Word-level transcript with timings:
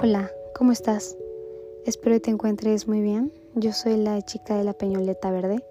Hola, 0.00 0.30
¿cómo 0.54 0.70
estás? 0.70 1.16
Espero 1.84 2.14
que 2.14 2.20
te 2.20 2.30
encuentres 2.30 2.86
muy 2.86 3.00
bien. 3.00 3.32
Yo 3.56 3.72
soy 3.72 3.96
la 3.96 4.22
chica 4.22 4.56
de 4.56 4.62
la 4.62 4.72
peñoleta 4.72 5.32
verde. 5.32 5.64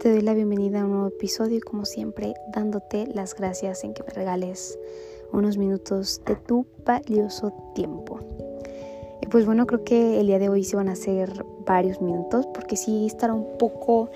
Te 0.00 0.10
doy 0.10 0.20
la 0.20 0.34
bienvenida 0.34 0.80
a 0.80 0.84
un 0.84 0.90
nuevo 0.90 1.06
episodio 1.06 1.58
y 1.58 1.60
como 1.60 1.84
siempre 1.84 2.34
dándote 2.52 3.06
las 3.06 3.36
gracias 3.36 3.84
en 3.84 3.94
que 3.94 4.02
me 4.02 4.10
regales 4.10 4.76
unos 5.32 5.58
minutos 5.58 6.20
de 6.26 6.34
tu 6.34 6.66
valioso 6.84 7.52
tiempo. 7.76 8.18
Y 9.20 9.26
pues 9.28 9.46
bueno, 9.46 9.64
creo 9.68 9.84
que 9.84 10.18
el 10.18 10.26
día 10.26 10.40
de 10.40 10.48
hoy 10.48 10.64
se 10.64 10.74
van 10.74 10.88
a 10.88 10.92
hacer 10.92 11.44
varios 11.64 12.02
minutos 12.02 12.48
porque 12.52 12.76
sí 12.76 13.06
estará 13.06 13.32
un 13.32 13.58
poco 13.58 14.10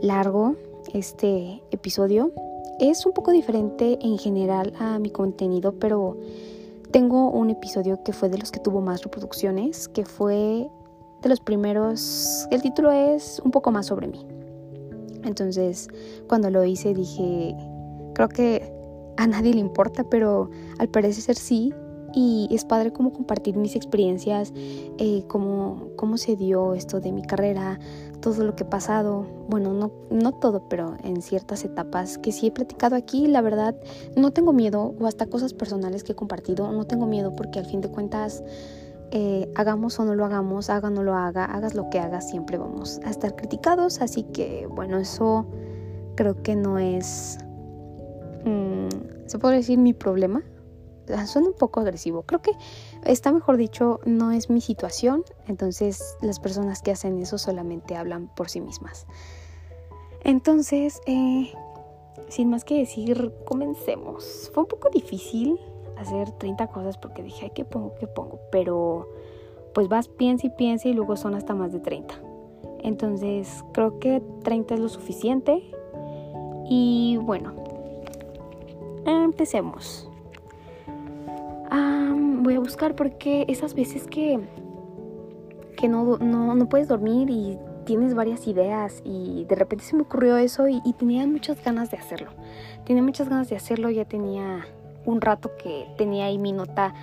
largo 0.00 0.56
este 0.94 1.60
episodio. 1.70 2.32
Es 2.80 3.04
un 3.04 3.12
poco 3.12 3.30
diferente 3.30 3.98
en 4.00 4.16
general 4.16 4.72
a 4.78 4.98
mi 4.98 5.10
contenido, 5.10 5.72
pero 5.72 6.16
tengo 6.96 7.30
un 7.30 7.50
episodio 7.50 8.02
que 8.02 8.14
fue 8.14 8.30
de 8.30 8.38
los 8.38 8.50
que 8.50 8.58
tuvo 8.58 8.80
más 8.80 9.02
reproducciones, 9.02 9.86
que 9.86 10.06
fue 10.06 10.66
de 11.20 11.28
los 11.28 11.40
primeros, 11.40 12.48
el 12.50 12.62
título 12.62 12.90
es 12.90 13.38
un 13.44 13.50
poco 13.50 13.70
más 13.70 13.84
sobre 13.84 14.08
mí. 14.08 14.26
Entonces, 15.22 15.88
cuando 16.26 16.48
lo 16.48 16.64
hice 16.64 16.94
dije, 16.94 17.54
creo 18.14 18.30
que 18.30 18.72
a 19.18 19.26
nadie 19.26 19.52
le 19.52 19.60
importa, 19.60 20.04
pero 20.04 20.48
al 20.78 20.88
parecer 20.88 21.36
sí, 21.36 21.74
y 22.14 22.48
es 22.50 22.64
padre 22.64 22.94
como 22.94 23.12
compartir 23.12 23.58
mis 23.58 23.76
experiencias, 23.76 24.54
eh, 24.56 25.22
cómo, 25.28 25.90
cómo 25.96 26.16
se 26.16 26.34
dio 26.34 26.72
esto 26.72 27.00
de 27.00 27.12
mi 27.12 27.20
carrera, 27.20 27.78
todo 28.20 28.44
lo 28.44 28.56
que 28.56 28.64
he 28.64 28.66
pasado, 28.66 29.26
bueno, 29.48 29.72
no, 29.72 29.92
no 30.10 30.32
todo, 30.32 30.68
pero 30.68 30.96
en 31.04 31.22
ciertas 31.22 31.64
etapas 31.64 32.18
que 32.18 32.32
sí 32.32 32.48
he 32.48 32.50
platicado 32.50 32.96
aquí, 32.96 33.26
la 33.26 33.40
verdad, 33.40 33.76
no 34.16 34.32
tengo 34.32 34.52
miedo, 34.52 34.94
o 34.98 35.06
hasta 35.06 35.26
cosas 35.26 35.54
personales 35.54 36.04
que 36.04 36.12
he 36.12 36.14
compartido, 36.14 36.70
no 36.72 36.86
tengo 36.86 37.06
miedo 37.06 37.34
porque 37.34 37.58
al 37.58 37.66
fin 37.66 37.80
de 37.80 37.88
cuentas, 37.88 38.42
eh, 39.12 39.50
hagamos 39.54 39.98
o 40.00 40.04
no 40.04 40.14
lo 40.14 40.24
hagamos, 40.24 40.68
haga 40.68 40.88
o 40.88 40.90
no 40.90 41.02
lo 41.02 41.14
haga, 41.14 41.44
hagas 41.44 41.74
lo 41.74 41.88
que 41.90 42.00
hagas, 42.00 42.28
siempre 42.28 42.58
vamos 42.58 43.00
a 43.04 43.10
estar 43.10 43.36
criticados, 43.36 44.00
así 44.00 44.24
que 44.24 44.66
bueno, 44.66 44.98
eso 44.98 45.46
creo 46.16 46.42
que 46.42 46.56
no 46.56 46.78
es, 46.78 47.38
mm, 48.44 48.88
se 49.26 49.38
puede 49.38 49.56
decir 49.56 49.78
mi 49.78 49.92
problema, 49.92 50.42
suena 51.26 51.48
un 51.48 51.54
poco 51.54 51.80
agresivo. 51.80 52.22
Creo 52.22 52.42
que 52.42 52.52
está 53.06 53.32
mejor 53.32 53.56
dicho, 53.56 54.00
no 54.04 54.32
es 54.32 54.50
mi 54.50 54.60
situación, 54.60 55.24
entonces 55.46 56.16
las 56.20 56.40
personas 56.40 56.82
que 56.82 56.90
hacen 56.90 57.18
eso 57.18 57.38
solamente 57.38 57.96
hablan 57.96 58.28
por 58.34 58.48
sí 58.48 58.60
mismas. 58.60 59.06
Entonces, 60.24 61.00
eh, 61.06 61.52
sin 62.28 62.50
más 62.50 62.64
que 62.64 62.78
decir, 62.78 63.32
comencemos. 63.44 64.50
Fue 64.52 64.64
un 64.64 64.68
poco 64.68 64.90
difícil 64.90 65.58
hacer 65.96 66.30
30 66.32 66.66
cosas 66.68 66.98
porque 66.98 67.22
dije, 67.22 67.44
ay, 67.44 67.52
¿qué 67.54 67.64
pongo? 67.64 67.94
¿Qué 67.98 68.06
pongo? 68.06 68.40
Pero 68.50 69.08
pues 69.72 69.88
vas, 69.88 70.08
piensa 70.08 70.46
y 70.46 70.50
piensa 70.50 70.88
y 70.88 70.92
luego 70.92 71.16
son 71.16 71.34
hasta 71.34 71.54
más 71.54 71.72
de 71.72 71.80
30. 71.80 72.14
Entonces, 72.82 73.64
creo 73.72 73.98
que 73.98 74.22
30 74.42 74.74
es 74.74 74.80
lo 74.80 74.88
suficiente. 74.88 75.62
Y 76.68 77.18
bueno, 77.18 77.54
empecemos 79.04 80.10
voy 82.42 82.54
a 82.54 82.60
buscar 82.60 82.94
porque 82.94 83.44
esas 83.48 83.74
veces 83.74 84.06
que, 84.06 84.40
que 85.76 85.88
no, 85.88 86.18
no, 86.18 86.68
puedes 86.68 86.88
dormir 86.88 87.30
y 87.30 87.58
tienes 87.84 88.14
varias 88.14 88.46
ideas 88.46 89.00
y 89.04 89.44
de 89.44 89.54
repente 89.54 89.84
se 89.84 89.96
me 89.96 90.02
ocurrió 90.02 90.36
eso 90.36 90.66
y, 90.68 90.80
tenía 90.98 91.26
muchas 91.26 91.62
ganas 91.62 91.90
de 91.90 91.96
hacerlo. 91.96 92.30
Tenía 92.84 93.02
muchas 93.02 93.28
ganas 93.28 93.48
de 93.48 93.56
hacerlo, 93.56 93.90
ya 93.90 94.04
tenía 94.04 94.66
un 95.04 95.20
rato 95.20 95.52
que 95.56 95.86
tenía 95.96 96.26
ahí 96.26 96.38
mi 96.38 96.52
nota 96.52 96.94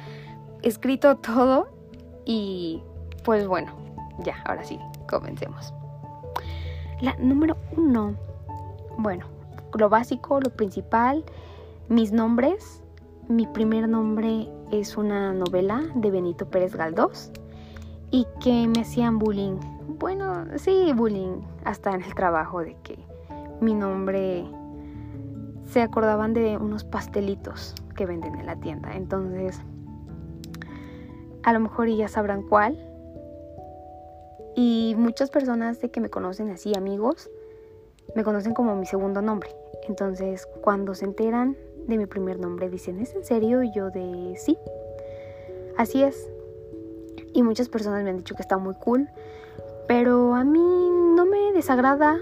escrito 0.62 1.18
todo 1.18 1.70
y 2.26 2.82
pues 3.24 3.48
bueno, 3.48 3.74
ya, 4.20 4.42
ahora 4.46 4.64
sí, 4.64 4.80
comencemos. 5.08 5.74
La 7.02 7.16
número 7.18 7.58
uno, 7.76 8.16
bueno, 8.98 9.26
lo 9.74 9.90
básico, 9.90 10.40
lo 10.40 10.50
principal, 10.50 11.24
mis 11.90 12.12
nombres. 12.12 12.82
Mi 13.30 13.48
primer 13.48 13.88
nombre 13.88 14.50
es 14.80 14.98
una 14.98 15.34
novela 15.34 15.84
de 15.94 16.10
Benito 16.10 16.50
Pérez 16.50 16.76
Galdós 16.76 17.32
y 18.10 18.26
que 18.42 18.68
me 18.68 18.82
hacían 18.82 19.20
bullying. 19.20 19.60
Bueno, 20.00 20.46
sí, 20.56 20.92
bullying 20.96 21.42
hasta 21.64 21.94
en 21.94 22.02
el 22.02 22.16
trabajo 22.16 22.62
de 22.62 22.76
que 22.82 22.98
mi 23.62 23.76
nombre 23.76 24.46
se 25.66 25.84
acordaban 25.84 26.34
de 26.34 26.58
unos 26.58 26.84
pastelitos 26.84 27.76
que 27.96 28.08
venden 28.08 28.36
en 28.36 28.48
la 28.48 28.56
tienda. 28.56 28.96
Entonces, 28.96 29.62
a 31.44 31.54
lo 31.54 31.60
mejor 31.60 31.88
ya 31.90 32.08
sabrán 32.08 32.42
cuál. 32.42 32.76
Y 34.56 34.96
muchas 34.98 35.30
personas 35.30 35.82
de 35.82 35.92
que 35.92 36.02
me 36.02 36.10
conocen 36.10 36.50
así, 36.50 36.74
amigos, 36.76 37.30
me 38.16 38.24
conocen 38.24 38.56
como 38.56 38.76
mi 38.76 38.88
segundo 38.88 39.22
nombre. 39.22 39.50
Entonces, 39.88 40.48
cuando 40.62 40.96
se 40.96 41.06
enteran 41.06 41.56
de 41.88 41.98
mi 41.98 42.06
primer 42.06 42.40
nombre. 42.40 42.70
Dicen, 42.70 43.00
¿es 43.00 43.14
en 43.16 43.24
serio? 43.24 43.64
Y 43.64 43.72
yo 43.72 43.90
de 43.90 44.36
sí. 44.38 44.58
Así 45.78 46.04
es. 46.04 46.30
Y 47.34 47.44
muchas 47.44 47.70
personas 47.70 48.04
me 48.04 48.10
han 48.10 48.18
dicho 48.18 48.36
que 48.36 48.42
está 48.42 48.58
muy 48.58 48.76
cool. 48.76 49.08
Pero 49.88 50.36
a 50.36 50.44
mí 50.44 50.90
no 51.16 51.26
me 51.26 51.52
desagrada 51.54 52.18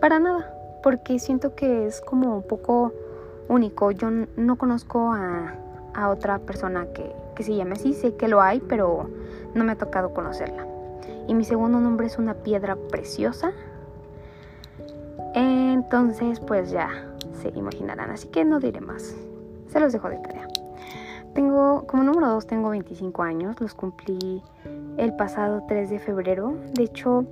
para 0.00 0.18
nada. 0.18 0.54
Porque 0.82 1.18
siento 1.18 1.54
que 1.54 1.86
es 1.86 2.00
como 2.00 2.36
un 2.36 2.42
poco 2.42 2.92
único. 3.48 3.90
Yo 3.90 4.10
no 4.10 4.56
conozco 4.56 5.12
a, 5.12 5.54
a 5.94 6.10
otra 6.10 6.38
persona 6.40 6.86
que, 6.92 7.12
que 7.34 7.42
se 7.42 7.54
llame 7.54 7.72
así. 7.72 7.94
Sé 7.94 8.14
que 8.14 8.28
lo 8.28 8.40
hay, 8.40 8.60
pero 8.60 9.08
no 9.54 9.64
me 9.64 9.72
ha 9.72 9.76
tocado 9.76 10.12
conocerla. 10.12 10.66
Y 11.26 11.34
mi 11.34 11.44
segundo 11.44 11.80
nombre 11.80 12.06
es 12.06 12.18
una 12.18 12.34
piedra 12.34 12.76
preciosa. 12.76 13.52
Entonces, 15.34 16.38
pues 16.40 16.70
ya, 16.70 16.90
se 17.52 17.58
imaginarán, 17.58 18.10
así 18.10 18.28
que 18.28 18.44
no 18.44 18.60
diré 18.60 18.80
más. 18.80 19.14
Se 19.68 19.80
los 19.80 19.92
dejo 19.92 20.08
de 20.08 20.18
tarea. 20.18 20.48
Tengo, 21.34 21.86
como 21.86 22.04
número 22.04 22.28
2, 22.28 22.46
tengo 22.46 22.70
25 22.70 23.22
años, 23.22 23.60
los 23.60 23.74
cumplí 23.74 24.42
el 24.98 25.16
pasado 25.16 25.64
3 25.66 25.90
de 25.90 25.98
febrero. 25.98 26.54
De 26.74 26.84
hecho, 26.84 27.24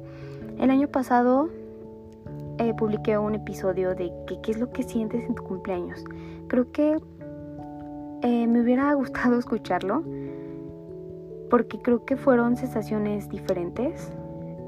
el 0.59 0.71
año 0.71 0.89
pasado 0.89 1.49
eh, 2.59 2.75
publiqué 2.75 3.17
un 3.17 3.35
episodio 3.35 3.95
de 3.95 4.13
qué 4.27 4.51
es 4.51 4.59
lo 4.59 4.71
que 4.71 4.83
sientes 4.83 5.25
en 5.25 5.35
tu 5.35 5.45
cumpleaños. 5.45 6.05
Creo 6.49 6.71
que 6.73 7.01
eh, 8.23 8.47
me 8.47 8.61
hubiera 8.61 8.93
gustado 8.95 9.39
escucharlo 9.39 10.03
porque 11.49 11.81
creo 11.81 12.05
que 12.05 12.17
fueron 12.17 12.57
sensaciones 12.57 13.29
diferentes. 13.29 14.11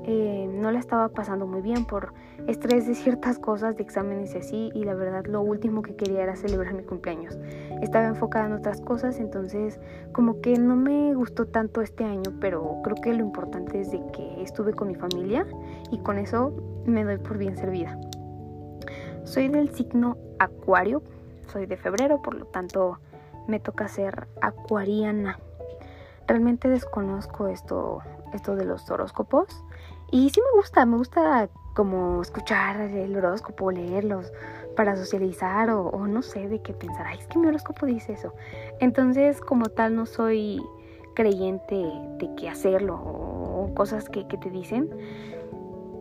Eh, 0.06 0.46
no 0.52 0.70
la 0.70 0.78
estaba 0.78 1.08
pasando 1.08 1.46
muy 1.46 1.62
bien 1.62 1.86
por 1.86 2.12
estrés 2.46 2.86
de 2.86 2.94
ciertas 2.94 3.38
cosas, 3.38 3.76
de 3.76 3.82
exámenes 3.82 4.34
y 4.34 4.38
así, 4.38 4.70
y 4.74 4.84
la 4.84 4.94
verdad 4.94 5.24
lo 5.24 5.40
último 5.40 5.80
que 5.80 5.96
quería 5.96 6.22
era 6.22 6.36
celebrar 6.36 6.74
mi 6.74 6.82
cumpleaños. 6.82 7.38
Estaba 7.80 8.06
enfocada 8.06 8.46
en 8.46 8.52
otras 8.52 8.82
cosas, 8.82 9.18
entonces 9.18 9.80
como 10.12 10.42
que 10.42 10.58
no 10.58 10.76
me 10.76 11.14
gustó 11.14 11.46
tanto 11.46 11.80
este 11.80 12.04
año, 12.04 12.34
pero 12.38 12.80
creo 12.84 12.96
que 12.96 13.14
lo 13.14 13.20
importante 13.20 13.80
es 13.80 13.92
de 13.92 14.02
que 14.12 14.42
estuve 14.42 14.74
con 14.74 14.88
mi 14.88 14.94
familia 14.94 15.46
y 15.90 15.98
con 15.98 16.18
eso 16.18 16.52
me 16.84 17.04
doy 17.04 17.16
por 17.16 17.38
bien 17.38 17.56
servida. 17.56 17.98
Soy 19.24 19.48
del 19.48 19.70
signo 19.70 20.18
Acuario, 20.38 21.02
soy 21.46 21.64
de 21.64 21.78
febrero, 21.78 22.20
por 22.20 22.34
lo 22.34 22.44
tanto 22.44 22.98
me 23.48 23.58
toca 23.58 23.88
ser 23.88 24.28
acuariana. 24.42 25.38
Realmente 26.26 26.68
desconozco 26.68 27.48
esto, 27.48 28.00
esto 28.34 28.54
de 28.54 28.66
los 28.66 28.90
horóscopos 28.90 29.64
y 30.14 30.30
sí 30.30 30.40
me 30.40 30.60
gusta, 30.60 30.86
me 30.86 30.96
gusta 30.96 31.48
como 31.74 32.22
escuchar 32.22 32.80
el 32.82 33.16
horóscopo, 33.16 33.72
leerlos 33.72 34.32
para 34.76 34.94
socializar 34.94 35.70
o, 35.70 36.06
no 36.06 36.22
sé 36.22 36.48
de 36.48 36.62
qué 36.62 36.72
pensar. 36.72 37.04
Ay, 37.08 37.18
es 37.18 37.26
que 37.26 37.36
mi 37.36 37.48
horóscopo 37.48 37.84
dice 37.84 38.12
eso. 38.12 38.32
Entonces, 38.78 39.40
como 39.40 39.66
tal, 39.66 39.96
no 39.96 40.06
soy 40.06 40.62
creyente 41.14 41.74
de 41.74 42.32
que 42.36 42.48
hacerlo 42.48 42.94
o, 42.94 43.74
cosas 43.74 44.08
que, 44.08 44.28
que, 44.28 44.38
te 44.38 44.50
dicen, 44.50 44.88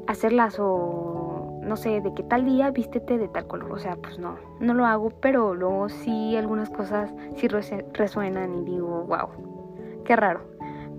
hacerlas 0.06 0.58
o 0.60 1.60
no 1.64 1.76
sé, 1.76 2.00
de 2.00 2.14
que 2.14 2.22
tal 2.22 2.46
día 2.46 2.70
vístete 2.70 3.18
de 3.18 3.30
tal 3.30 3.48
color. 3.48 3.72
O 3.72 3.80
sea, 3.80 3.96
pues 3.96 4.20
no, 4.20 4.38
no 4.60 4.76
lo 4.76 4.86
hago, 4.86 5.10
pero 5.10 5.56
luego 5.56 5.90
sí 5.90 6.36
algunas 6.38 6.70
cosas 6.70 7.12
sí 7.38 7.48
resuenan 7.48 8.54
y 8.62 8.64
digo, 8.64 9.06
wow, 9.08 10.04
qué 10.06 10.16
raro. 10.16 10.42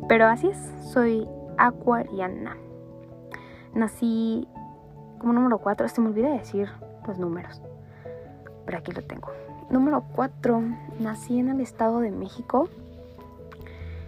Pero 0.09 0.27
así 0.27 0.49
es, 0.49 0.59
soy 0.93 1.29
acuariana. 1.59 2.57
Nací 3.75 4.47
como 5.19 5.33
número 5.33 5.59
4, 5.59 5.89
se 5.89 6.01
me 6.01 6.09
olvida 6.09 6.29
decir 6.29 6.69
los 7.09 7.19
números, 7.19 7.63
pero 8.67 8.79
aquí 8.79 8.93
lo 8.93 9.03
tengo. 9.03 9.29
Número 9.71 10.05
4, 10.15 10.63
nací 11.01 11.39
en 11.39 11.49
el 11.49 11.61
Estado 11.61 12.01
de 12.01 12.11
México. 12.11 12.69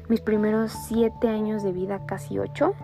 Mis 0.09 0.21
primeros 0.21 0.73
7 0.89 1.29
años 1.29 1.63
de 1.63 1.73
vida, 1.73 2.05
casi 2.07 2.39
8. 2.39 2.75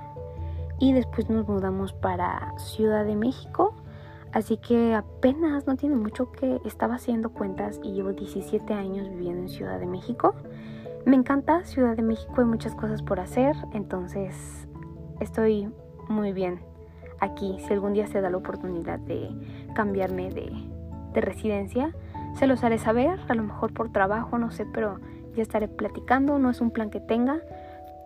Y 0.81 0.93
después 0.93 1.31
nos 1.31 1.47
mudamos 1.47 1.93
para 1.93 2.59
Ciudad 2.59 3.05
de 3.05 3.15
México. 3.15 3.75
Así 4.33 4.57
que 4.57 4.95
apenas 4.95 5.67
no 5.67 5.77
tiene 5.77 5.95
mucho 5.95 6.33
que 6.33 6.61
estaba 6.65 6.95
haciendo 6.95 7.31
cuentas 7.31 7.79
y 7.83 7.93
llevo 7.93 8.13
17 8.13 8.73
años 8.73 9.09
viviendo 9.11 9.43
en 9.43 9.49
Ciudad 9.51 9.79
de 9.79 9.87
México. 9.87 10.35
Me 11.05 11.17
encanta 11.17 11.65
Ciudad 11.65 11.95
de 11.95 12.03
México, 12.03 12.33
hay 12.39 12.47
muchas 12.47 12.75
cosas 12.75 13.03
por 13.03 13.21
hacer, 13.21 13.55
entonces 13.73 14.67
estoy 15.21 15.71
muy 16.09 16.33
bien 16.33 16.72
aquí. 17.23 17.57
Si 17.61 17.73
algún 17.73 17.95
día 17.95 18.07
se 18.07 18.21
da 18.21 18.31
la 18.31 18.37
oportunidad 18.37 18.99
de 18.99 19.31
cambiarme 19.75 20.31
de, 20.31 20.53
de 21.13 21.21
residencia, 21.21 21.95
se 22.39 22.47
los 22.47 22.63
haré 22.65 22.79
saber, 22.79 23.21
a 23.29 23.35
lo 23.35 23.43
mejor 23.43 23.73
por 23.73 23.93
trabajo, 23.93 24.39
no 24.39 24.51
sé, 24.51 24.67
pero 24.73 24.99
ya 25.35 25.43
estaré 25.43 25.69
platicando, 25.69 26.39
no 26.39 26.51
es 26.51 26.61
un 26.61 26.71
plan 26.71 26.91
que 26.91 27.01
tenga, 27.01 27.41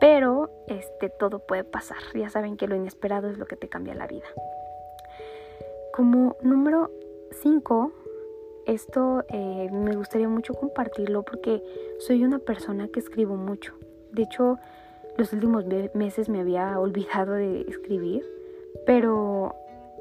pero 0.01 0.51
este 0.69 1.09
todo 1.09 1.41
puede 1.41 1.65
pasar. 1.65 1.99
Ya 2.15 2.29
saben 2.29 2.57
que 2.57 2.69
lo 2.69 2.77
inesperado 2.77 3.29
es 3.29 3.39
lo 3.39 3.47
que 3.47 3.57
te 3.57 3.69
cambia 3.69 3.95
la 3.95 4.07
vida. 4.07 4.27
Como 5.93 6.37
número 6.43 6.91
5, 7.33 7.93
esto 8.67 9.25
eh, 9.31 9.71
me 9.73 9.97
gustaría 9.97 10.29
mucho 10.29 10.55
compartirlo 10.55 11.23
porque 11.23 11.63
soy 11.99 12.25
una 12.25 12.39
persona 12.39 12.89
que 12.89 13.01
escribo 13.01 13.37
mucho. 13.37 13.75
De 14.13 14.23
hecho, 14.23 14.59
los 15.17 15.33
últimos 15.33 15.65
meses 15.95 16.29
me 16.29 16.41
había 16.41 16.79
olvidado 16.81 17.33
de 17.33 17.63
escribir, 17.63 18.25
pero 18.87 19.55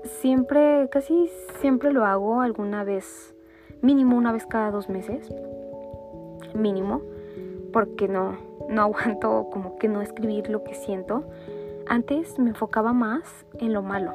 siempre, 0.03 0.87
casi 0.91 1.29
siempre 1.59 1.91
lo 1.91 2.05
hago 2.05 2.41
alguna 2.41 2.83
vez, 2.83 3.35
mínimo 3.81 4.15
una 4.15 4.31
vez 4.31 4.45
cada 4.45 4.71
dos 4.71 4.87
meses, 4.87 5.33
mínimo, 6.53 7.01
porque 7.73 8.07
no, 8.07 8.37
no 8.69 8.81
aguanto 8.83 9.49
como 9.51 9.77
que 9.77 9.89
no 9.89 10.01
escribir 10.01 10.49
lo 10.49 10.63
que 10.63 10.75
siento. 10.75 11.25
Antes 11.87 12.39
me 12.39 12.49
enfocaba 12.49 12.93
más 12.93 13.45
en 13.59 13.73
lo 13.73 13.81
malo, 13.81 14.13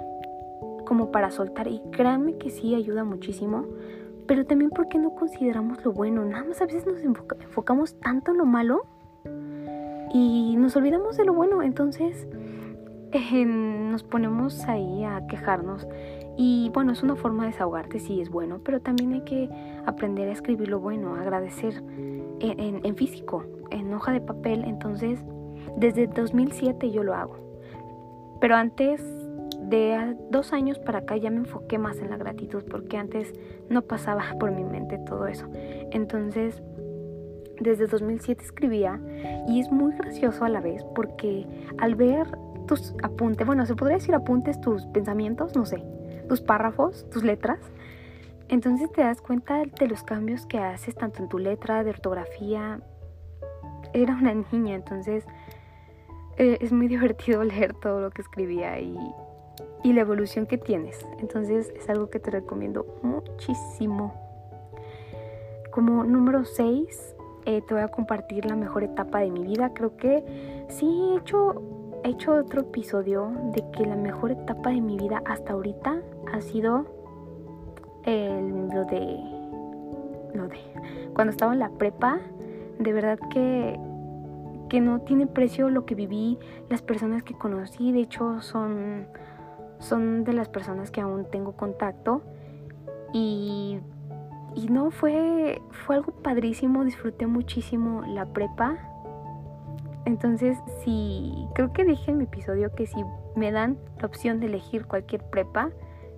como 0.86 1.10
para 1.12 1.30
soltar, 1.30 1.66
y 1.68 1.80
créanme 1.90 2.38
que 2.38 2.50
sí 2.50 2.74
ayuda 2.74 3.04
muchísimo, 3.04 3.66
pero 4.26 4.46
también 4.46 4.70
porque 4.70 4.98
no 4.98 5.14
consideramos 5.14 5.84
lo 5.84 5.92
bueno, 5.92 6.24
nada 6.24 6.44
más 6.44 6.62
a 6.62 6.66
veces 6.66 6.86
nos 6.86 7.02
enfocamos 7.02 7.94
tanto 7.98 8.30
en 8.30 8.38
lo 8.38 8.46
malo 8.46 8.86
y 10.12 10.54
nos 10.56 10.76
olvidamos 10.76 11.16
de 11.16 11.24
lo 11.24 11.34
bueno, 11.34 11.62
entonces 11.62 12.26
eh, 13.12 13.44
nos 13.44 14.02
ponemos 14.02 14.66
ahí 14.68 15.04
a 15.04 15.26
quejarnos. 15.26 15.86
Y 16.36 16.70
bueno, 16.72 16.92
es 16.92 17.02
una 17.02 17.16
forma 17.16 17.44
de 17.44 17.50
desahogarte, 17.50 17.98
sí 17.98 18.20
es 18.20 18.30
bueno, 18.30 18.60
pero 18.64 18.80
también 18.80 19.12
hay 19.12 19.22
que 19.22 19.50
aprender 19.84 20.28
a 20.28 20.32
escribir 20.32 20.68
lo 20.68 20.80
bueno, 20.80 21.14
agradecer 21.14 21.82
en, 22.40 22.80
en, 22.84 22.96
físico, 22.96 23.44
en 23.70 23.92
hoja 23.92 24.12
de 24.12 24.20
papel. 24.20 24.64
Entonces, 24.64 25.22
desde 25.76 26.06
2007 26.06 26.90
yo 26.90 27.02
lo 27.02 27.14
hago. 27.14 27.36
Pero 28.40 28.56
antes 28.56 29.02
de 29.60 30.16
dos 30.30 30.52
años 30.52 30.78
para 30.78 31.00
acá 31.00 31.16
ya 31.16 31.30
me 31.30 31.38
enfoqué 31.38 31.78
más 31.78 31.98
en 31.98 32.10
la 32.10 32.16
gratitud 32.16 32.64
porque 32.70 32.96
antes 32.96 33.34
no 33.68 33.82
pasaba 33.82 34.24
por 34.40 34.50
mi 34.50 34.64
mente 34.64 34.98
todo 34.98 35.26
eso. 35.26 35.46
Entonces, 35.90 36.62
desde 37.60 37.86
2007 37.86 38.42
escribía 38.42 38.98
y 39.46 39.60
es 39.60 39.70
muy 39.70 39.92
gracioso 39.94 40.44
a 40.44 40.48
la 40.48 40.60
vez 40.60 40.82
porque 40.94 41.46
al 41.78 41.94
ver 41.94 42.26
tus 42.70 42.94
apuntes, 43.02 43.44
bueno, 43.44 43.66
se 43.66 43.74
podría 43.74 43.96
decir 43.96 44.14
apuntes, 44.14 44.60
tus 44.60 44.86
pensamientos, 44.86 45.56
no 45.56 45.66
sé, 45.66 45.82
tus 46.28 46.40
párrafos, 46.40 47.04
tus 47.10 47.24
letras, 47.24 47.58
entonces 48.48 48.92
te 48.92 49.00
das 49.00 49.20
cuenta 49.20 49.64
de 49.64 49.88
los 49.88 50.04
cambios 50.04 50.46
que 50.46 50.58
haces 50.58 50.94
tanto 50.94 51.20
en 51.20 51.28
tu 51.28 51.40
letra, 51.40 51.82
de 51.82 51.90
ortografía. 51.90 52.80
Era 53.92 54.14
una 54.14 54.34
niña, 54.52 54.76
entonces 54.76 55.24
eh, 56.36 56.58
es 56.60 56.70
muy 56.70 56.86
divertido 56.94 57.42
leer 57.42 57.74
todo 57.74 58.00
lo 58.00 58.12
que 58.12 58.22
escribía 58.22 58.78
y, 58.78 58.96
y 59.82 59.92
la 59.92 60.02
evolución 60.02 60.46
que 60.46 60.56
tienes. 60.56 61.04
Entonces 61.18 61.72
es 61.74 61.90
algo 61.90 62.08
que 62.08 62.20
te 62.20 62.30
recomiendo 62.30 62.86
muchísimo. 63.02 64.14
Como 65.72 66.04
número 66.04 66.44
6, 66.44 67.16
eh, 67.46 67.62
te 67.66 67.74
voy 67.74 67.82
a 67.82 67.88
compartir 67.88 68.44
la 68.44 68.54
mejor 68.54 68.84
etapa 68.84 69.18
de 69.20 69.30
mi 69.32 69.42
vida. 69.42 69.72
Creo 69.74 69.96
que 69.96 70.66
sí 70.68 70.86
he 70.86 71.18
hecho, 71.18 71.79
he 72.04 72.10
hecho 72.10 72.34
otro 72.34 72.62
episodio 72.62 73.32
de 73.52 73.64
que 73.72 73.86
la 73.86 73.96
mejor 73.96 74.32
etapa 74.32 74.70
de 74.70 74.80
mi 74.80 74.96
vida 74.96 75.22
hasta 75.26 75.52
ahorita 75.52 76.00
ha 76.32 76.40
sido 76.40 76.86
el, 78.04 78.68
lo 78.68 78.84
de... 78.84 79.18
Lo 80.34 80.48
de... 80.48 80.58
Cuando 81.14 81.30
estaba 81.30 81.52
en 81.52 81.58
la 81.58 81.70
prepa, 81.70 82.20
de 82.78 82.92
verdad 82.92 83.18
que 83.30 83.78
que 84.68 84.80
no 84.80 85.00
tiene 85.00 85.26
precio 85.26 85.68
lo 85.68 85.84
que 85.84 85.96
viví, 85.96 86.38
las 86.68 86.80
personas 86.80 87.24
que 87.24 87.34
conocí, 87.34 87.90
de 87.90 88.02
hecho 88.02 88.40
son 88.40 89.08
son 89.80 90.22
de 90.22 90.32
las 90.32 90.48
personas 90.48 90.92
que 90.92 91.00
aún 91.00 91.26
tengo 91.28 91.56
contacto 91.56 92.22
y 93.12 93.80
y 94.54 94.68
no, 94.68 94.90
fue, 94.90 95.62
fue 95.70 95.96
algo 95.96 96.12
padrísimo, 96.12 96.84
disfruté 96.84 97.26
muchísimo 97.26 98.02
la 98.06 98.26
prepa. 98.26 98.78
Entonces, 100.04 100.58
si 100.82 101.46
creo 101.54 101.72
que 101.72 101.84
dije 101.84 102.10
en 102.10 102.18
mi 102.18 102.24
episodio 102.24 102.74
que 102.74 102.86
si 102.86 103.04
me 103.36 103.52
dan 103.52 103.78
la 103.98 104.06
opción 104.06 104.40
de 104.40 104.46
elegir 104.46 104.86
cualquier 104.86 105.22
prepa, 105.22 105.70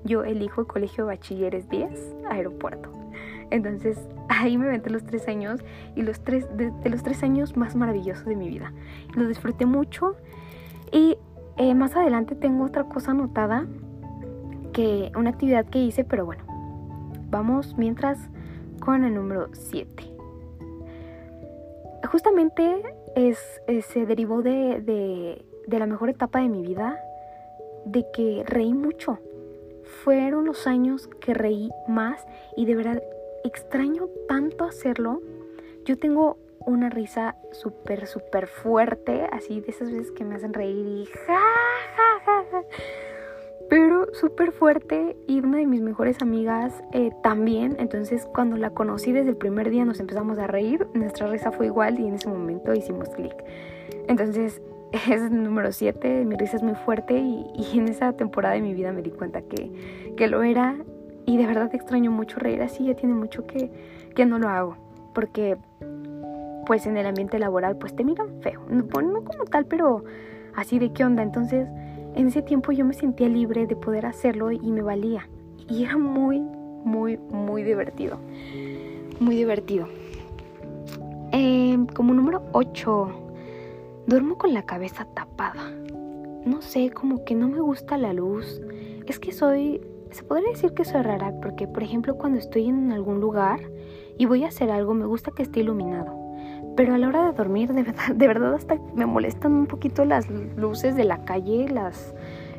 yo 0.05 0.25
elijo 0.25 0.63
el 0.63 0.67
Colegio 0.67 1.07
Bachilleres 1.07 1.69
10, 1.69 2.17
aeropuerto. 2.31 2.91
Entonces, 3.51 3.99
ahí 4.29 4.57
me 4.57 4.69
metí 4.69 4.91
los 4.91 5.05
tres 5.05 5.29
años 5.29 5.61
y 5.95 6.03
los 6.03 6.21
tres, 6.21 6.47
de, 6.57 6.73
los 6.89 7.03
tres 7.03 7.23
años 7.23 7.57
más 7.57 7.77
maravillosos 7.77 8.25
de 8.25 8.37
mi 8.37 8.49
vida. 8.49 8.73
Lo 9.15 9.27
disfruté 9.27 9.67
mucho 9.67 10.17
y 10.91 11.17
eh, 11.57 11.75
más 11.75 11.97
adelante 11.97 12.35
tengo 12.35 12.65
otra 12.65 12.85
cosa 12.85 13.11
anotada, 13.11 13.67
que 14.73 15.13
una 15.15 15.31
actividad 15.31 15.67
que 15.67 15.81
hice, 15.81 16.03
pero 16.03 16.25
bueno, 16.25 16.45
Vamos 17.33 17.79
mientras 17.79 18.19
con 18.79 19.07
el 19.07 19.15
número 19.15 19.49
7. 19.55 20.05
Justamente 22.11 22.83
es, 23.15 23.61
se 23.87 24.07
derivó 24.07 24.43
de, 24.43 24.81
de, 25.67 25.79
la 25.79 25.87
mejor 25.87 26.11
etapa 26.11 26.41
de 26.41 26.49
mi 26.49 26.63
vida, 26.63 26.99
de 27.85 28.05
que 28.13 28.45
reí 28.47 28.73
mucho. 28.73 29.19
Fueron 30.05 30.47
los 30.47 30.67
años 30.67 31.09
que 31.21 31.35
reí 31.35 31.71
más 31.89 32.25
y 32.57 32.67
de 32.67 32.77
verdad 32.77 33.03
extraño 33.45 34.09
tanto 34.29 34.65
hacerlo. 34.65 35.21
Yo 35.85 35.99
tengo 35.99 36.39
una 36.61 36.89
risa 36.91 37.37
súper, 37.51 38.07
súper 38.07 38.47
fuerte, 38.47 39.29
así 39.33 39.61
de 39.61 39.71
esas 39.71 39.91
veces 39.91 40.13
que 40.13 40.25
me 40.25 40.37
hacen 40.37 40.53
reír 40.53 40.87
y 40.87 41.09
pero 43.73 44.07
súper 44.13 44.53
fuerte 44.53 45.17
y 45.27 45.41
una 45.41 45.57
de 45.57 45.67
mis 45.67 45.81
mejores 45.81 46.21
amigas 46.21 46.85
eh, 46.93 47.11
también. 47.23 47.77
Entonces 47.79 48.27
cuando 48.27 48.59
la 48.59 48.69
conocí 48.69 49.13
desde 49.13 49.31
el 49.31 49.37
primer 49.39 49.71
día 49.71 49.87
nos 49.87 49.99
empezamos 49.99 50.39
a 50.39 50.47
reír, 50.47 50.87
nuestra 50.93 51.27
risa 51.29 51.53
fue 51.53 51.69
igual 51.69 51.99
y 51.99 52.07
en 52.07 52.17
ese 52.17 52.29
momento 52.29 52.75
hicimos 52.75 53.09
clic. 53.09 53.35
Entonces 54.09 54.61
es 54.93 55.23
el 55.23 55.43
número 55.43 55.73
7, 55.73 56.27
mi 56.27 56.37
risa 56.37 56.59
es 56.59 56.63
muy 56.63 56.75
fuerte 56.75 57.19
y, 57.19 57.67
en 57.73 57.89
esa 57.89 58.13
temporada 58.13 58.57
de 58.57 58.61
mi 58.61 58.75
vida 58.75 58.93
me 58.93 59.01
di 59.01 59.09
cuenta 59.09 59.41
que, 59.41 60.13
que 60.19 60.29
lo 60.29 60.43
era 60.43 60.77
y 61.25 61.39
de 61.39 61.47
verdad 61.47 61.75
extraño 61.75 62.11
mucho 62.11 62.41
reír 62.41 62.61
así, 62.61 62.85
ya 62.85 62.95
tiene 62.95 63.15
mucho 63.15 63.47
que, 63.47 63.71
que 64.15 64.27
no 64.27 64.39
lo 64.39 64.51
hago, 64.51 64.77
porque 65.15 65.57
pues 66.67 66.87
en 66.87 66.99
el 66.99 67.07
ambiente 67.07 67.39
laboral 67.39 67.79
pues 67.79 67.97
te 67.97 68.05
miran 68.05 68.43
feo, 68.43 68.61
no 68.69 68.87
como 69.25 69.45
tal, 69.51 69.65
pero 69.65 70.05
así 70.55 70.79
de 70.79 70.93
qué 70.93 71.07
onda, 71.07 71.23
entonces 71.23 71.67
en 72.15 72.27
ese 72.27 72.43
tiempo 72.43 72.73
yo 72.73 72.85
me 72.85 72.95
sentía 72.95 73.29
libre 73.29 73.67
de 73.67 73.77
poder 73.77 74.07
hacerlo 74.07 74.53
y 74.53 74.71
me 74.71 74.83
valía. 74.83 75.29
Y 75.69 75.85
era 75.85 75.97
muy, 75.97 76.41
muy, 76.85 77.17
muy 77.17 77.63
divertido. 77.63 78.19
Muy 79.21 79.37
divertido. 79.37 79.87
Em, 81.33 81.87
como 81.87 82.13
número 82.13 82.43
8, 82.53 83.09
duermo 84.07 84.37
con 84.37 84.53
la 84.53 84.65
cabeza 84.65 85.07
tapada. 85.15 85.71
No 86.45 86.61
sé, 86.61 86.91
como 86.91 87.25
que 87.25 87.35
no 87.35 87.49
me 87.49 87.61
gusta 87.61 87.97
la 87.97 88.13
luz. 88.13 88.61
Es 89.07 89.19
que 89.19 89.33
soy, 89.33 89.81
se 90.11 90.23
podría 90.25 90.51
decir 90.51 90.75
que 90.75 90.85
soy 90.85 91.03
rara 91.03 91.33
porque, 91.41 91.67
por 91.67 91.83
ejemplo, 91.83 92.19
cuando 92.19 92.39
estoy 92.39 92.67
en 92.67 92.93
algún 92.93 93.21
lugar 93.21 93.61
y 94.19 94.27
voy 94.27 94.45
a 94.45 94.49
hacer 94.49 94.71
algo, 94.71 94.93
me 94.93 95.07
gusta 95.07 95.31
que 95.31 95.43
esté 95.43 95.61
iluminado. 95.61 96.22
Pero 96.77 96.95
a 96.95 96.99
la 96.99 97.09
hora 97.09 97.27
de 97.27 97.33
dormir, 97.33 97.73
de 97.73 97.83
verdad, 97.83 98.15
de 98.15 98.27
verdad 98.27 98.55
hasta 98.55 98.77
me 98.95 99.07
molestan 99.07 99.53
un 99.53 99.67
poquito 99.67 100.05
las 100.05 100.29
luces 100.31 100.97
de 100.97 101.05
la 101.05 101.25
calle, 101.25 101.69
las, 101.69 102.15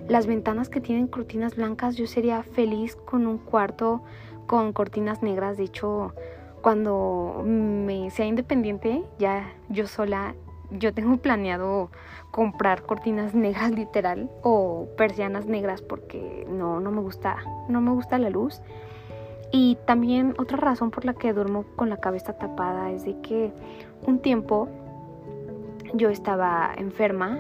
las 0.08 0.28
ventanas 0.28 0.70
que 0.70 0.82
tienen 0.82 1.08
cortinas 1.08 1.56
blancas. 1.56 1.96
Yo 1.96 2.06
sería 2.06 2.44
feliz 2.44 2.96
con 2.96 3.26
un 3.26 3.38
cuarto 3.38 4.04
con 4.46 4.74
cortinas 4.74 5.24
negras. 5.24 5.58
De 5.58 5.64
hecho, 5.64 6.14
cuando 6.62 7.42
me 7.44 8.10
sea 8.12 8.26
independiente, 8.26 9.04
ya 9.20 9.52
yo 9.70 9.88
sola, 9.88 10.36
yo 10.72 10.94
tengo 10.94 11.18
planeado 11.18 11.90
comprar 12.32 12.84
cortinas 12.84 13.36
negras 13.36 13.72
literal 13.76 14.30
o 14.44 14.88
persianas 14.98 15.46
negras 15.46 15.82
porque 15.82 16.48
no, 16.50 16.80
no 16.80 16.92
me 16.92 17.02
gusta, 17.02 17.38
no 17.68 17.82
me 17.82 17.92
gusta 17.92 18.18
la 18.18 18.30
luz. 18.30 18.62
Y 19.52 19.78
también 19.86 20.34
otra 20.40 20.58
razón 20.58 20.90
por 20.90 21.06
la 21.06 21.14
que 21.14 21.32
duermo 21.32 21.66
con 21.76 21.90
la 21.90 21.98
cabeza 21.98 22.34
tapada 22.34 22.92
es 22.92 23.06
de 23.06 23.22
que 23.22 23.52
un 24.06 24.20
tiempo 24.20 24.68
yo 25.94 26.10
estaba 26.10 26.74
enferma 26.78 27.38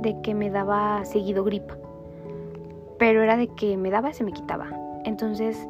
de 0.00 0.20
que 0.22 0.34
me 0.34 0.50
daba 0.50 1.04
seguido 1.04 1.44
gripa. 1.44 1.76
Pero 2.98 3.22
era 3.22 3.36
de 3.36 3.48
que 3.48 3.76
me 3.76 3.90
daba 3.90 4.10
y 4.10 4.14
se 4.14 4.24
me 4.24 4.32
quitaba. 4.32 4.70
Entonces 5.04 5.68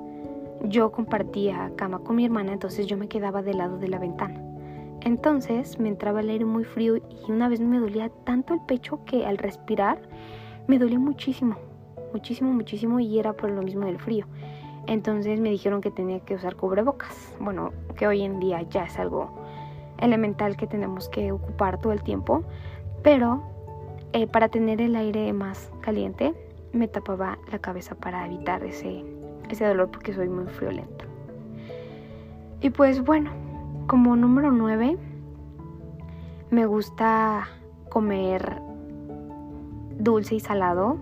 yo 0.64 0.90
compartía 0.92 1.72
cama 1.76 2.00
con 2.00 2.16
mi 2.16 2.24
hermana, 2.24 2.52
entonces 2.52 2.86
yo 2.86 2.96
me 2.96 3.08
quedaba 3.08 3.42
del 3.42 3.58
lado 3.58 3.78
de 3.78 3.88
la 3.88 3.98
ventana. 3.98 4.42
Entonces 5.02 5.78
me 5.78 5.88
entraba 5.88 6.20
el 6.20 6.30
aire 6.30 6.44
muy 6.44 6.64
frío 6.64 6.96
y 6.96 7.30
una 7.30 7.48
vez 7.48 7.60
me 7.60 7.78
dolía 7.78 8.10
tanto 8.24 8.54
el 8.54 8.60
pecho 8.60 9.04
que 9.04 9.24
al 9.24 9.38
respirar 9.38 10.00
me 10.66 10.78
dolía 10.78 10.98
muchísimo, 10.98 11.56
muchísimo, 12.12 12.52
muchísimo 12.52 13.00
y 13.00 13.18
era 13.18 13.32
por 13.32 13.50
lo 13.50 13.62
mismo 13.62 13.86
del 13.86 13.98
frío. 13.98 14.26
Entonces 14.86 15.38
me 15.40 15.50
dijeron 15.50 15.80
que 15.80 15.90
tenía 15.90 16.20
que 16.20 16.34
usar 16.34 16.56
cubrebocas. 16.56 17.34
Bueno, 17.38 17.72
que 17.96 18.06
hoy 18.06 18.22
en 18.22 18.40
día 18.40 18.62
ya 18.62 18.84
es 18.84 18.98
algo 18.98 19.30
elemental 19.98 20.56
que 20.56 20.66
tenemos 20.66 21.08
que 21.08 21.32
ocupar 21.32 21.80
todo 21.80 21.92
el 21.92 22.02
tiempo. 22.02 22.44
Pero 23.02 23.42
eh, 24.12 24.26
para 24.26 24.48
tener 24.48 24.80
el 24.80 24.96
aire 24.96 25.32
más 25.32 25.70
caliente 25.80 26.34
me 26.72 26.88
tapaba 26.88 27.38
la 27.50 27.58
cabeza 27.58 27.94
para 27.94 28.26
evitar 28.26 28.62
ese, 28.64 29.04
ese 29.50 29.66
dolor 29.66 29.90
porque 29.90 30.12
soy 30.12 30.28
muy 30.28 30.46
friolenta. 30.46 31.04
Y 32.60 32.70
pues 32.70 33.02
bueno, 33.02 33.30
como 33.86 34.16
número 34.16 34.50
9 34.50 34.96
me 36.50 36.66
gusta 36.66 37.48
comer 37.88 38.60
dulce 39.98 40.36
y 40.36 40.40
salado, 40.40 40.96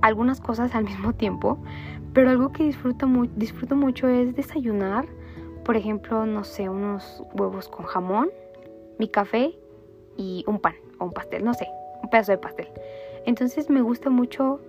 algunas 0.00 0.40
cosas 0.40 0.74
al 0.74 0.84
mismo 0.84 1.12
tiempo, 1.12 1.58
pero 2.12 2.30
algo 2.30 2.52
que 2.52 2.64
disfruto 2.64 3.76
mucho 3.76 4.08
es 4.08 4.34
desayunar, 4.34 5.06
por 5.64 5.76
ejemplo, 5.76 6.26
no 6.26 6.44
sé, 6.44 6.68
unos 6.68 7.22
huevos 7.34 7.68
con 7.68 7.86
jamón, 7.86 8.30
mi 8.98 9.08
café 9.08 9.54
y 10.16 10.44
un 10.46 10.60
pan 10.60 10.74
o 10.98 11.06
un 11.06 11.12
pastel, 11.12 11.44
no 11.44 11.54
sé, 11.54 11.66
un 12.02 12.10
pedazo 12.10 12.32
de 12.32 12.38
pastel. 12.38 12.68
Entonces 13.26 13.70
me 13.70 13.80
gusta 13.80 14.10
mucho 14.10 14.60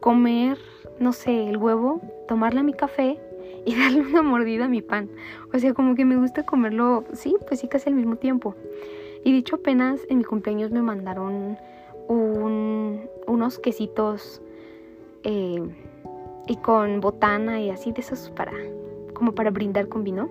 comer, 0.00 0.58
no 1.00 1.12
sé, 1.12 1.48
el 1.48 1.56
huevo, 1.56 2.00
tomarle 2.28 2.62
mi 2.62 2.74
café 2.74 3.18
y 3.64 3.74
darle 3.78 4.02
una 4.02 4.22
mordida 4.22 4.66
a 4.66 4.68
mi 4.68 4.82
pan. 4.82 5.08
O 5.52 5.58
sea, 5.58 5.72
como 5.72 5.94
que 5.94 6.04
me 6.04 6.16
gusta 6.16 6.44
comerlo, 6.44 7.04
sí, 7.14 7.34
pues 7.48 7.60
sí, 7.60 7.68
casi 7.68 7.88
al 7.88 7.94
mismo 7.96 8.16
tiempo. 8.16 8.54
Y 9.24 9.32
dicho 9.32 9.56
apenas 9.56 10.00
en 10.10 10.18
mi 10.18 10.24
cumpleaños 10.24 10.70
me 10.70 10.82
mandaron 10.82 11.56
unos 12.06 13.58
quesitos 13.60 14.42
eh, 15.22 15.62
y 16.46 16.56
con 16.56 17.00
botana 17.00 17.58
y 17.62 17.70
así 17.70 17.92
de 17.92 18.02
esos 18.02 18.28
para 18.28 18.52
como 19.14 19.32
para 19.32 19.50
brindar 19.50 19.88
con 19.88 20.04
vino. 20.04 20.28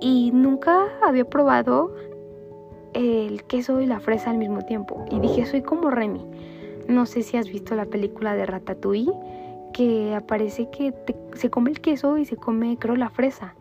Y 0.00 0.30
nunca 0.32 0.86
había 1.02 1.24
probado 1.24 1.92
el 2.92 3.42
queso 3.44 3.80
y 3.80 3.86
la 3.86 4.00
fresa 4.00 4.30
al 4.30 4.38
mismo 4.38 4.62
tiempo. 4.62 5.04
Y 5.10 5.20
dije 5.20 5.46
soy 5.46 5.62
como 5.62 5.90
Remy. 5.90 6.24
No 6.88 7.06
sé 7.06 7.22
si 7.22 7.36
has 7.36 7.48
visto 7.48 7.74
la 7.74 7.86
película 7.86 8.34
de 8.34 8.46
Ratatouille 8.46 9.12
que 9.72 10.14
aparece 10.14 10.70
que 10.70 10.94
se 11.34 11.50
come 11.50 11.70
el 11.70 11.80
queso 11.80 12.18
y 12.18 12.24
se 12.24 12.36
come 12.36 12.76
creo 12.78 12.96
la 12.96 13.10
fresa. 13.10 13.54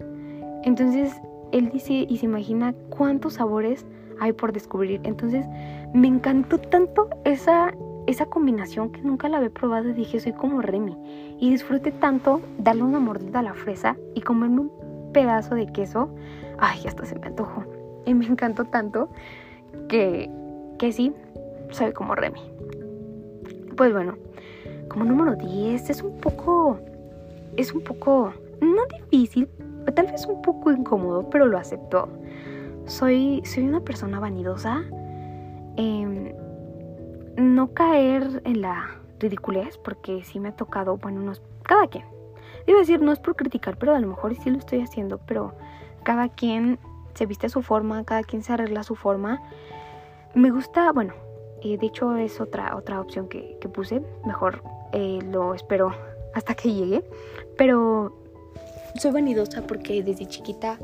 Entonces 0.64 1.14
él 1.52 1.70
dice 1.70 2.06
y 2.08 2.18
se 2.18 2.26
imagina 2.26 2.74
cuántos 2.90 3.34
sabores 3.34 3.86
hay 4.20 4.34
por 4.34 4.54
descubrir. 4.54 5.02
Entonces 5.04 5.46
me 5.94 6.08
encantó 6.08 6.58
tanto 6.58 7.10
esa 7.24 7.74
esa 8.08 8.26
combinación 8.26 8.90
que 8.90 9.02
nunca 9.02 9.28
la 9.28 9.38
había 9.38 9.50
probado 9.50 9.90
y 9.90 9.94
dije, 9.94 10.20
soy 10.20 10.32
como 10.32 10.62
Remy. 10.62 11.38
Y 11.40 11.52
disfruté 11.52 11.92
tanto 11.92 12.42
darle 12.58 12.84
una 12.84 13.00
mordida 13.00 13.40
a 13.40 13.44
la 13.44 13.54
fresa 13.54 13.98
y 14.16 14.22
comerme 14.22 14.62
un 14.62 15.12
pedazo 15.14 15.56
de 15.56 15.68
queso. 15.68 16.10
Ay, 16.58 16.80
hasta 16.88 17.06
se 17.06 17.20
me 17.20 17.28
antojó. 17.28 17.66
Y 18.06 18.14
me 18.14 18.26
encantó 18.26 18.64
tanto 18.64 19.10
que, 19.90 20.32
que 20.80 20.94
sí, 20.94 21.14
soy 21.70 21.92
como 21.92 22.16
Remy. 22.16 22.40
Pues 23.76 23.92
bueno, 23.92 24.16
como 24.88 25.04
número 25.04 25.36
10 25.36 25.90
es 25.90 26.02
un 26.02 26.18
poco, 26.20 26.80
es 27.58 27.74
un 27.74 27.84
poco, 27.84 28.34
no 28.62 28.84
difícil, 29.12 29.50
tal 29.94 30.08
vez 30.08 30.26
un 30.26 30.42
poco 30.42 30.72
incómodo, 30.72 31.30
pero 31.30 31.46
lo 31.46 31.58
acepto. 31.58 32.08
Soy, 32.86 33.42
soy 33.44 33.68
una 33.68 33.82
persona 33.82 34.22
vanidosa. 34.22 34.82
Eh, 35.76 36.36
no 37.38 37.74
caer 37.74 38.42
en 38.46 38.62
la 38.62 39.00
ridiculez, 39.20 39.78
porque 39.78 40.24
sí 40.24 40.40
me 40.40 40.50
ha 40.50 40.56
tocado, 40.56 40.98
bueno, 40.98 41.22
no 41.22 41.32
es, 41.32 41.42
cada 41.64 41.88
quien. 41.88 42.06
Debo 42.66 42.80
decir, 42.80 43.02
no 43.02 43.12
es 43.12 43.20
por 43.20 43.36
criticar, 43.36 43.78
pero 43.78 43.96
a 43.96 44.00
lo 44.00 44.08
mejor 44.08 44.36
sí 44.36 44.50
lo 44.50 44.58
estoy 44.58 44.82
haciendo, 44.82 45.20
pero 45.20 45.54
cada 46.04 46.30
quien 46.30 46.80
se 47.14 47.26
viste 47.26 47.48
a 47.48 47.50
su 47.50 47.62
forma, 47.62 48.04
cada 48.04 48.24
quien 48.24 48.44
se 48.44 48.54
arregla 48.54 48.82
a 48.82 48.84
su 48.84 48.96
forma. 48.96 49.42
Me 50.36 50.52
gusta, 50.52 50.92
bueno, 50.92 51.14
eh, 51.62 51.78
de 51.78 51.86
hecho 51.88 52.16
es 52.18 52.42
otra, 52.42 52.76
otra 52.76 53.00
opción 53.00 53.28
que, 53.30 53.58
puse, 53.74 54.02
mejor 54.26 54.62
eh, 54.92 55.20
lo 55.32 55.54
espero 55.54 55.94
hasta 56.34 56.56
que 56.56 56.74
llegue, 56.74 57.04
pero 57.58 58.14
soy 58.96 59.12
vanidosa 59.12 59.66
porque 59.66 60.04
desde 60.04 60.26
chiquita 60.26 60.78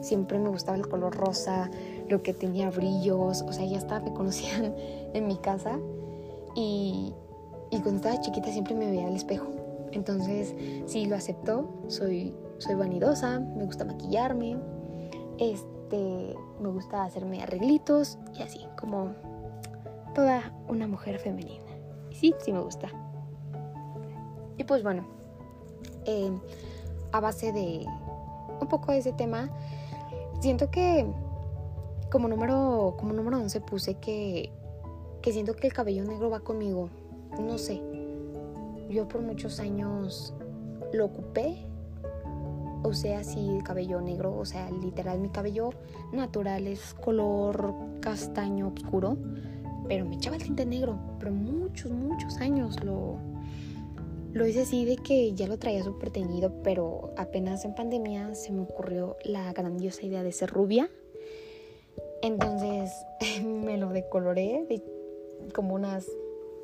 siempre 0.00 0.38
me 0.38 0.48
gustaba 0.48 0.76
el 0.76 0.88
color 0.88 1.16
rosa, 1.16 1.70
lo 2.08 2.22
que 2.22 2.32
tenía 2.32 2.70
brillos, 2.70 3.42
o 3.42 3.52
sea, 3.52 3.64
ya 3.66 3.78
hasta 3.78 4.00
me 4.00 4.12
conocían 4.12 4.74
en 5.14 5.26
mi 5.26 5.36
casa 5.36 5.78
y, 6.56 7.12
cuando 7.70 7.96
estaba 7.96 8.20
chiquita 8.20 8.50
siempre 8.50 8.74
me 8.74 8.90
veía 8.90 9.06
al 9.06 9.14
espejo. 9.14 9.46
Entonces, 9.92 10.54
sí, 10.86 11.06
lo 11.06 11.14
acepto, 11.14 11.68
soy, 11.88 12.34
soy 12.58 12.74
vanidosa, 12.74 13.38
me 13.38 13.64
gusta 13.64 13.84
maquillarme, 13.84 14.56
este, 15.38 16.34
me 16.60 16.68
gusta 16.70 17.04
hacerme 17.04 17.42
arreglitos 17.42 18.18
y 18.34 18.42
así, 18.42 18.66
como 18.80 19.14
toda 20.14 20.52
una 20.68 20.88
mujer 20.88 21.18
femenina. 21.18 21.64
Y 22.10 22.14
sí, 22.14 22.34
sí 22.42 22.52
me 22.52 22.60
gusta. 22.60 22.88
Y 24.56 24.64
pues 24.64 24.82
bueno, 24.82 25.06
eh, 26.06 26.32
a 27.12 27.20
base 27.20 27.52
de 27.52 27.84
un 28.60 28.68
poco 28.68 28.92
de 28.92 28.98
ese 28.98 29.12
tema, 29.12 29.50
siento 30.40 30.70
que 30.70 31.06
como 32.10 32.28
número, 32.28 32.94
como 32.98 33.12
número 33.12 33.36
11 33.38 33.60
puse 33.60 33.94
que 33.96 34.50
que 35.26 35.32
siento 35.32 35.56
que 35.56 35.66
el 35.66 35.72
cabello 35.72 36.04
negro 36.04 36.30
va 36.30 36.38
conmigo. 36.38 36.88
No 37.40 37.58
sé. 37.58 37.82
Yo 38.88 39.08
por 39.08 39.22
muchos 39.22 39.58
años 39.58 40.32
lo 40.92 41.06
ocupé. 41.06 41.66
O 42.84 42.94
sea, 42.94 43.22
el 43.22 43.60
cabello 43.64 44.00
negro, 44.00 44.38
o 44.38 44.44
sea, 44.44 44.70
literal 44.70 45.18
mi 45.18 45.28
cabello 45.28 45.70
natural 46.12 46.68
es 46.68 46.94
color 46.94 47.74
castaño 47.98 48.68
oscuro, 48.68 49.16
pero 49.88 50.04
me 50.04 50.14
echaba 50.14 50.36
el 50.36 50.44
tinte 50.44 50.64
negro, 50.64 50.96
pero 51.18 51.32
muchos, 51.32 51.90
muchos 51.90 52.36
años 52.36 52.84
lo, 52.84 53.16
lo 54.32 54.46
hice 54.46 54.60
así 54.60 54.84
de 54.84 54.96
que 54.96 55.34
ya 55.34 55.48
lo 55.48 55.58
traía 55.58 55.82
súper 55.82 56.10
teñido, 56.10 56.52
pero 56.62 57.10
apenas 57.16 57.64
en 57.64 57.74
pandemia 57.74 58.32
se 58.36 58.52
me 58.52 58.60
ocurrió 58.60 59.16
la 59.24 59.52
grandiosa 59.52 60.06
idea 60.06 60.22
de 60.22 60.30
ser 60.30 60.50
rubia. 60.50 60.88
Entonces 62.22 62.92
me 63.44 63.76
lo 63.76 63.88
decoloré, 63.88 64.64
de 64.68 64.95
como 65.52 65.74
unas 65.74 66.06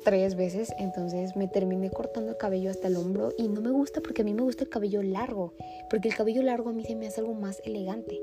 tres 0.03 0.35
veces, 0.35 0.73
entonces 0.77 1.35
me 1.35 1.47
terminé 1.47 1.89
cortando 1.89 2.31
el 2.31 2.37
cabello 2.37 2.69
hasta 2.69 2.87
el 2.87 2.97
hombro 2.97 3.31
y 3.37 3.47
no 3.47 3.61
me 3.61 3.71
gusta 3.71 4.01
porque 4.01 4.21
a 4.21 4.25
mí 4.25 4.33
me 4.33 4.41
gusta 4.41 4.65
el 4.65 4.69
cabello 4.69 5.01
largo, 5.01 5.53
porque 5.89 6.09
el 6.09 6.15
cabello 6.15 6.43
largo 6.43 6.69
a 6.69 6.73
mí 6.73 6.83
se 6.83 6.95
me 6.95 7.07
hace 7.07 7.21
algo 7.21 7.33
más 7.33 7.61
elegante. 7.65 8.21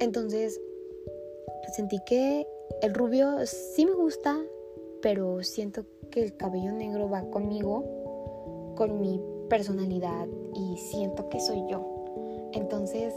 Entonces 0.00 0.60
sentí 1.74 1.98
que 2.06 2.46
el 2.82 2.94
rubio 2.94 3.46
sí 3.46 3.84
me 3.84 3.92
gusta, 3.92 4.38
pero 5.02 5.42
siento 5.42 5.84
que 6.10 6.22
el 6.22 6.36
cabello 6.36 6.72
negro 6.72 7.08
va 7.10 7.22
conmigo, 7.30 8.74
con 8.76 9.00
mi 9.00 9.20
personalidad 9.48 10.26
y 10.54 10.76
siento 10.78 11.28
que 11.28 11.40
soy 11.40 11.62
yo. 11.68 12.50
Entonces 12.52 13.14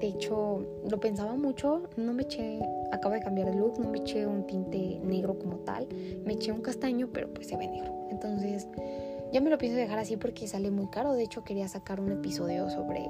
de 0.00 0.06
hecho, 0.06 0.66
lo 0.88 0.98
pensaba 0.98 1.34
mucho, 1.34 1.82
no 1.96 2.14
me 2.14 2.22
eché, 2.22 2.58
acabo 2.90 3.14
de 3.14 3.20
cambiar 3.20 3.50
de 3.50 3.56
look, 3.56 3.78
no 3.78 3.90
me 3.90 3.98
eché 3.98 4.26
un 4.26 4.46
tinte 4.46 4.98
negro 5.02 5.38
como 5.38 5.58
tal, 5.58 5.86
me 6.24 6.32
eché 6.32 6.52
un 6.52 6.62
castaño, 6.62 7.10
pero 7.12 7.32
pues 7.32 7.48
se 7.48 7.56
ve 7.56 7.68
negro. 7.68 7.92
Entonces, 8.10 8.66
ya 9.32 9.40
me 9.40 9.50
lo 9.50 9.58
pienso 9.58 9.76
dejar 9.76 9.98
así 9.98 10.16
porque 10.16 10.48
sale 10.48 10.70
muy 10.70 10.88
caro. 10.88 11.12
De 11.12 11.22
hecho, 11.22 11.44
quería 11.44 11.68
sacar 11.68 12.00
un 12.00 12.12
episodio 12.12 12.70
sobre 12.70 13.08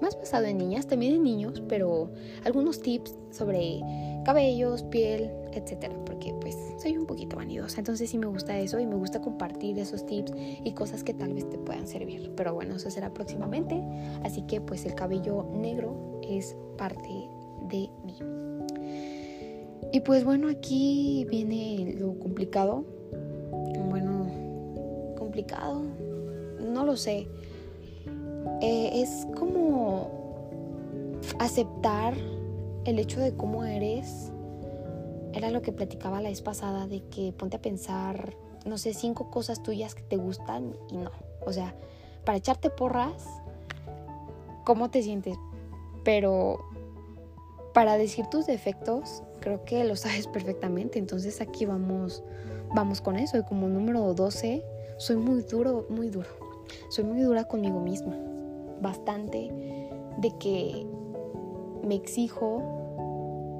más 0.00 0.16
basado 0.16 0.46
en 0.46 0.58
niñas, 0.58 0.86
también 0.86 1.14
en 1.14 1.22
niños, 1.22 1.62
pero 1.68 2.10
algunos 2.44 2.80
tips 2.80 3.16
sobre 3.30 3.80
cabellos, 4.24 4.82
piel, 4.84 5.30
etcétera, 5.52 5.94
porque 6.04 6.34
pues 6.40 6.56
soy 6.78 6.96
un 6.96 7.06
poquito 7.06 7.36
vanidosa, 7.36 7.80
entonces 7.80 8.10
sí 8.10 8.18
me 8.18 8.26
gusta 8.26 8.58
eso 8.58 8.78
y 8.78 8.86
me 8.86 8.94
gusta 8.94 9.20
compartir 9.20 9.78
esos 9.78 10.06
tips 10.06 10.32
y 10.36 10.72
cosas 10.72 11.04
que 11.04 11.14
tal 11.14 11.34
vez 11.34 11.48
te 11.48 11.58
puedan 11.58 11.86
servir. 11.86 12.30
Pero 12.36 12.54
bueno, 12.54 12.76
eso 12.76 12.90
será 12.90 13.12
próximamente, 13.12 13.80
así 14.22 14.42
que 14.42 14.60
pues 14.60 14.84
el 14.86 14.94
cabello 14.94 15.46
negro 15.52 16.20
es 16.22 16.56
parte 16.76 17.28
de 17.68 17.90
mí. 18.04 18.16
Y 19.92 20.00
pues 20.00 20.24
bueno, 20.24 20.48
aquí 20.48 21.26
viene 21.28 21.94
lo 21.98 22.18
complicado. 22.18 22.84
Bueno, 23.88 24.30
complicado, 25.18 25.82
no 26.60 26.84
lo 26.84 26.96
sé 26.96 27.26
eh, 28.60 29.00
es 29.00 29.26
como 29.38 30.10
aceptar 31.38 32.14
el 32.84 32.98
hecho 32.98 33.20
de 33.20 33.34
cómo 33.34 33.64
eres. 33.64 34.32
Era 35.32 35.50
lo 35.50 35.62
que 35.62 35.72
platicaba 35.72 36.20
la 36.20 36.28
vez 36.28 36.42
pasada, 36.42 36.86
de 36.86 37.02
que 37.04 37.32
ponte 37.32 37.56
a 37.56 37.62
pensar, 37.62 38.34
no 38.66 38.78
sé, 38.78 38.94
cinco 38.94 39.30
cosas 39.30 39.62
tuyas 39.62 39.94
que 39.94 40.02
te 40.02 40.16
gustan 40.16 40.76
y 40.90 40.96
no. 40.96 41.10
O 41.46 41.52
sea, 41.52 41.74
para 42.24 42.36
echarte 42.36 42.68
porras, 42.68 43.24
¿cómo 44.64 44.90
te 44.90 45.02
sientes? 45.02 45.36
Pero 46.04 46.64
para 47.72 47.96
decir 47.96 48.26
tus 48.26 48.46
defectos, 48.46 49.22
creo 49.40 49.64
que 49.64 49.84
lo 49.84 49.96
sabes 49.96 50.26
perfectamente. 50.32 50.98
Entonces 50.98 51.40
aquí 51.40 51.64
vamos, 51.64 52.22
vamos 52.74 53.00
con 53.00 53.16
eso. 53.16 53.38
Y 53.38 53.44
como 53.44 53.68
número 53.68 54.12
12, 54.12 54.64
soy 54.98 55.16
muy 55.16 55.42
duro, 55.42 55.86
muy 55.88 56.10
duro. 56.10 56.28
Soy 56.88 57.04
muy 57.04 57.20
dura 57.20 57.44
conmigo 57.44 57.80
misma. 57.80 58.29
Bastante 58.80 59.50
de 60.18 60.30
que 60.38 60.86
me 61.86 61.94
exijo 61.94 62.62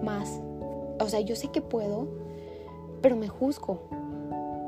más. 0.03 0.41
O 1.01 1.09
sea, 1.09 1.21
yo 1.21 1.37
sé 1.37 1.49
que 1.49 1.63
puedo, 1.63 2.09
pero 3.03 3.17
me 3.17 3.29
juzgo. 3.29 3.81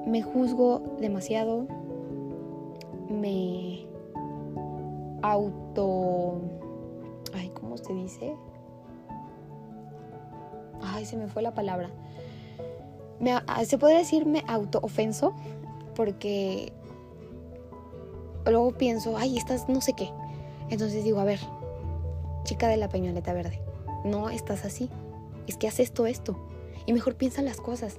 Me 0.07 0.23
juzgo 0.23 0.83
demasiado. 1.01 1.67
Me 3.09 3.87
auto... 5.23 6.41
Ay, 7.35 7.51
¿cómo 7.51 7.77
se 7.77 7.93
dice? 7.95 8.35
Ay, 10.81 11.05
se 11.05 11.17
me 11.17 11.29
fue 11.29 11.43
la 11.43 11.55
palabra. 11.55 11.91
Se 13.65 13.79
puede 13.79 13.99
decirme 13.99 14.43
autoofenso 14.49 15.33
porque 15.95 16.73
luego 18.47 18.73
pienso, 18.73 19.17
ay, 19.17 19.39
estás 19.39 19.69
no 19.69 19.81
sé 19.81 19.93
qué. 19.93 20.11
Entonces 20.71 21.05
digo, 21.05 21.21
a 21.21 21.25
ver, 21.25 21.41
chica 22.45 22.69
de 22.69 22.77
la 22.77 22.89
peñoleta 22.89 23.33
verde, 23.33 23.61
no 24.05 24.31
estás 24.31 24.65
así. 24.65 24.89
Es 25.47 25.57
que 25.57 25.69
haces 25.69 25.89
esto, 25.89 26.07
esto. 26.07 26.37
Y 26.87 26.93
mejor 26.93 27.17
piensa 27.17 27.43
las 27.43 27.59
cosas. 27.59 27.99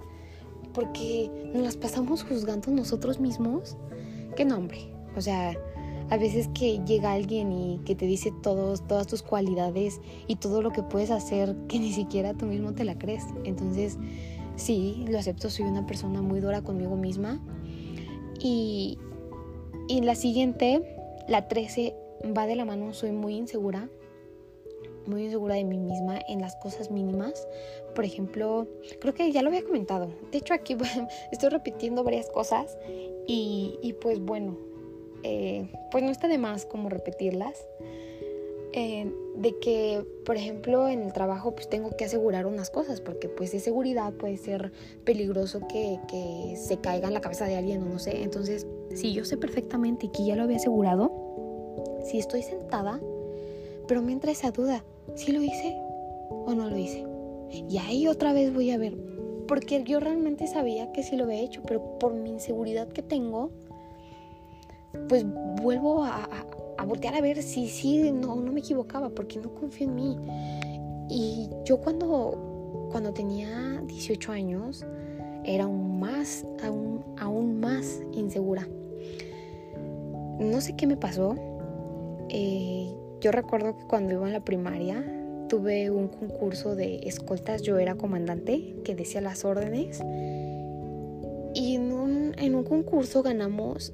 Porque 0.74 1.30
nos 1.54 1.64
las 1.64 1.78
pasamos 1.78 2.24
juzgando 2.24 2.72
nosotros 2.72 3.20
mismos. 3.20 3.78
Qué 4.36 4.46
nombre. 4.46 4.92
O 5.16 5.22
sea, 5.22 5.56
a 6.10 6.18
veces 6.18 6.50
que 6.54 6.80
llega 6.86 7.14
alguien 7.14 7.52
y 7.52 7.80
que 7.86 7.96
te 7.96 8.06
dice 8.06 8.32
todos, 8.42 8.86
todas 8.88 9.08
tus 9.08 9.22
cualidades 9.22 10.02
y 10.28 10.36
todo 10.36 10.62
lo 10.62 10.72
que 10.72 10.84
puedes 10.84 11.12
hacer 11.12 11.56
que 11.68 11.80
ni 11.80 11.92
siquiera 11.92 12.34
tú 12.34 12.46
mismo 12.46 12.74
te 12.74 12.84
la 12.84 12.98
crees. 12.98 13.24
Entonces, 13.44 13.98
sí, 14.56 15.06
lo 15.08 15.20
acepto, 15.20 15.50
soy 15.50 15.66
una 15.66 15.86
persona 15.86 16.22
muy 16.22 16.40
dura 16.40 16.62
conmigo 16.62 16.96
misma. 16.96 17.40
Y, 18.40 18.98
y 19.88 20.02
la 20.02 20.16
siguiente, 20.16 20.98
la 21.28 21.48
13, 21.48 21.96
va 22.38 22.46
de 22.48 22.56
la 22.56 22.66
mano, 22.66 22.94
soy 22.94 23.12
muy 23.12 23.36
insegura, 23.36 23.90
muy 25.06 25.26
insegura 25.26 25.56
de 25.56 25.64
mí 25.64 25.78
misma 25.78 26.20
en 26.28 26.42
las 26.42 26.56
cosas 26.58 26.92
mínimas. 26.92 27.48
Por 27.96 28.06
ejemplo, 28.06 28.68
creo 29.00 29.14
que 29.14 29.32
ya 29.32 29.42
lo 29.42 29.50
había 29.50 29.64
comentado. 29.64 30.10
De 30.32 30.38
hecho, 30.38 30.54
aquí 30.54 30.78
estoy 31.32 31.50
repitiendo 31.50 32.04
varias 32.04 32.30
cosas 32.30 32.78
y, 33.28 33.78
y 33.82 33.94
pues 33.94 34.20
bueno, 34.20 34.58
eh, 35.24 35.70
pues 35.92 36.04
no 36.04 36.12
está 36.12 36.28
de 36.28 36.38
más 36.38 36.66
como 36.66 36.90
repetirlas. 36.90 37.68
Eh, 38.76 39.12
de 39.36 39.60
que, 39.60 40.04
por 40.26 40.36
ejemplo, 40.36 40.88
en 40.88 41.04
el 41.04 41.14
trabajo 41.14 41.54
pues 41.54 41.70
tengo 41.70 41.92
que 41.96 42.06
asegurar 42.06 42.48
unas 42.48 42.72
cosas, 42.72 43.02
porque 43.02 43.30
pues 43.30 43.52
de 43.52 43.60
seguridad 43.60 44.14
puede 44.14 44.38
ser 44.38 44.72
peligroso 45.04 45.60
que, 45.68 46.00
que 46.08 46.56
se 46.58 46.78
caiga 46.78 47.08
en 47.08 47.14
la 47.14 47.22
cabeza 47.22 47.46
de 47.46 47.56
alguien 47.56 47.84
o 47.84 47.86
no 47.86 48.00
sé. 48.00 48.24
Entonces, 48.24 48.66
si 48.94 49.14
yo 49.14 49.26
sé 49.26 49.38
perfectamente 49.38 50.10
que 50.12 50.26
ya 50.26 50.36
lo 50.36 50.44
había 50.44 50.58
asegurado, 50.58 51.23
si 52.04 52.20
estoy 52.20 52.44
sentada, 52.44 53.00
pero 53.88 54.02
me 54.02 54.12
entra 54.12 54.32
esa 54.32 54.52
duda, 54.52 54.84
si 55.16 55.32
lo 55.32 55.42
hice 55.42 55.76
o 56.30 56.54
no 56.54 56.70
lo 56.70 56.78
hice. 56.78 57.06
Y 57.70 57.78
ahí 57.78 58.08
otra 58.08 58.34
vez 58.34 58.54
voy 58.54 58.72
a 58.72 58.78
ver, 58.78 58.98
porque 59.48 59.84
yo 59.84 60.00
realmente 60.00 60.48
sabía 60.48 60.92
que 60.92 61.04
sí 61.04 61.16
lo 61.16 61.26
había 61.26 61.42
hecho, 61.42 61.62
pero 61.68 62.00
por 62.00 62.14
mi 62.14 62.32
inseguridad 62.32 62.88
que 62.88 63.02
tengo, 63.02 63.52
pues 65.08 65.26
vuelvo 65.62 66.04
a, 66.04 66.28
voltear 66.86 67.16
a 67.16 67.22
ver 67.22 67.42
si 67.42 67.68
sí, 67.68 68.12
no, 68.12 68.36
no 68.36 68.52
me 68.52 68.60
equivocaba, 68.60 69.10
porque 69.10 69.40
no 69.40 69.54
confío 69.54 69.88
en 69.88 69.96
mí. 69.96 70.18
Y 71.10 71.50
yo 71.66 71.78
cuando, 71.78 72.90
cuando 72.92 73.14
tenía 73.14 73.82
18 73.86 74.32
años, 74.32 74.86
era 75.46 75.66
aún 75.66 76.00
más, 76.00 76.46
aún, 76.64 77.04
aún 77.18 77.60
más 77.60 78.02
insegura. 78.14 78.68
No 80.40 80.60
sé 80.62 80.76
qué 80.76 80.88
me 80.88 80.98
pasó. 80.98 81.36
Eh, 82.30 82.94
yo 83.22 83.32
recuerdo 83.32 83.78
que 83.78 83.86
cuando 83.86 84.14
iba 84.14 84.28
en 84.28 84.34
la 84.34 84.44
primaria 84.44 85.04
tuve 85.50 85.92
un 85.92 86.08
concurso 86.08 86.76
de 86.76 87.02
escoltas, 87.04 87.62
yo 87.62 87.78
era 87.78 87.96
comandante 87.96 88.76
que 88.84 88.96
decía 88.96 89.22
las 89.22 89.46
órdenes. 89.46 90.02
Y 91.54 91.76
en 91.76 91.92
un, 91.92 92.34
en 92.38 92.56
un 92.56 92.64
concurso 92.64 93.22
ganamos 93.22 93.94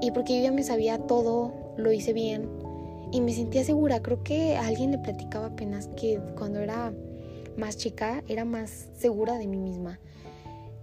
y 0.00 0.10
porque 0.10 0.36
yo 0.36 0.44
ya 0.44 0.52
me 0.52 0.62
sabía 0.62 0.98
todo, 0.98 1.52
lo 1.76 1.90
hice 1.92 2.12
bien 2.12 2.48
y 3.12 3.20
me 3.20 3.32
sentía 3.32 3.64
segura. 3.64 4.02
Creo 4.02 4.22
que 4.22 4.56
alguien 4.56 4.90
le 4.90 4.98
platicaba 4.98 5.46
apenas 5.46 5.88
que 5.96 6.20
cuando 6.36 6.60
era 6.60 6.92
más 7.56 7.76
chica 7.76 8.22
era 8.28 8.44
más 8.44 8.88
segura 8.94 9.38
de 9.38 9.46
mí 9.46 9.56
misma. 9.56 9.98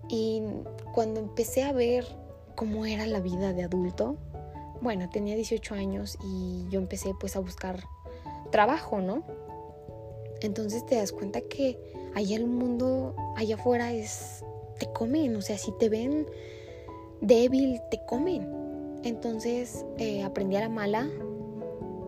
Y 0.10 0.42
cuando 0.94 1.20
empecé 1.20 1.64
a 1.64 1.72
ver 1.72 2.06
cómo 2.56 2.86
era 2.86 3.06
la 3.06 3.20
vida 3.20 3.54
de 3.54 3.64
adulto, 3.64 4.18
bueno, 4.84 5.10
tenía 5.10 5.36
18 5.36 5.74
años 5.76 6.18
y 6.24 6.68
yo 6.70 6.80
empecé 6.80 7.14
pues 7.20 7.36
a 7.36 7.40
buscar 7.40 7.84
trabajo, 8.52 9.00
¿no? 9.00 9.24
Entonces 10.42 10.86
te 10.86 10.96
das 10.96 11.12
cuenta 11.12 11.42
que 11.42 11.80
allá 12.14 12.36
el 12.36 12.46
mundo, 12.46 13.16
allá 13.38 13.56
afuera 13.56 13.94
es, 13.94 14.44
te 14.78 14.88
comen, 14.92 15.36
o 15.36 15.42
sea, 15.42 15.58
si 15.58 15.72
te 15.80 15.90
ven 15.90 16.28
débil, 17.22 17.80
te 17.90 18.02
comen. 18.06 19.00
Entonces 19.04 19.86
eh, 19.98 20.22
aprendí 20.24 20.58
a 20.58 20.62
la 20.62 20.70
mala, 20.70 21.10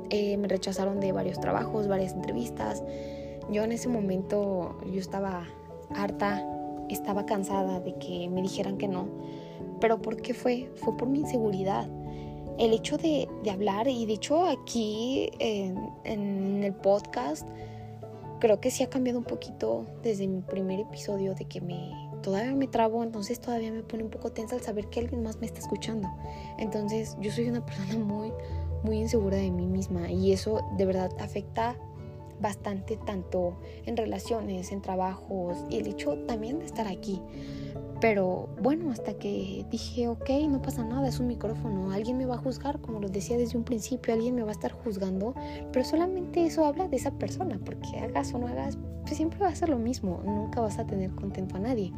eh, 0.09 0.37
me 0.37 0.47
rechazaron 0.47 0.99
de 0.99 1.11
varios 1.13 1.39
trabajos, 1.39 1.87
varias 1.87 2.13
entrevistas. 2.13 2.83
Yo 3.49 3.63
en 3.63 3.71
ese 3.71 3.87
momento 3.87 4.77
yo 4.85 4.99
estaba 4.99 5.47
harta, 5.95 6.45
estaba 6.89 7.25
cansada 7.25 7.79
de 7.79 7.95
que 7.95 8.27
me 8.29 8.41
dijeran 8.41 8.77
que 8.77 8.87
no. 8.87 9.07
Pero 9.79 10.01
¿por 10.01 10.17
qué 10.17 10.33
fue? 10.33 10.69
Fue 10.75 10.95
por 10.97 11.07
mi 11.07 11.19
inseguridad. 11.19 11.89
El 12.57 12.73
hecho 12.73 12.97
de, 12.97 13.27
hablar, 13.51 13.87
y 13.87 14.05
de 14.05 14.13
hecho 14.13 14.45
aquí 14.45 15.29
en, 15.39 15.89
en 16.03 16.63
el 16.63 16.73
podcast, 16.73 17.45
creo 18.39 18.59
que 18.59 18.71
sí 18.71 18.83
ha 18.83 18.89
cambiado 18.89 19.19
un 19.19 19.25
poquito 19.25 19.85
desde 20.03 20.27
mi 20.27 20.41
primer 20.41 20.79
episodio 20.79 21.35
de 21.35 21.45
que 21.45 21.61
me 21.61 21.91
todavía 22.25 22.55
me 22.55 22.67
trabo, 22.67 23.03
entonces 23.03 23.39
todavía 23.39 23.71
me 23.71 23.83
pone 23.83 24.03
un 24.03 24.09
poco 24.09 24.31
tensa 24.31 24.55
al 24.55 24.61
saber 24.61 24.87
que 24.87 24.99
alguien 24.99 25.21
más 25.21 25.39
me 25.39 25.45
está 25.45 25.59
escuchando. 25.59 26.09
Entonces 26.57 27.15
yo 27.21 27.31
soy 27.31 27.47
una 27.47 27.63
persona 27.65 27.99
muy, 27.99 28.33
muy 28.83 28.97
insegura 28.97 29.37
de 29.37 29.51
mí 29.51 29.67
misma 29.67 30.09
y 30.09 30.31
eso 30.31 30.61
de 30.75 30.85
verdad 30.85 31.11
afecta 31.19 31.77
bastante 32.41 32.97
tanto 32.97 33.59
en 33.85 33.95
relaciones, 33.95 34.71
en 34.71 34.81
trabajos 34.81 35.57
y 35.69 35.77
el 35.77 35.87
hecho 35.87 36.17
también 36.25 36.57
de 36.59 36.65
estar 36.65 36.87
aquí. 36.87 37.21
Pero 38.05 38.49
bueno, 38.61 38.91
hasta 38.91 39.15
que 39.15 39.65
dije, 39.71 40.07
ok, 40.07 40.29
no 40.47 40.61
pasa 40.61 40.83
nada, 40.83 41.07
es 41.07 41.19
un 41.19 41.25
micrófono, 41.25 41.91
alguien 41.91 42.19
me 42.19 42.27
va 42.27 42.35
a 42.35 42.37
juzgar, 42.37 42.79
como 42.79 42.99
lo 42.99 43.09
decía 43.09 43.35
desde 43.35 43.57
un 43.57 43.63
principio, 43.63 44.13
alguien 44.13 44.35
me 44.35 44.43
va 44.43 44.49
a 44.49 44.51
estar 44.51 44.73
juzgando, 44.73 45.33
pero 45.71 45.83
solamente 45.83 46.45
eso 46.45 46.65
habla 46.65 46.87
de 46.87 46.97
esa 46.97 47.09
persona, 47.17 47.59
porque 47.65 47.97
hagas 47.97 48.31
o 48.35 48.37
no 48.37 48.45
hagas, 48.45 48.77
pues 49.05 49.17
siempre 49.17 49.39
va 49.39 49.47
a 49.47 49.55
ser 49.55 49.69
lo 49.69 49.79
mismo, 49.79 50.21
nunca 50.23 50.61
vas 50.61 50.77
a 50.77 50.85
tener 50.85 51.15
contento 51.15 51.55
a 51.55 51.59
nadie. 51.59 51.91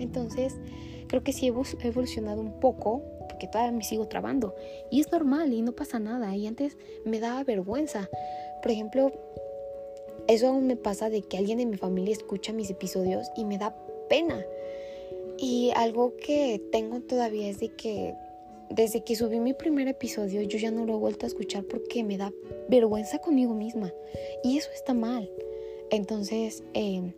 Entonces, 0.00 0.58
creo 1.06 1.22
que 1.22 1.32
sí 1.32 1.46
he 1.46 1.86
evolucionado 1.86 2.40
un 2.40 2.58
poco, 2.58 3.00
porque 3.28 3.46
todavía 3.46 3.70
me 3.70 3.84
sigo 3.84 4.08
trabando, 4.08 4.56
y 4.90 4.98
es 4.98 5.12
normal 5.12 5.52
y 5.52 5.62
no 5.62 5.70
pasa 5.70 6.00
nada, 6.00 6.34
y 6.34 6.48
antes 6.48 6.76
me 7.04 7.20
daba 7.20 7.44
vergüenza. 7.44 8.10
Por 8.62 8.72
ejemplo, 8.72 9.12
eso 10.26 10.48
aún 10.48 10.66
me 10.66 10.74
pasa 10.74 11.08
de 11.08 11.22
que 11.22 11.38
alguien 11.38 11.58
de 11.58 11.66
mi 11.66 11.76
familia 11.76 12.14
escucha 12.14 12.52
mis 12.52 12.68
episodios 12.68 13.30
y 13.36 13.44
me 13.44 13.58
da 13.58 13.76
pena 14.08 14.44
y 15.42 15.72
algo 15.74 16.14
que 16.16 16.62
tengo 16.70 17.00
todavía 17.00 17.48
es 17.48 17.58
de 17.58 17.70
que 17.70 18.14
desde 18.70 19.02
que 19.02 19.16
subí 19.16 19.40
mi 19.40 19.52
primer 19.52 19.88
episodio 19.88 20.40
yo 20.42 20.56
ya 20.56 20.70
no 20.70 20.86
lo 20.86 20.94
he 20.94 20.98
vuelto 20.98 21.26
a 21.26 21.28
escuchar 21.28 21.64
porque 21.64 22.04
me 22.04 22.16
da 22.16 22.32
vergüenza 22.68 23.18
conmigo 23.18 23.52
misma. 23.52 23.92
Y 24.44 24.56
eso 24.56 24.70
está 24.72 24.94
mal. 24.94 25.28
Entonces, 25.90 26.62
em, 26.74 27.12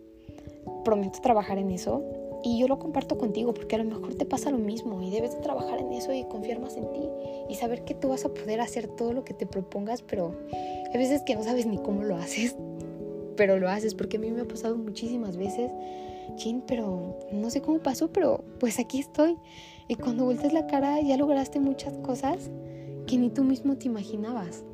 prometo 0.87 1.21
trabajar 1.21 1.59
en 1.59 1.71
eso. 1.71 2.03
Y 2.43 2.59
yo 2.59 2.67
lo 2.67 2.79
comparto 2.79 3.19
contigo 3.19 3.53
porque 3.53 3.75
a 3.75 3.79
lo 3.79 3.85
mejor 3.85 4.15
te 4.15 4.25
pasa 4.25 4.51
lo 4.51 4.59
mismo 4.59 5.03
y 5.03 5.11
debes 5.11 5.39
trabajar 5.43 5.81
en 5.81 5.93
eso 5.93 6.11
y 6.15 6.25
confiar 6.25 6.61
más 6.61 6.79
en 6.79 6.91
ti 6.95 7.03
y 7.51 7.55
saber 7.57 7.85
que 7.85 7.93
tú 7.93 8.09
vas 8.09 8.25
a 8.25 8.33
poder 8.33 8.63
hacer 8.63 8.89
todo 8.89 9.13
lo 9.13 9.23
que 9.25 9.35
te 9.35 9.45
propongas, 9.45 10.01
pero 10.01 10.35
hay 10.51 10.99
veces 10.99 11.21
que 11.23 11.35
no 11.35 11.43
sabes 11.43 11.67
ni 11.67 11.77
cómo 11.77 12.05
lo 12.05 12.17
haces, 12.17 12.57
pero 13.37 13.59
lo 13.59 13.69
haces 13.69 13.95
porque 13.95 14.17
a 14.17 14.21
mí 14.21 14.31
me 14.31 14.43
ha 14.43 14.49
pasado 14.49 14.77
muchísimas 14.77 15.37
veces 15.37 15.71
chin, 16.37 16.63
pero 16.67 17.19
no 17.33 17.51
sé 17.51 17.61
cómo 17.61 17.79
pasó, 17.79 18.09
pero 18.13 18.45
pues 18.61 18.79
aquí 18.79 19.01
estoy. 19.01 19.37
Y 19.89 19.97
cuando 19.97 20.25
vueltas 20.25 20.53
la 20.53 20.67
cara 20.67 21.01
ya 21.01 21.17
lograste 21.17 21.61
muchas 21.61 21.95
cosas 21.99 22.51
que 23.07 23.19
ni 23.19 23.31
tú 23.31 23.45
mismo 23.45 23.77
te 23.77 23.87
imaginabas. 23.87 24.65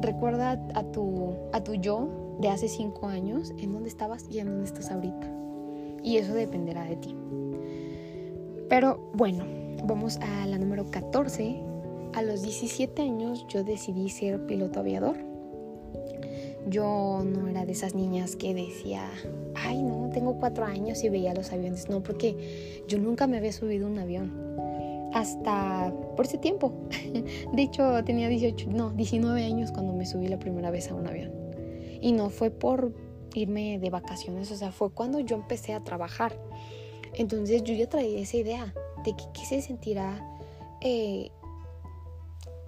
Recuerda 0.00 0.52
a 0.74 0.82
tu, 0.92 1.34
a 1.52 1.64
tu 1.64 1.74
yo 1.74 2.36
de 2.40 2.48
hace 2.48 2.68
cinco 2.68 3.06
años, 3.06 3.52
en 3.58 3.72
dónde 3.72 3.88
estabas 3.88 4.26
y 4.30 4.38
en 4.38 4.48
dónde 4.48 4.64
estás 4.64 4.90
ahorita. 4.90 5.32
Y 6.02 6.18
eso 6.18 6.34
dependerá 6.34 6.84
de 6.84 6.96
ti. 6.96 7.14
Pero 8.68 9.10
bueno, 9.14 9.44
vamos 9.84 10.18
a 10.18 10.46
la 10.46 10.58
número 10.58 10.90
14. 10.90 11.62
A 12.12 12.22
los 12.22 12.42
17 12.42 13.02
años 13.02 13.46
yo 13.48 13.64
decidí 13.64 14.08
ser 14.08 14.46
piloto 14.46 14.80
aviador. 14.80 15.16
Yo 16.66 17.22
no 17.24 17.48
era 17.48 17.66
de 17.66 17.72
esas 17.72 17.94
niñas 17.94 18.36
que 18.36 18.54
decía, 18.54 19.08
ay 19.54 19.82
no, 19.82 20.10
tengo 20.12 20.38
cuatro 20.38 20.64
años 20.64 21.02
y 21.04 21.08
veía 21.08 21.34
los 21.34 21.52
aviones. 21.52 21.88
No, 21.88 22.02
porque 22.02 22.82
yo 22.88 22.98
nunca 22.98 23.26
me 23.26 23.36
había 23.36 23.52
subido 23.52 23.86
un 23.86 23.98
avión. 23.98 24.32
Hasta 25.12 25.92
por 26.16 26.26
ese 26.26 26.38
tiempo. 26.38 26.72
De 27.52 27.62
hecho, 27.62 28.02
tenía 28.04 28.28
18, 28.28 28.70
no, 28.70 28.90
19 28.90 29.44
años 29.44 29.72
cuando 29.72 29.92
me 29.92 30.06
subí 30.06 30.28
la 30.28 30.38
primera 30.38 30.70
vez 30.70 30.90
a 30.90 30.94
un 30.94 31.06
avión. 31.06 31.32
Y 32.00 32.12
no 32.12 32.30
fue 32.30 32.50
por 32.50 32.92
irme 33.34 33.78
de 33.78 33.90
vacaciones, 33.90 34.50
o 34.50 34.56
sea, 34.56 34.72
fue 34.72 34.90
cuando 34.90 35.20
yo 35.20 35.36
empecé 35.36 35.74
a 35.74 35.80
trabajar. 35.80 36.38
Entonces 37.14 37.62
yo 37.62 37.74
ya 37.74 37.88
traía 37.88 38.20
esa 38.20 38.36
idea 38.36 38.74
de 39.04 39.14
que 39.14 39.24
qué 39.32 39.44
se 39.44 39.60
sentirá 39.60 40.18
eh, 40.80 41.30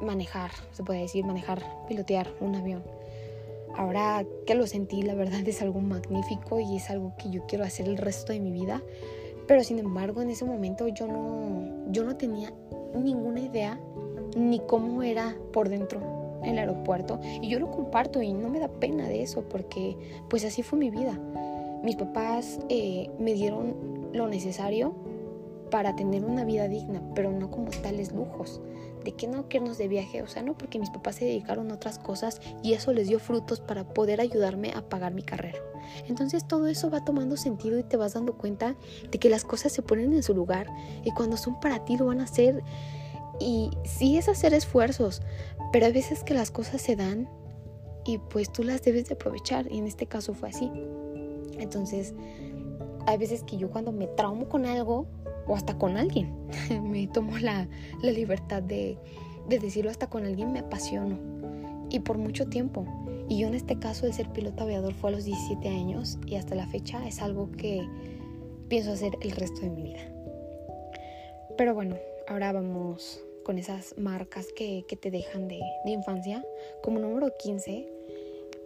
manejar, 0.00 0.50
se 0.72 0.82
puede 0.82 1.00
decir, 1.00 1.24
manejar, 1.24 1.62
pilotear 1.88 2.32
un 2.40 2.54
avión. 2.54 2.82
Ahora 3.76 4.24
que 4.46 4.54
lo 4.54 4.66
sentí, 4.66 5.02
la 5.02 5.14
verdad 5.14 5.46
es 5.46 5.60
algo 5.60 5.80
magnífico 5.80 6.60
y 6.60 6.76
es 6.76 6.90
algo 6.90 7.14
que 7.18 7.30
yo 7.30 7.46
quiero 7.46 7.64
hacer 7.64 7.86
el 7.86 7.98
resto 7.98 8.32
de 8.32 8.40
mi 8.40 8.50
vida. 8.50 8.82
Pero 9.46 9.62
sin 9.62 9.78
embargo, 9.78 10.22
en 10.22 10.30
ese 10.30 10.44
momento 10.44 10.88
yo 10.88 11.06
no, 11.06 11.92
yo 11.92 12.04
no 12.04 12.16
tenía 12.16 12.52
ninguna 12.94 13.40
idea 13.40 13.78
ni 14.36 14.60
cómo 14.60 15.02
era 15.02 15.36
por 15.52 15.68
dentro 15.68 16.00
el 16.42 16.58
aeropuerto. 16.58 17.20
Y 17.42 17.48
yo 17.48 17.58
lo 17.58 17.70
comparto 17.70 18.22
y 18.22 18.32
no 18.32 18.48
me 18.48 18.60
da 18.60 18.68
pena 18.68 19.08
de 19.08 19.22
eso 19.22 19.42
porque 19.48 19.96
pues 20.28 20.44
así 20.44 20.62
fue 20.62 20.78
mi 20.78 20.90
vida. 20.90 21.18
Mis 21.82 21.96
papás 21.96 22.58
eh, 22.68 23.10
me 23.18 23.34
dieron 23.34 23.76
lo 24.12 24.26
necesario 24.28 24.94
para 25.70 25.96
tener 25.96 26.24
una 26.24 26.44
vida 26.44 26.68
digna, 26.68 27.02
pero 27.14 27.30
no 27.30 27.50
como 27.50 27.70
tales 27.70 28.12
lujos. 28.12 28.60
De 29.06 29.12
que 29.12 29.28
no 29.28 29.48
quernos 29.48 29.78
de 29.78 29.86
viaje, 29.86 30.20
o 30.22 30.26
sea, 30.26 30.42
no 30.42 30.58
porque 30.58 30.80
mis 30.80 30.90
papás 30.90 31.14
se 31.14 31.26
dedicaron 31.26 31.70
a 31.70 31.74
otras 31.74 32.00
cosas 32.00 32.40
y 32.64 32.72
eso 32.72 32.92
les 32.92 33.06
dio 33.06 33.20
frutos 33.20 33.60
para 33.60 33.84
poder 33.84 34.20
ayudarme 34.20 34.72
a 34.72 34.82
pagar 34.82 35.14
mi 35.14 35.22
carrera. 35.22 35.60
Entonces 36.08 36.48
todo 36.48 36.66
eso 36.66 36.90
va 36.90 37.04
tomando 37.04 37.36
sentido 37.36 37.78
y 37.78 37.84
te 37.84 37.96
vas 37.96 38.14
dando 38.14 38.36
cuenta 38.36 38.74
de 39.08 39.18
que 39.20 39.30
las 39.30 39.44
cosas 39.44 39.72
se 39.72 39.82
ponen 39.82 40.12
en 40.12 40.24
su 40.24 40.34
lugar 40.34 40.66
y 41.04 41.12
cuando 41.12 41.36
son 41.36 41.60
para 41.60 41.84
ti 41.84 41.96
lo 41.96 42.06
van 42.06 42.18
a 42.20 42.24
hacer. 42.24 42.64
Y 43.38 43.70
sí 43.84 44.18
es 44.18 44.28
hacer 44.28 44.52
esfuerzos, 44.54 45.22
pero 45.72 45.86
hay 45.86 45.92
veces 45.92 46.24
que 46.24 46.34
las 46.34 46.50
cosas 46.50 46.82
se 46.82 46.96
dan 46.96 47.28
y 48.04 48.18
pues 48.18 48.52
tú 48.52 48.64
las 48.64 48.82
debes 48.82 49.06
de 49.06 49.14
aprovechar 49.14 49.70
y 49.70 49.78
en 49.78 49.86
este 49.86 50.06
caso 50.06 50.34
fue 50.34 50.48
así. 50.48 50.68
Entonces, 51.60 52.12
hay 53.06 53.18
veces 53.18 53.44
que 53.44 53.56
yo 53.56 53.70
cuando 53.70 53.92
me 53.92 54.08
traumo 54.08 54.48
con 54.48 54.66
algo, 54.66 55.06
o 55.46 55.54
hasta 55.54 55.78
con 55.78 55.96
alguien. 55.96 56.34
me 56.82 57.06
tomo 57.06 57.38
la, 57.38 57.68
libertad 58.02 58.62
de, 58.62 58.98
decirlo 59.48 59.90
hasta 59.90 60.08
con 60.08 60.24
alguien, 60.24 60.52
me 60.52 60.60
apasiono. 60.60 61.18
Y 61.90 62.00
por 62.00 62.18
mucho 62.18 62.46
tiempo. 62.46 62.84
Y 63.28 63.38
yo 63.38 63.48
en 63.48 63.54
este 63.54 63.78
caso 63.78 64.06
el 64.06 64.12
ser 64.12 64.28
piloto 64.30 64.64
aviador 64.64 64.94
fue 64.94 65.10
a 65.10 65.12
los 65.14 65.24
17 65.24 65.68
años 65.68 66.18
y 66.26 66.36
hasta 66.36 66.54
la 66.54 66.66
fecha 66.66 67.06
es 67.06 67.20
algo 67.20 67.50
que 67.52 67.82
pienso 68.68 68.92
hacer 68.92 69.12
el 69.20 69.32
resto 69.32 69.60
de 69.60 69.70
mi 69.70 69.82
vida. 69.82 70.00
Pero 71.56 71.74
bueno, 71.74 71.96
ahora 72.28 72.52
vamos 72.52 73.20
con 73.44 73.58
esas 73.58 73.96
marcas 73.96 74.48
que, 74.54 74.84
te 75.00 75.10
dejan 75.10 75.48
de, 75.48 75.60
infancia. 75.86 76.44
Como 76.82 76.98
número 76.98 77.32
15, 77.38 77.88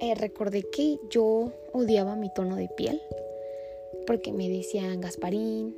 eh, 0.01 0.15
recordé 0.15 0.65
que 0.71 0.99
yo 1.11 1.53
odiaba 1.73 2.17
mi 2.17 2.33
tono 2.33 2.57
de 2.57 2.69
piel 2.69 3.01
porque 4.07 4.33
me 4.33 4.49
decían 4.49 5.01
Gasparín, 5.01 5.77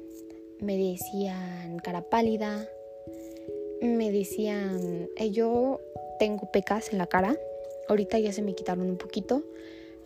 me 0.63 0.77
decían 0.77 1.79
cara 1.83 2.03
pálida, 2.03 2.69
me 3.83 4.13
decían, 4.13 5.09
yo 5.33 5.81
tengo 6.19 6.51
pecas 6.53 6.93
en 6.93 6.99
la 6.99 7.07
cara, 7.07 7.37
ahorita 7.89 8.19
ya 8.19 8.33
se 8.33 8.43
me 8.43 8.55
quitaron 8.55 8.89
un 8.89 8.97
poquito, 8.97 9.43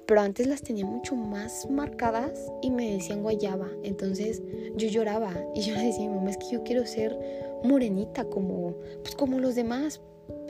pero 0.07 0.21
antes 0.21 0.47
las 0.47 0.63
tenía 0.63 0.87
mucho 0.87 1.15
más 1.15 1.69
marcadas 1.69 2.51
y 2.63 2.71
me 2.71 2.93
decían 2.93 3.23
guayaba, 3.23 3.69
entonces 3.83 4.43
yo 4.77 4.89
lloraba 4.89 5.33
y 5.55 5.61
yo 5.61 5.75
le 5.75 5.85
decía 5.85 6.07
a 6.07 6.09
mi 6.09 6.17
mamá, 6.17 6.31
es 6.31 6.39
que 6.39 6.51
yo 6.51 6.63
quiero 6.63 6.87
ser 6.87 7.19
morenita 7.63 8.25
como, 8.25 8.77
pues 9.03 9.15
como 9.15 9.39
los 9.39 9.55
demás. 9.55 10.01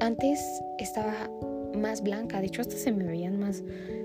Antes 0.00 0.40
estaba 0.78 1.30
más 1.74 2.02
blanca, 2.02 2.40
de 2.40 2.46
hecho 2.46 2.60
hasta 2.60 2.76
se 2.76 2.92
me 2.92 3.04
veían 3.04 3.38
más 3.38 3.62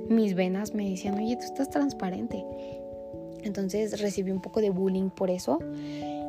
mis 0.10 0.34
venas, 0.34 0.74
me 0.74 0.90
decían, 0.90 1.16
oye, 1.16 1.36
tú 1.36 1.44
estás 1.44 1.70
transparente. 1.70 2.44
Entonces 3.44 4.00
recibí 4.02 4.32
un 4.32 4.42
poco 4.42 4.62
de 4.62 4.70
bullying 4.70 5.10
por 5.10 5.30
eso. 5.30 5.60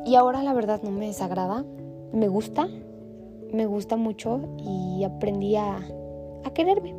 Y 0.05 0.15
ahora 0.15 0.43
la 0.43 0.53
verdad 0.53 0.81
no 0.83 0.91
me 0.91 1.07
desagrada. 1.07 1.65
Me 2.11 2.27
gusta. 2.27 2.67
Me 3.51 3.65
gusta 3.65 3.97
mucho 3.97 4.41
y 4.57 5.03
aprendí 5.03 5.55
a, 5.55 5.79
quererme. 6.53 6.95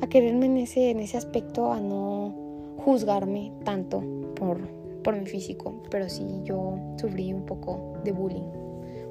A 0.00 0.06
quererme 0.06 0.46
en 0.46 0.56
ese, 0.58 0.90
en 0.90 1.00
ese 1.00 1.16
aspecto, 1.16 1.72
a 1.72 1.80
no 1.80 2.34
juzgarme 2.78 3.52
tanto 3.64 4.02
por, 4.36 4.60
por 5.02 5.16
mi 5.16 5.26
físico. 5.26 5.82
Pero 5.90 6.08
sí 6.08 6.24
yo 6.44 6.78
sufrí 7.00 7.32
un 7.32 7.44
poco 7.46 7.94
de 8.04 8.12
bullying 8.12 8.48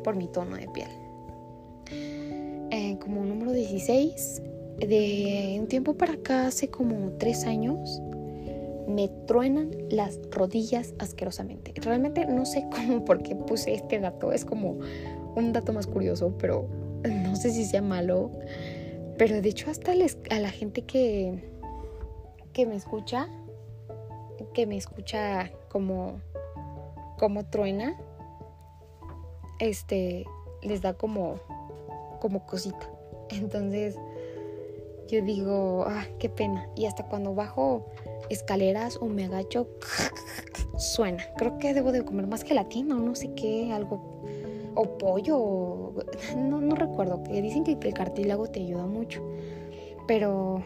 por 0.03 0.15
mi 0.15 0.27
tono 0.27 0.55
de 0.55 0.67
piel. 0.69 0.89
Eh, 2.71 2.97
como 2.99 3.25
número 3.25 3.51
16, 3.51 4.41
de 4.77 5.57
un 5.59 5.67
tiempo 5.67 5.95
para 5.95 6.13
acá, 6.13 6.47
hace 6.47 6.69
como 6.69 7.11
tres 7.17 7.45
años, 7.45 8.01
me 8.89 9.07
truenan 9.27 9.71
las 9.89 10.19
rodillas 10.31 10.93
asquerosamente. 10.99 11.73
Realmente 11.75 12.25
no 12.25 12.45
sé 12.45 12.65
cómo, 12.75 13.05
por 13.05 13.21
qué 13.21 13.35
puse 13.35 13.73
este 13.73 13.99
dato. 13.99 14.31
Es 14.31 14.45
como 14.45 14.79
un 15.35 15.53
dato 15.53 15.73
más 15.73 15.87
curioso, 15.87 16.35
pero 16.37 16.67
no 17.03 17.35
sé 17.35 17.51
si 17.51 17.65
sea 17.65 17.81
malo. 17.81 18.31
Pero 19.17 19.41
de 19.41 19.49
hecho 19.49 19.69
hasta 19.69 19.91
a 19.91 20.39
la 20.39 20.49
gente 20.49 20.83
que, 20.83 21.49
que 22.53 22.65
me 22.65 22.75
escucha, 22.75 23.27
que 24.53 24.65
me 24.65 24.77
escucha 24.77 25.51
como, 25.67 26.21
como 27.17 27.45
truena, 27.45 27.97
este, 29.59 30.25
les 30.61 30.81
da 30.81 30.93
como, 30.93 31.35
como 32.21 32.45
cosita. 32.45 32.89
Entonces 33.29 33.97
yo 35.09 35.21
digo, 35.23 35.85
ah, 35.87 36.05
qué 36.19 36.29
pena. 36.29 36.69
Y 36.75 36.85
hasta 36.85 37.03
cuando 37.03 37.33
bajo 37.33 37.85
escaleras 38.29 38.97
o 39.01 39.05
me 39.05 39.25
agacho, 39.25 39.67
suena. 40.77 41.23
Creo 41.37 41.57
que 41.57 41.73
debo 41.73 41.91
de 41.91 42.03
comer 42.03 42.27
más 42.27 42.43
gelatina 42.43 42.95
o 42.95 42.99
no 42.99 43.15
sé 43.15 43.33
qué, 43.33 43.71
algo, 43.71 44.23
o 44.75 44.97
pollo, 44.97 45.93
no, 46.37 46.61
no 46.61 46.75
recuerdo, 46.75 47.17
dicen 47.29 47.63
que 47.63 47.77
el 47.81 47.93
cartílago 47.93 48.47
te 48.47 48.61
ayuda 48.61 48.85
mucho, 48.85 49.21
pero 50.07 50.63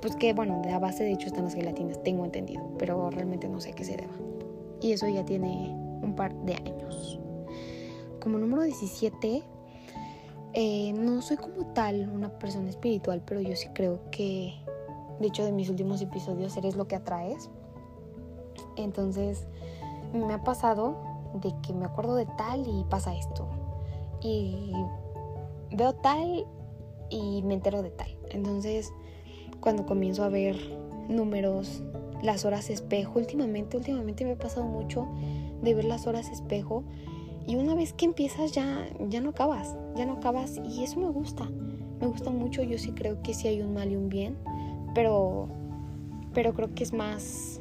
pues 0.00 0.16
que 0.16 0.32
bueno, 0.32 0.60
de 0.62 0.70
a 0.72 0.78
base 0.78 1.04
de 1.04 1.12
hecho 1.12 1.26
están 1.26 1.44
las 1.44 1.54
gelatinas, 1.54 2.02
tengo 2.02 2.24
entendido, 2.24 2.62
pero 2.78 3.10
realmente 3.10 3.48
no 3.48 3.60
sé 3.60 3.72
qué 3.72 3.84
se 3.84 3.96
deba. 3.96 4.14
Y 4.80 4.92
eso 4.92 5.08
ya 5.08 5.24
tiene 5.24 5.74
un 6.02 6.14
par 6.14 6.34
de 6.44 6.54
años. 6.54 7.18
Como 8.20 8.38
número 8.38 8.62
17, 8.62 9.42
eh, 10.52 10.92
no 10.92 11.22
soy 11.22 11.36
como 11.36 11.66
tal 11.72 12.08
una 12.08 12.38
persona 12.38 12.68
espiritual, 12.68 13.22
pero 13.24 13.40
yo 13.40 13.56
sí 13.56 13.68
creo 13.74 14.10
que 14.10 14.54
de 15.20 15.28
hecho 15.28 15.44
de 15.44 15.52
mis 15.52 15.68
últimos 15.70 16.00
episodios, 16.02 16.56
eres 16.56 16.76
lo 16.76 16.86
que 16.88 16.96
atraes. 16.96 17.50
Entonces 18.76 19.46
me 20.12 20.32
ha 20.32 20.42
pasado 20.44 20.96
de 21.34 21.54
que 21.62 21.72
me 21.72 21.84
acuerdo 21.84 22.14
de 22.14 22.26
tal 22.26 22.66
y 22.66 22.84
pasa 22.84 23.14
esto. 23.14 23.46
Y 24.22 24.72
veo 25.72 25.94
tal 25.94 26.46
y 27.10 27.42
me 27.42 27.54
entero 27.54 27.82
de 27.82 27.90
tal. 27.90 28.16
Entonces 28.30 28.92
cuando 29.60 29.86
comienzo 29.86 30.24
a 30.24 30.28
ver 30.28 30.56
números, 31.08 31.82
las 32.22 32.44
horas 32.44 32.70
espejo, 32.70 33.18
últimamente, 33.18 33.76
últimamente 33.76 34.24
me 34.24 34.32
ha 34.32 34.38
pasado 34.38 34.66
mucho 34.66 35.06
de 35.62 35.74
ver 35.74 35.84
las 35.84 36.06
horas 36.06 36.30
espejo. 36.30 36.84
Y 37.46 37.56
una 37.56 37.74
vez 37.74 37.92
que 37.92 38.06
empiezas 38.06 38.52
ya, 38.52 38.88
ya 39.08 39.20
no 39.20 39.30
acabas, 39.30 39.76
ya 39.94 40.04
no 40.04 40.14
acabas 40.14 40.60
y 40.68 40.82
eso 40.82 40.98
me 40.98 41.08
gusta, 41.08 41.48
me 42.00 42.08
gusta 42.08 42.30
mucho, 42.30 42.62
yo 42.62 42.76
sí 42.76 42.90
creo 42.90 43.22
que 43.22 43.34
si 43.34 43.46
hay 43.46 43.60
un 43.60 43.72
mal 43.72 43.90
y 43.90 43.96
un 43.96 44.08
bien, 44.08 44.36
pero, 44.96 45.46
pero 46.32 46.54
creo 46.54 46.74
que 46.74 46.82
es 46.82 46.94
más, 46.94 47.60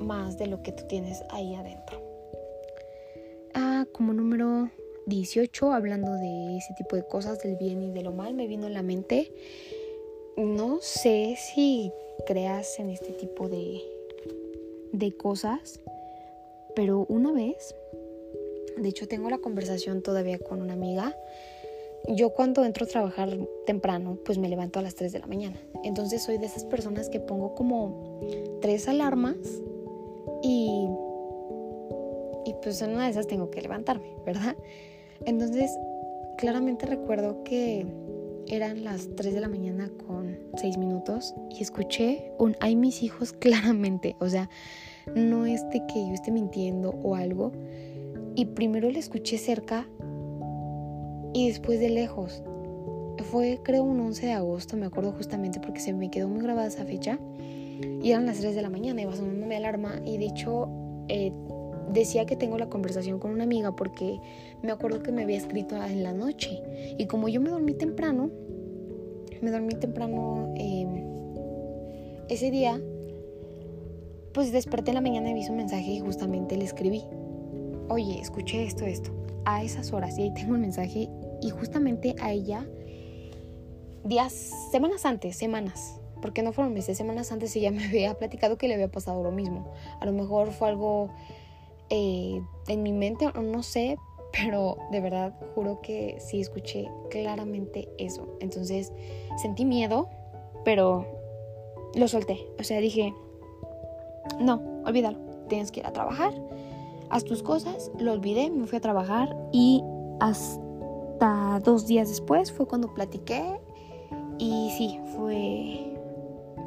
más 0.00 0.38
de 0.38 0.46
lo 0.46 0.62
que 0.62 0.72
tú 0.72 0.84
tienes 0.88 1.22
ahí 1.28 1.54
adentro. 1.54 2.02
Ah, 3.52 3.84
como 3.92 4.14
número 4.14 4.70
18, 5.04 5.70
hablando 5.70 6.14
de 6.14 6.56
ese 6.56 6.72
tipo 6.78 6.96
de 6.96 7.06
cosas, 7.06 7.40
del 7.40 7.56
bien 7.56 7.82
y 7.82 7.90
de 7.90 8.02
lo 8.02 8.12
mal, 8.12 8.32
me 8.32 8.46
vino 8.46 8.66
a 8.66 8.70
la 8.70 8.82
mente, 8.82 9.32
no 10.38 10.78
sé 10.80 11.36
si 11.36 11.92
creas 12.26 12.78
en 12.78 12.88
este 12.88 13.12
tipo 13.12 13.50
de, 13.50 13.82
de 14.92 15.12
cosas, 15.12 15.78
pero 16.74 17.04
una 17.10 17.32
vez, 17.32 17.76
de 18.78 18.88
hecho 18.88 19.06
tengo 19.06 19.28
la 19.28 19.38
conversación 19.38 20.00
todavía 20.02 20.38
con 20.38 20.62
una 20.62 20.72
amiga, 20.72 21.14
yo 22.08 22.30
cuando 22.30 22.64
entro 22.64 22.84
a 22.84 22.88
trabajar 22.88 23.38
temprano, 23.66 24.18
pues 24.24 24.38
me 24.38 24.48
levanto 24.48 24.78
a 24.78 24.82
las 24.82 24.94
3 24.94 25.12
de 25.12 25.18
la 25.18 25.26
mañana. 25.26 25.56
Entonces 25.84 26.22
soy 26.22 26.38
de 26.38 26.46
esas 26.46 26.64
personas 26.64 27.08
que 27.08 27.20
pongo 27.20 27.54
como 27.54 28.20
tres 28.60 28.88
alarmas 28.88 29.36
y, 30.42 30.86
y 32.44 32.54
pues 32.62 32.82
en 32.82 32.90
una 32.90 33.04
de 33.04 33.10
esas 33.10 33.26
tengo 33.26 33.50
que 33.50 33.62
levantarme, 33.62 34.14
¿verdad? 34.24 34.56
Entonces 35.24 35.70
claramente 36.36 36.86
recuerdo 36.86 37.42
que 37.44 37.86
eran 38.46 38.84
las 38.84 39.08
3 39.16 39.34
de 39.34 39.40
la 39.40 39.48
mañana 39.48 39.90
con 40.06 40.38
seis 40.56 40.76
minutos 40.76 41.34
y 41.50 41.62
escuché 41.62 42.32
un 42.38 42.56
ay 42.60 42.76
mis 42.76 43.02
hijos 43.02 43.32
claramente. 43.38 44.16
O 44.20 44.28
sea, 44.28 44.50
no 45.14 45.46
es 45.46 45.62
que 45.64 46.06
yo 46.06 46.12
esté 46.12 46.30
mintiendo 46.30 46.90
o 46.90 47.14
algo. 47.14 47.52
Y 48.36 48.46
primero 48.46 48.90
le 48.90 48.98
escuché 48.98 49.38
cerca 49.38 49.86
y 51.34 51.48
después 51.48 51.80
de 51.80 51.90
lejos. 51.90 52.42
Fue 53.30 53.60
creo 53.62 53.82
un 53.82 54.00
11 54.00 54.26
de 54.26 54.32
agosto, 54.32 54.76
me 54.78 54.86
acuerdo 54.86 55.12
justamente 55.12 55.60
porque 55.60 55.80
se 55.80 55.92
me 55.92 56.10
quedó 56.10 56.28
muy 56.28 56.40
grabada 56.42 56.68
esa 56.68 56.84
fecha. 56.86 57.18
Y 58.02 58.12
eran 58.12 58.24
las 58.24 58.38
3 58.38 58.54
de 58.54 58.62
la 58.62 58.70
mañana, 58.70 59.02
iba 59.02 59.14
sonando 59.14 59.46
mi 59.46 59.54
alarma 59.54 60.00
y 60.04 60.16
de 60.16 60.26
hecho 60.26 60.68
eh, 61.08 61.32
decía 61.92 62.24
que 62.26 62.36
tengo 62.36 62.56
la 62.58 62.68
conversación 62.68 63.18
con 63.18 63.32
una 63.32 63.44
amiga 63.44 63.74
porque 63.74 64.18
me 64.62 64.72
acuerdo 64.72 65.02
que 65.02 65.12
me 65.12 65.22
había 65.22 65.36
escrito 65.36 65.76
en 65.82 66.02
la 66.02 66.12
noche. 66.12 66.62
Y 66.98 67.06
como 67.06 67.28
yo 67.28 67.40
me 67.40 67.50
dormí 67.50 67.74
temprano, 67.74 68.30
me 69.40 69.50
dormí 69.50 69.74
temprano 69.74 70.52
em, 70.56 71.04
ese 72.28 72.50
día, 72.50 72.80
pues 74.32 74.52
desperté 74.52 74.90
en 74.90 74.96
la 74.96 75.00
mañana 75.00 75.30
y 75.30 75.34
vi 75.34 75.44
su 75.44 75.52
mensaje 75.52 75.92
y 75.92 76.00
justamente 76.00 76.56
le 76.56 76.64
escribí. 76.64 77.04
Oye, 77.88 78.20
escuché 78.20 78.64
esto, 78.64 78.84
esto, 78.84 79.10
a 79.44 79.62
esas 79.62 79.92
horas. 79.92 80.18
Y 80.18 80.22
ahí 80.22 80.34
tengo 80.34 80.54
el 80.54 80.60
mensaje 80.60 81.08
y 81.44 81.50
justamente 81.50 82.16
a 82.22 82.32
ella, 82.32 82.66
días, 84.02 84.32
semanas 84.72 85.04
antes, 85.04 85.36
semanas, 85.36 86.00
porque 86.22 86.42
no 86.42 86.52
fueron 86.52 86.72
meses, 86.72 86.96
semanas 86.96 87.30
antes 87.32 87.54
ella 87.54 87.70
me 87.72 87.84
había 87.84 88.14
platicado 88.14 88.56
que 88.56 88.66
le 88.66 88.74
había 88.74 88.90
pasado 88.90 89.22
lo 89.22 89.30
mismo. 89.30 89.70
A 90.00 90.06
lo 90.06 90.12
mejor 90.12 90.52
fue 90.52 90.68
algo 90.68 91.10
eh, 91.90 92.40
en 92.68 92.82
mi 92.82 92.92
mente, 92.92 93.30
no 93.34 93.62
sé, 93.62 93.98
pero 94.32 94.78
de 94.90 95.00
verdad 95.02 95.34
juro 95.54 95.82
que 95.82 96.16
sí 96.18 96.40
escuché 96.40 96.90
claramente 97.10 97.90
eso. 97.98 98.38
Entonces 98.40 98.90
sentí 99.36 99.66
miedo, 99.66 100.08
pero 100.64 101.06
lo 101.94 102.08
solté. 102.08 102.48
O 102.58 102.64
sea, 102.64 102.80
dije, 102.80 103.12
no, 104.40 104.62
olvídalo, 104.86 105.18
tienes 105.50 105.70
que 105.70 105.80
ir 105.80 105.86
a 105.86 105.92
trabajar, 105.92 106.32
haz 107.10 107.24
tus 107.24 107.42
cosas, 107.42 107.90
lo 107.98 108.12
olvidé, 108.12 108.48
me 108.48 108.66
fui 108.66 108.78
a 108.78 108.80
trabajar 108.80 109.36
y 109.52 109.82
hasta 110.20 110.63
dos 111.62 111.86
días 111.86 112.08
después 112.08 112.52
fue 112.52 112.66
cuando 112.66 112.92
platiqué 112.92 113.60
y 114.38 114.70
sí, 114.76 115.00
fue, 115.16 115.96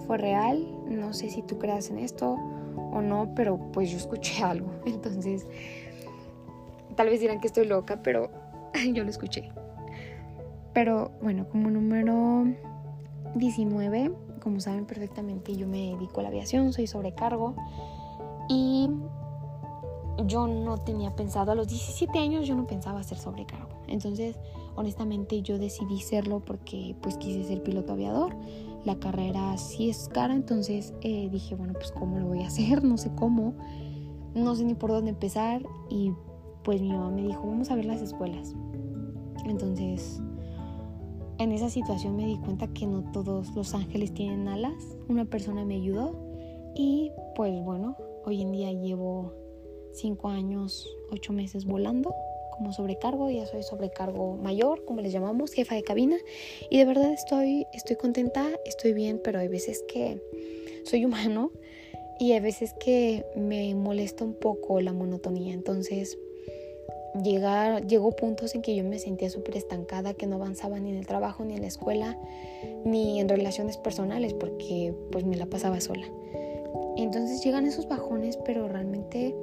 fue 0.05 0.17
real. 0.17 0.65
No 0.87 1.13
sé 1.13 1.29
si 1.29 1.41
tú 1.41 1.57
creas 1.57 1.89
en 1.89 1.99
esto 1.99 2.37
o 2.91 3.01
no, 3.01 3.33
pero 3.35 3.59
pues 3.71 3.89
yo 3.89 3.97
escuché 3.97 4.43
algo. 4.43 4.69
Entonces, 4.85 5.45
tal 6.95 7.09
vez 7.09 7.19
dirán 7.19 7.39
que 7.39 7.47
estoy 7.47 7.67
loca, 7.67 8.01
pero 8.01 8.29
yo 8.93 9.03
lo 9.03 9.09
escuché. 9.09 9.49
Pero 10.73 11.11
bueno, 11.21 11.47
como 11.49 11.69
número 11.69 12.45
19, 13.35 14.11
como 14.41 14.59
saben 14.59 14.85
perfectamente, 14.85 15.55
yo 15.55 15.67
me 15.67 15.91
dedico 15.91 16.19
a 16.19 16.23
la 16.23 16.29
aviación, 16.29 16.71
soy 16.71 16.87
sobrecargo 16.87 17.55
y 18.47 18.89
yo 20.25 20.47
no 20.47 20.77
tenía 20.77 21.15
pensado, 21.15 21.51
a 21.51 21.55
los 21.55 21.67
17 21.67 22.17
años 22.19 22.47
yo 22.47 22.55
no 22.55 22.67
pensaba 22.67 23.01
ser 23.03 23.17
sobrecargo. 23.17 23.76
Entonces, 23.87 24.37
honestamente 24.75 25.41
yo 25.41 25.57
decidí 25.57 25.99
serlo 25.99 26.39
porque 26.39 26.95
pues 27.01 27.17
quise 27.17 27.43
ser 27.43 27.63
piloto 27.63 27.93
aviador. 27.93 28.35
La 28.85 28.99
carrera 28.99 29.57
sí 29.57 29.89
es 29.89 30.07
cara, 30.07 30.33
entonces 30.33 30.93
eh, 31.01 31.29
dije, 31.29 31.55
bueno, 31.55 31.73
pues 31.73 31.91
cómo 31.91 32.19
lo 32.19 32.27
voy 32.27 32.43
a 32.43 32.47
hacer, 32.47 32.83
no 32.83 32.97
sé 32.97 33.11
cómo, 33.15 33.55
no 34.33 34.55
sé 34.55 34.63
ni 34.63 34.75
por 34.75 34.91
dónde 34.91 35.09
empezar 35.09 35.63
y 35.89 36.13
pues 36.63 36.81
mi 36.81 36.89
mamá 36.89 37.09
me 37.09 37.23
dijo, 37.23 37.45
vamos 37.45 37.69
a 37.71 37.75
ver 37.75 37.85
las 37.85 38.01
escuelas. 38.01 38.55
Entonces, 39.45 40.21
en 41.39 41.51
esa 41.51 41.69
situación 41.69 42.15
me 42.15 42.25
di 42.25 42.37
cuenta 42.37 42.67
que 42.67 42.85
no 42.85 43.11
todos 43.11 43.55
los 43.55 43.73
ángeles 43.73 44.13
tienen 44.13 44.47
alas, 44.47 44.97
una 45.07 45.25
persona 45.25 45.65
me 45.65 45.75
ayudó 45.75 46.15
y 46.75 47.11
pues 47.35 47.63
bueno, 47.63 47.95
hoy 48.25 48.41
en 48.41 48.51
día 48.51 48.71
llevo 48.71 49.33
cinco 49.93 50.29
años, 50.29 50.87
ocho 51.11 51.33
meses 51.33 51.65
volando 51.65 52.13
como 52.57 52.73
sobrecargo, 52.73 53.29
ya 53.29 53.45
soy 53.45 53.63
sobrecargo 53.63 54.35
mayor, 54.35 54.83
como 54.85 55.01
les 55.01 55.13
llamamos, 55.13 55.53
jefa 55.53 55.75
de 55.75 55.83
cabina. 55.83 56.17
Y 56.69 56.77
de 56.77 56.85
verdad 56.85 57.11
estoy, 57.13 57.67
estoy 57.73 57.95
contenta, 57.95 58.49
estoy 58.65 58.93
bien, 58.93 59.21
pero 59.23 59.39
hay 59.39 59.47
veces 59.47 59.83
que 59.87 60.21
soy 60.83 61.05
humano 61.05 61.51
y 62.19 62.31
hay 62.31 62.39
veces 62.39 62.73
que 62.79 63.25
me 63.35 63.75
molesta 63.75 64.23
un 64.23 64.33
poco 64.33 64.81
la 64.81 64.93
monotonía. 64.93 65.53
Entonces, 65.53 66.17
llegar, 67.23 67.85
llegó 67.85 68.11
puntos 68.11 68.55
en 68.55 68.61
que 68.61 68.75
yo 68.75 68.83
me 68.83 68.99
sentía 68.99 69.29
súper 69.29 69.57
estancada, 69.57 70.13
que 70.13 70.27
no 70.27 70.35
avanzaba 70.35 70.79
ni 70.79 70.91
en 70.91 70.97
el 70.97 71.07
trabajo, 71.07 71.45
ni 71.45 71.55
en 71.55 71.61
la 71.61 71.67
escuela, 71.67 72.17
ni 72.85 73.19
en 73.19 73.29
relaciones 73.29 73.77
personales, 73.77 74.33
porque 74.33 74.93
pues 75.11 75.25
me 75.25 75.35
la 75.35 75.45
pasaba 75.45 75.79
sola. 75.79 76.07
Entonces 76.97 77.43
llegan 77.43 77.65
esos 77.67 77.87
bajones, 77.87 78.37
pero 78.37 78.67
realmente 78.67 79.35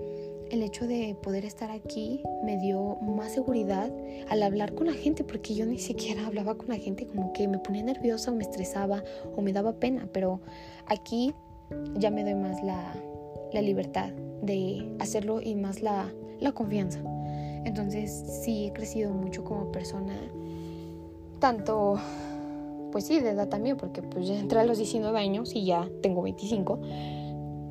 el 0.50 0.62
hecho 0.62 0.86
de 0.86 1.16
poder 1.22 1.44
estar 1.44 1.70
aquí 1.70 2.22
me 2.44 2.58
dio 2.58 2.96
más 2.96 3.32
seguridad 3.32 3.90
al 4.28 4.42
hablar 4.42 4.74
con 4.74 4.86
la 4.86 4.92
gente, 4.92 5.24
porque 5.24 5.54
yo 5.54 5.66
ni 5.66 5.78
siquiera 5.78 6.26
hablaba 6.26 6.56
con 6.56 6.68
la 6.68 6.76
gente, 6.76 7.06
como 7.06 7.32
que 7.32 7.48
me 7.48 7.58
ponía 7.58 7.82
nerviosa 7.82 8.30
o 8.30 8.34
me 8.34 8.42
estresaba 8.42 9.02
o 9.36 9.42
me 9.42 9.52
daba 9.52 9.72
pena, 9.72 10.08
pero 10.12 10.40
aquí 10.86 11.34
ya 11.96 12.10
me 12.10 12.24
doy 12.24 12.34
más 12.34 12.62
la, 12.62 12.94
libertad 13.60 14.10
de 14.42 14.96
hacerlo 14.98 15.40
y 15.40 15.54
más 15.54 15.80
la, 15.80 16.12
la 16.40 16.50
confianza. 16.50 16.98
Entonces 17.64 18.10
sí 18.42 18.66
he 18.66 18.72
crecido 18.72 19.12
mucho 19.12 19.44
como 19.44 19.70
persona, 19.70 20.14
tanto, 21.38 21.94
pues 22.90 23.04
sí, 23.06 23.20
de 23.20 23.30
edad 23.30 23.48
también, 23.48 23.76
porque 23.76 24.02
pues 24.02 24.26
ya 24.26 24.38
entré 24.38 24.58
a 24.58 24.64
los 24.64 24.78
19 24.78 25.16
años 25.16 25.54
y 25.54 25.64
ya 25.64 25.88
tengo 26.02 26.22
25, 26.22 26.80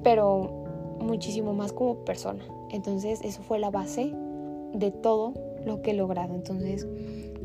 pero 0.03 0.63
muchísimo 1.01 1.53
más 1.53 1.73
como 1.73 1.95
persona. 2.05 2.43
Entonces 2.73 3.21
eso 3.23 3.43
fue 3.43 3.59
la 3.59 3.69
base 3.69 4.13
de 4.73 4.91
todo 4.91 5.33
lo 5.65 5.81
que 5.81 5.91
he 5.91 5.93
logrado. 5.93 6.35
Entonces 6.35 6.87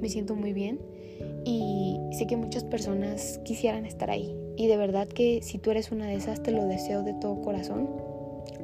me 0.01 0.09
siento 0.09 0.35
muy 0.35 0.53
bien 0.53 0.81
y 1.45 1.99
sé 2.12 2.27
que 2.27 2.37
muchas 2.37 2.64
personas 2.64 3.38
quisieran 3.45 3.87
estar 3.87 4.11
ahí. 4.11 4.35
Y 4.57 4.67
de 4.67 4.77
verdad 4.77 5.07
que 5.07 5.41
si 5.43 5.59
tú 5.59 5.71
eres 5.71 5.93
una 5.93 6.07
de 6.07 6.14
esas, 6.14 6.43
te 6.43 6.51
lo 6.51 6.67
deseo 6.67 7.03
de 7.03 7.14
todo 7.14 7.41
corazón. 7.43 7.88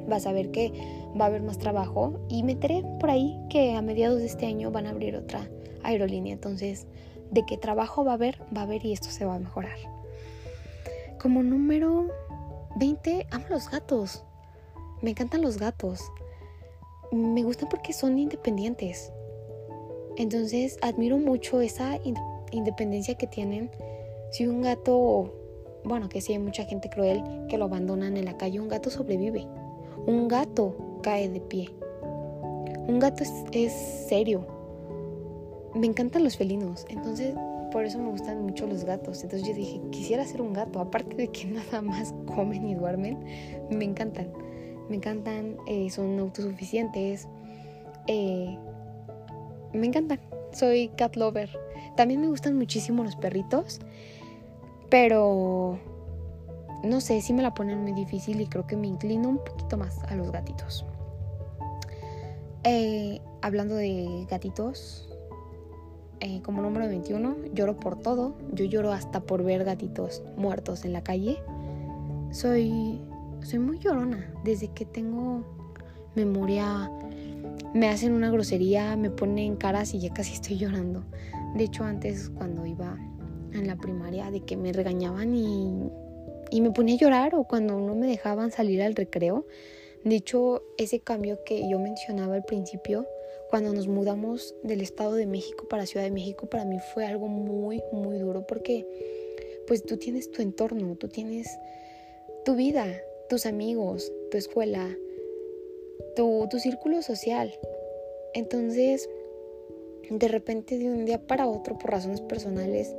Vas 0.07 0.25
a 0.25 0.33
ver 0.33 0.51
que 0.51 0.73
va 1.19 1.25
a 1.25 1.27
haber 1.27 1.41
más 1.41 1.57
trabajo 1.57 2.19
y 2.29 2.43
meteré 2.43 2.83
por 2.99 3.09
ahí 3.09 3.39
que 3.49 3.73
a 3.75 3.81
mediados 3.81 4.19
de 4.19 4.25
este 4.25 4.45
año 4.45 4.71
van 4.71 4.87
a 4.87 4.89
abrir 4.89 5.15
otra 5.15 5.49
aerolínea. 5.83 6.33
Entonces, 6.33 6.87
de 7.31 7.45
qué 7.45 7.57
trabajo 7.57 8.03
va 8.03 8.11
a 8.11 8.15
haber, 8.15 8.41
va 8.55 8.61
a 8.61 8.63
haber 8.63 8.85
y 8.85 8.91
esto 8.91 9.09
se 9.09 9.25
va 9.25 9.35
a 9.35 9.39
mejorar. 9.39 9.77
Como 11.19 11.43
número 11.43 12.07
20, 12.77 13.27
amo 13.31 13.45
los 13.49 13.69
gatos. 13.69 14.23
Me 15.01 15.11
encantan 15.11 15.41
los 15.41 15.57
gatos. 15.57 16.01
Me 17.15 17.43
gustan 17.43 17.69
porque 17.69 17.93
son 17.93 18.19
independientes. 18.19 19.13
Entonces 20.17 20.77
admiro 20.81 21.17
mucho 21.17 21.61
esa 21.61 21.97
independencia 22.51 23.15
que 23.15 23.25
tienen. 23.25 23.71
Si 24.31 24.45
un 24.45 24.61
gato, 24.61 25.33
bueno, 25.85 26.09
que 26.09 26.19
si 26.19 26.33
hay 26.33 26.39
mucha 26.39 26.65
gente 26.65 26.89
cruel 26.89 27.23
que 27.47 27.57
lo 27.57 27.65
abandonan 27.65 28.17
en 28.17 28.25
la 28.25 28.35
calle, 28.35 28.59
un 28.59 28.67
gato 28.67 28.89
sobrevive. 28.89 29.47
Un 30.05 30.27
gato 30.27 30.99
cae 31.03 31.29
de 31.29 31.39
pie. 31.39 31.69
Un 32.87 32.99
gato 32.99 33.23
es, 33.23 33.31
es 33.53 33.71
serio. 33.71 34.45
Me 35.73 35.87
encantan 35.87 36.21
los 36.21 36.35
felinos. 36.35 36.85
Entonces 36.89 37.33
por 37.71 37.85
eso 37.85 37.97
me 37.97 38.09
gustan 38.09 38.43
mucho 38.43 38.67
los 38.67 38.83
gatos. 38.83 39.23
Entonces 39.23 39.47
yo 39.47 39.53
dije, 39.53 39.81
quisiera 39.89 40.25
ser 40.25 40.41
un 40.41 40.51
gato. 40.51 40.81
Aparte 40.81 41.15
de 41.15 41.29
que 41.29 41.45
nada 41.45 41.81
más 41.81 42.13
comen 42.35 42.67
y 42.67 42.75
duermen, 42.75 43.23
me 43.69 43.85
encantan 43.85 44.33
me 44.89 44.97
encantan, 44.97 45.57
eh, 45.67 45.89
son 45.89 46.19
autosuficientes, 46.19 47.27
eh, 48.07 48.57
me 49.73 49.87
encantan, 49.87 50.19
soy 50.51 50.89
cat 50.97 51.15
lover. 51.15 51.49
También 51.95 52.21
me 52.21 52.27
gustan 52.27 52.57
muchísimo 52.57 53.03
los 53.03 53.15
perritos, 53.15 53.79
pero 54.89 55.79
no 56.83 57.01
sé, 57.01 57.21
si 57.21 57.33
me 57.33 57.41
la 57.41 57.53
ponen 57.53 57.81
muy 57.81 57.93
difícil 57.93 58.41
y 58.41 58.47
creo 58.47 58.67
que 58.67 58.75
me 58.75 58.87
inclino 58.87 59.29
un 59.29 59.37
poquito 59.43 59.77
más 59.77 60.03
a 60.03 60.15
los 60.15 60.31
gatitos. 60.31 60.85
Eh, 62.63 63.21
hablando 63.41 63.75
de 63.75 64.25
gatitos, 64.29 65.09
como 66.41 66.63
número 66.63 66.87
21, 66.87 67.35
lloro 67.53 67.79
por 67.79 67.99
todo. 67.99 68.33
Yo 68.51 68.65
lloro 68.65 68.91
hasta 68.91 69.19
por 69.19 69.43
ver 69.43 69.63
gatitos 69.63 70.23
muertos 70.37 70.83
en 70.83 70.93
la 70.93 71.03
calle. 71.03 71.37
Soy 72.31 72.99
soy 73.45 73.59
muy 73.59 73.79
llorona. 73.79 74.33
Desde 74.43 74.69
que 74.69 74.85
tengo 74.85 75.43
memoria, 76.15 76.89
me 77.73 77.89
hacen 77.89 78.13
una 78.13 78.31
grosería, 78.31 78.95
me 78.95 79.11
ponen 79.11 79.55
caras 79.55 79.93
y 79.93 79.99
ya 79.99 80.13
casi 80.13 80.33
estoy 80.33 80.57
llorando. 80.57 81.03
De 81.55 81.65
hecho, 81.65 81.83
antes 81.83 82.29
cuando 82.29 82.65
iba 82.65 82.97
en 83.53 83.67
la 83.67 83.77
primaria, 83.77 84.31
de 84.31 84.41
que 84.41 84.57
me 84.57 84.73
regañaban 84.73 85.35
y, 85.35 85.89
y 86.49 86.61
me 86.61 86.71
ponía 86.71 86.95
a 86.95 86.97
llorar 86.97 87.35
o 87.35 87.43
cuando 87.43 87.79
no 87.79 87.95
me 87.95 88.07
dejaban 88.07 88.51
salir 88.51 88.81
al 88.81 88.95
recreo. 88.95 89.45
De 90.03 90.15
hecho, 90.15 90.61
ese 90.77 90.99
cambio 90.99 91.39
que 91.45 91.69
yo 91.69 91.79
mencionaba 91.79 92.35
al 92.35 92.43
principio, 92.43 93.07
cuando 93.49 93.73
nos 93.73 93.87
mudamos 93.87 94.55
del 94.63 94.81
Estado 94.81 95.13
de 95.13 95.27
México 95.27 95.67
para 95.67 95.85
Ciudad 95.85 96.05
de 96.05 96.11
México, 96.11 96.47
para 96.47 96.65
mí 96.65 96.77
fue 96.93 97.05
algo 97.05 97.27
muy, 97.27 97.81
muy 97.91 98.17
duro 98.17 98.45
porque 98.47 98.85
pues 99.67 99.83
tú 99.83 99.97
tienes 99.97 100.31
tu 100.31 100.41
entorno, 100.41 100.95
tú 100.95 101.07
tienes 101.07 101.47
tu 102.43 102.55
vida, 102.55 102.85
tus 103.29 103.45
amigos, 103.45 104.11
tu 104.31 104.37
escuela, 104.37 104.97
tu, 106.15 106.47
tu 106.49 106.59
círculo 106.59 107.01
social. 107.01 107.51
Entonces, 108.33 109.09
de 110.09 110.27
repente 110.27 110.77
de 110.77 110.91
un 110.91 111.05
día 111.05 111.25
para 111.25 111.47
otro, 111.47 111.77
por 111.77 111.91
razones 111.91 112.21
personales, 112.21 112.95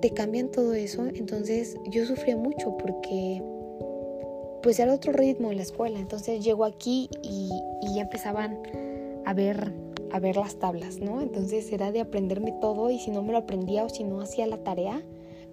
te 0.00 0.10
cambian 0.10 0.50
todo 0.50 0.74
eso. 0.74 1.06
Entonces 1.06 1.76
yo 1.90 2.04
sufría 2.04 2.36
mucho 2.36 2.76
porque 2.76 3.42
pues 4.62 4.78
era 4.80 4.92
otro 4.92 5.12
ritmo 5.12 5.50
en 5.50 5.56
la 5.56 5.62
escuela. 5.62 5.98
Entonces 5.98 6.44
llego 6.44 6.64
aquí 6.64 7.08
y, 7.22 7.50
y 7.82 7.94
ya 7.94 8.02
empezaban 8.02 8.60
a 9.24 9.34
ver, 9.34 9.72
a 10.12 10.20
ver 10.20 10.36
las 10.36 10.58
tablas, 10.58 10.98
¿no? 10.98 11.20
Entonces 11.20 11.70
era 11.72 11.92
de 11.92 12.00
aprenderme 12.00 12.52
todo 12.60 12.90
y 12.90 12.98
si 12.98 13.10
no 13.10 13.22
me 13.22 13.32
lo 13.32 13.38
aprendía 13.38 13.84
o 13.84 13.88
si 13.88 14.04
no 14.04 14.20
hacía 14.20 14.46
la 14.46 14.58
tarea, 14.58 15.02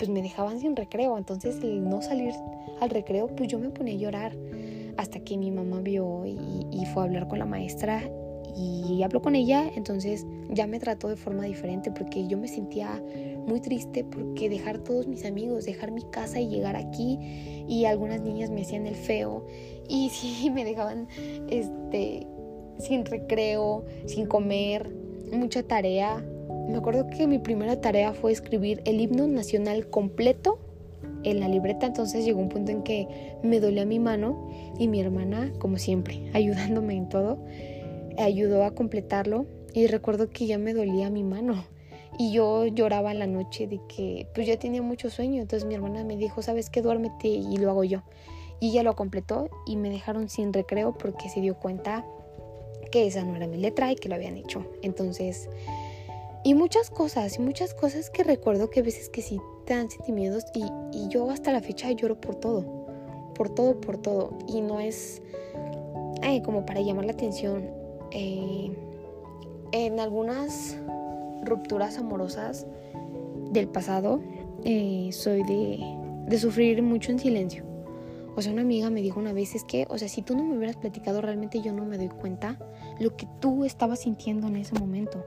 pues 0.03 0.11
me 0.13 0.21
dejaban 0.21 0.59
sin 0.59 0.75
recreo. 0.75 1.17
Entonces 1.17 1.63
el 1.63 1.87
no 1.87 2.01
salir 2.01 2.33
al 2.81 2.89
recreo, 2.89 3.27
pues 3.27 3.47
yo 3.47 3.57
me 3.57 3.69
ponía 3.69 3.93
a 3.93 3.97
llorar 3.97 4.35
hasta 4.97 5.21
que 5.21 5.37
mi 5.37 5.49
mamá 5.49 5.79
vio 5.79 6.25
y, 6.25 6.67
y 6.71 6.85
fue 6.87 7.03
a 7.03 7.05
hablar 7.05 7.29
con 7.29 7.39
la 7.39 7.45
maestra 7.45 8.03
y 8.53 9.01
habló 9.01 9.21
con 9.21 9.33
ella, 9.33 9.71
entonces 9.75 10.27
ya 10.49 10.67
me 10.67 10.77
trató 10.79 11.07
de 11.07 11.15
forma 11.15 11.45
diferente 11.45 11.89
porque 11.89 12.27
yo 12.27 12.37
me 12.37 12.49
sentía 12.49 13.01
muy 13.47 13.61
triste 13.61 14.03
porque 14.03 14.49
dejar 14.49 14.79
todos 14.79 15.07
mis 15.07 15.23
amigos, 15.23 15.63
dejar 15.63 15.91
mi 15.91 16.03
casa 16.11 16.41
y 16.41 16.49
llegar 16.49 16.75
aquí 16.75 17.17
y 17.65 17.85
algunas 17.85 18.19
niñas 18.19 18.51
me 18.51 18.63
hacían 18.63 18.85
el 18.87 18.95
feo 18.95 19.47
y 19.87 20.09
sí 20.13 20.49
me 20.49 20.65
dejaban 20.65 21.07
este 21.49 22.27
sin 22.77 23.05
recreo, 23.05 23.85
sin 24.05 24.25
comer, 24.25 24.93
mucha 25.31 25.63
tarea. 25.63 26.23
Me 26.67 26.77
acuerdo 26.77 27.09
que 27.09 27.27
mi 27.27 27.39
primera 27.39 27.79
tarea 27.81 28.13
fue 28.13 28.31
escribir 28.31 28.81
el 28.85 29.01
himno 29.01 29.27
nacional 29.27 29.89
completo 29.89 30.59
en 31.23 31.39
la 31.39 31.47
libreta, 31.47 31.85
entonces 31.85 32.25
llegó 32.25 32.39
un 32.39 32.49
punto 32.49 32.71
en 32.71 32.83
que 32.83 33.07
me 33.43 33.59
dolía 33.59 33.85
mi 33.85 33.99
mano 33.99 34.49
y 34.77 34.87
mi 34.87 34.99
hermana, 34.99 35.51
como 35.59 35.77
siempre, 35.77 36.29
ayudándome 36.33 36.95
en 36.95 37.09
todo, 37.09 37.37
ayudó 38.17 38.63
a 38.63 38.71
completarlo 38.71 39.45
y 39.73 39.87
recuerdo 39.87 40.29
que 40.29 40.45
ya 40.45 40.57
me 40.57 40.73
dolía 40.73 41.09
mi 41.09 41.23
mano 41.23 41.65
y 42.17 42.31
yo 42.31 42.67
lloraba 42.67 43.13
la 43.13 43.27
noche 43.27 43.67
de 43.67 43.79
que 43.87 44.27
pues 44.33 44.47
yo 44.47 44.57
tenía 44.59 44.81
mucho 44.81 45.09
sueño, 45.09 45.41
entonces 45.41 45.67
mi 45.67 45.75
hermana 45.75 46.03
me 46.03 46.15
dijo, 46.15 46.41
"¿Sabes 46.41 46.69
qué? 46.69 46.81
Duérmete" 46.81 47.27
y 47.27 47.57
lo 47.57 47.71
hago 47.71 47.83
yo. 47.83 48.03
Y 48.59 48.69
ella 48.69 48.83
lo 48.83 48.95
completó 48.95 49.49
y 49.65 49.77
me 49.77 49.89
dejaron 49.89 50.29
sin 50.29 50.53
recreo 50.53 50.93
porque 50.93 51.27
se 51.29 51.41
dio 51.41 51.55
cuenta 51.55 52.05
que 52.91 53.07
esa 53.07 53.23
no 53.25 53.35
era 53.35 53.47
mi 53.47 53.57
letra 53.57 53.91
y 53.91 53.95
que 53.95 54.07
lo 54.07 54.15
habían 54.15 54.37
hecho. 54.37 54.65
Entonces, 54.83 55.49
y 56.43 56.53
muchas 56.53 56.89
cosas, 56.89 57.37
y 57.37 57.41
muchas 57.41 57.73
cosas 57.73 58.09
que 58.09 58.23
recuerdo 58.23 58.69
que 58.69 58.81
a 58.81 58.83
veces 58.83 59.09
que 59.09 59.21
sí 59.21 59.39
te 59.65 59.75
dan 59.75 59.89
sentimientos 59.89 60.45
y, 60.53 60.63
y 60.91 61.07
yo 61.09 61.29
hasta 61.29 61.51
la 61.51 61.61
fecha 61.61 61.91
lloro 61.91 62.19
por 62.19 62.35
todo, 62.35 62.85
por 63.35 63.49
todo, 63.49 63.79
por 63.79 63.97
todo. 63.97 64.37
Y 64.47 64.61
no 64.61 64.79
es 64.79 65.21
como 66.41 66.65
para 66.65 66.81
llamar 66.81 67.05
la 67.05 67.11
atención. 67.11 67.69
Eh, 68.11 68.71
en 69.71 69.99
algunas 69.99 70.77
rupturas 71.43 71.97
amorosas 71.97 72.65
del 73.51 73.67
pasado, 73.67 74.21
eh, 74.63 75.09
soy 75.11 75.43
de, 75.43 75.79
de 76.27 76.37
sufrir 76.37 76.81
mucho 76.81 77.11
en 77.11 77.19
silencio. 77.19 77.65
O 78.35 78.41
sea, 78.41 78.51
una 78.51 78.61
amiga 78.61 78.89
me 78.89 79.01
dijo 79.01 79.19
una 79.19 79.33
vez, 79.33 79.53
es 79.53 79.63
que, 79.63 79.85
o 79.89 79.97
sea, 79.97 80.07
si 80.07 80.23
tú 80.23 80.35
no 80.35 80.43
me 80.43 80.57
hubieras 80.57 80.75
platicado, 80.75 81.21
realmente 81.21 81.61
yo 81.61 81.71
no 81.71 81.85
me 81.85 81.97
doy 81.97 82.09
cuenta 82.09 82.57
lo 82.99 83.15
que 83.15 83.27
tú 83.39 83.63
estabas 83.63 83.99
sintiendo 83.99 84.47
en 84.47 84.55
ese 84.55 84.73
momento, 84.79 85.23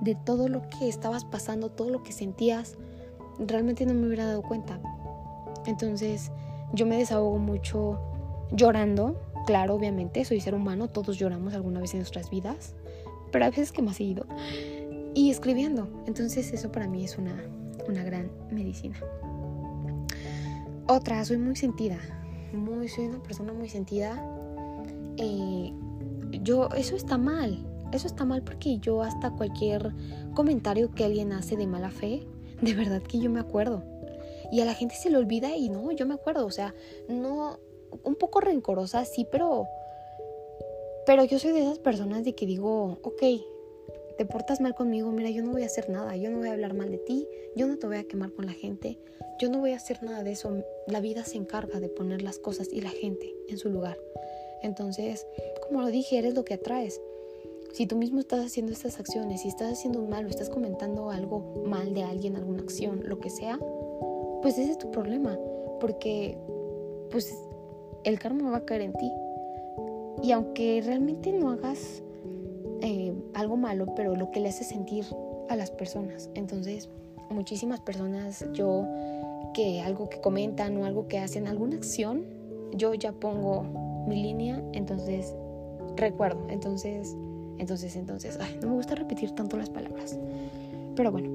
de 0.00 0.14
todo 0.14 0.48
lo 0.48 0.62
que 0.68 0.88
estabas 0.88 1.24
pasando, 1.24 1.70
todo 1.70 1.90
lo 1.90 2.02
que 2.02 2.12
sentías, 2.12 2.76
realmente 3.38 3.86
no 3.86 3.94
me 3.94 4.06
hubiera 4.06 4.26
dado 4.26 4.42
cuenta. 4.42 4.80
Entonces, 5.66 6.30
yo 6.72 6.86
me 6.86 6.96
desahogo 6.98 7.38
mucho 7.38 7.98
llorando, 8.52 9.20
claro, 9.46 9.74
obviamente, 9.74 10.24
soy 10.24 10.40
ser 10.40 10.54
humano, 10.54 10.88
todos 10.88 11.18
lloramos 11.18 11.54
alguna 11.54 11.80
vez 11.80 11.92
en 11.94 12.00
nuestras 12.00 12.30
vidas, 12.30 12.74
pero 13.32 13.44
a 13.44 13.50
veces 13.50 13.72
que 13.72 13.82
más 13.82 13.96
seguido 13.96 14.26
y 15.14 15.30
escribiendo. 15.30 15.88
Entonces 16.06 16.52
eso 16.52 16.70
para 16.70 16.86
mí 16.86 17.04
es 17.04 17.16
una, 17.18 17.42
una 17.88 18.04
gran 18.04 18.30
medicina. 18.50 18.96
Otra, 20.86 21.24
soy 21.24 21.38
muy 21.38 21.56
sentida. 21.56 21.98
Muy, 22.52 22.88
soy 22.88 23.06
una 23.06 23.22
persona 23.22 23.52
muy 23.52 23.68
sentida. 23.68 24.22
Eh, 25.16 25.72
yo, 26.42 26.68
eso 26.76 26.94
está 26.94 27.18
mal. 27.18 27.66
Eso 27.96 28.08
está 28.08 28.26
mal 28.26 28.42
porque 28.42 28.76
yo 28.78 29.00
hasta 29.00 29.30
cualquier 29.30 29.90
comentario 30.34 30.90
que 30.94 31.02
alguien 31.02 31.32
hace 31.32 31.56
de 31.56 31.66
mala 31.66 31.90
fe, 31.90 32.26
de 32.60 32.74
verdad 32.74 33.00
que 33.02 33.18
yo 33.18 33.30
me 33.30 33.40
acuerdo. 33.40 33.82
Y 34.52 34.60
a 34.60 34.66
la 34.66 34.74
gente 34.74 34.94
se 34.94 35.08
le 35.08 35.16
olvida 35.16 35.56
y 35.56 35.70
no, 35.70 35.90
yo 35.92 36.04
me 36.04 36.12
acuerdo. 36.12 36.44
O 36.44 36.50
sea, 36.50 36.74
no, 37.08 37.58
un 38.04 38.14
poco 38.16 38.40
rencorosa, 38.40 39.04
sí, 39.06 39.26
pero... 39.30 39.66
Pero 41.06 41.24
yo 41.24 41.38
soy 41.38 41.52
de 41.52 41.60
esas 41.60 41.78
personas 41.78 42.22
de 42.22 42.34
que 42.34 42.44
digo, 42.44 42.98
ok, 43.02 43.22
te 44.18 44.26
portas 44.26 44.60
mal 44.60 44.74
conmigo, 44.74 45.10
mira, 45.10 45.30
yo 45.30 45.42
no 45.42 45.52
voy 45.52 45.62
a 45.62 45.66
hacer 45.66 45.88
nada, 45.88 46.16
yo 46.16 46.30
no 46.30 46.38
voy 46.38 46.48
a 46.48 46.52
hablar 46.52 46.74
mal 46.74 46.90
de 46.90 46.98
ti, 46.98 47.26
yo 47.54 47.66
no 47.66 47.78
te 47.78 47.86
voy 47.86 47.96
a 47.96 48.04
quemar 48.04 48.32
con 48.32 48.44
la 48.44 48.52
gente, 48.52 48.98
yo 49.38 49.48
no 49.48 49.60
voy 49.60 49.72
a 49.72 49.76
hacer 49.76 50.02
nada 50.02 50.22
de 50.22 50.32
eso. 50.32 50.64
La 50.86 51.00
vida 51.00 51.24
se 51.24 51.36
encarga 51.38 51.80
de 51.80 51.88
poner 51.88 52.22
las 52.22 52.38
cosas 52.38 52.68
y 52.72 52.82
la 52.82 52.90
gente 52.90 53.32
en 53.48 53.56
su 53.56 53.70
lugar. 53.70 53.96
Entonces, 54.62 55.26
como 55.66 55.80
lo 55.80 55.88
dije, 55.88 56.18
eres 56.18 56.34
lo 56.34 56.44
que 56.44 56.54
atraes. 56.54 57.00
Si 57.72 57.86
tú 57.86 57.96
mismo 57.96 58.20
estás 58.20 58.44
haciendo 58.44 58.72
estas 58.72 58.98
acciones, 58.98 59.42
si 59.42 59.48
estás 59.48 59.72
haciendo 59.72 60.02
mal 60.02 60.26
o 60.26 60.28
estás 60.28 60.48
comentando 60.48 61.10
algo 61.10 61.62
mal 61.66 61.94
de 61.94 62.02
alguien, 62.02 62.36
alguna 62.36 62.62
acción, 62.62 63.02
lo 63.04 63.18
que 63.18 63.30
sea, 63.30 63.58
pues 64.42 64.58
ese 64.58 64.72
es 64.72 64.78
tu 64.78 64.90
problema, 64.90 65.38
porque 65.80 66.38
pues 67.10 67.36
el 68.04 68.18
karma 68.18 68.50
va 68.50 68.58
a 68.58 68.64
caer 68.64 68.82
en 68.82 68.92
ti. 68.94 69.12
Y 70.22 70.32
aunque 70.32 70.82
realmente 70.84 71.32
no 71.32 71.50
hagas 71.50 72.02
eh, 72.80 73.12
algo 73.34 73.56
malo, 73.56 73.94
pero 73.94 74.16
lo 74.16 74.30
que 74.30 74.40
le 74.40 74.48
hace 74.48 74.64
sentir 74.64 75.04
a 75.48 75.56
las 75.56 75.70
personas. 75.70 76.30
Entonces, 76.34 76.88
muchísimas 77.30 77.80
personas, 77.80 78.44
yo 78.52 78.86
que 79.54 79.80
algo 79.80 80.08
que 80.08 80.20
comentan 80.20 80.76
o 80.76 80.84
algo 80.84 81.08
que 81.08 81.18
hacen, 81.18 81.46
alguna 81.46 81.76
acción, 81.76 82.24
yo 82.74 82.94
ya 82.94 83.12
pongo 83.12 83.62
mi 84.06 84.22
línea, 84.22 84.62
entonces 84.72 85.34
recuerdo, 85.96 86.46
entonces, 86.48 87.16
entonces, 87.58 87.96
entonces, 87.96 88.38
no 88.60 88.68
me 88.68 88.74
gusta 88.74 88.94
repetir 88.94 89.30
tanto 89.32 89.56
las 89.56 89.70
palabras, 89.70 90.18
pero 90.94 91.12
bueno, 91.12 91.30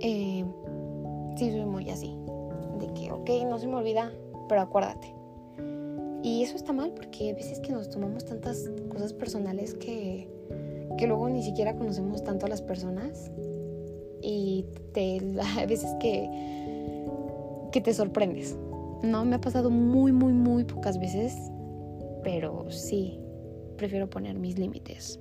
eh, 0.00 0.44
sí 1.36 1.50
soy 1.50 1.64
muy 1.64 1.90
así, 1.90 2.16
de 2.78 2.92
que, 2.94 3.12
ok, 3.12 3.30
no 3.48 3.58
se 3.58 3.66
me 3.66 3.76
olvida, 3.76 4.12
pero 4.48 4.62
acuérdate, 4.62 5.14
y 6.22 6.42
eso 6.42 6.56
está 6.56 6.72
mal 6.72 6.92
porque 6.92 7.30
a 7.30 7.34
veces 7.34 7.60
que 7.60 7.72
nos 7.72 7.88
tomamos 7.88 8.26
tantas 8.26 8.70
cosas 8.90 9.12
personales 9.12 9.74
que, 9.74 10.28
que 10.98 11.06
luego 11.06 11.28
ni 11.30 11.42
siquiera 11.42 11.74
conocemos 11.76 12.22
tanto 12.22 12.46
a 12.46 12.48
las 12.48 12.60
personas 12.60 13.30
y 14.22 14.66
te, 14.92 15.18
a 15.58 15.66
veces 15.66 15.90
que, 15.98 16.28
que 17.72 17.80
te 17.80 17.94
sorprendes. 17.94 18.56
No, 19.02 19.24
me 19.24 19.36
ha 19.36 19.40
pasado 19.40 19.70
muy, 19.70 20.12
muy, 20.12 20.34
muy 20.34 20.64
pocas 20.64 21.00
veces, 21.00 21.34
pero 22.22 22.70
sí, 22.70 23.18
prefiero 23.80 24.10
poner 24.10 24.38
mis 24.38 24.58
límites. 24.58 25.18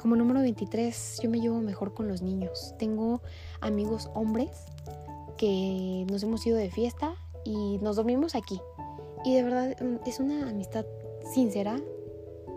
Como 0.00 0.14
número 0.14 0.40
23, 0.42 1.18
yo 1.24 1.28
me 1.28 1.40
llevo 1.40 1.60
mejor 1.60 1.92
con 1.92 2.06
los 2.06 2.22
niños. 2.22 2.72
Tengo 2.78 3.20
amigos 3.60 4.08
hombres 4.14 4.66
que 5.36 6.06
nos 6.08 6.22
hemos 6.22 6.46
ido 6.46 6.56
de 6.56 6.70
fiesta 6.70 7.16
y 7.44 7.78
nos 7.82 7.96
dormimos 7.96 8.36
aquí. 8.36 8.60
Y 9.24 9.34
de 9.34 9.42
verdad 9.42 9.76
mm, 9.80 10.08
es 10.08 10.20
una 10.20 10.48
amistad 10.48 10.86
sincera. 11.34 11.80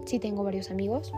Sí 0.06 0.20
tengo 0.20 0.44
varios 0.44 0.70
amigos. 0.70 1.12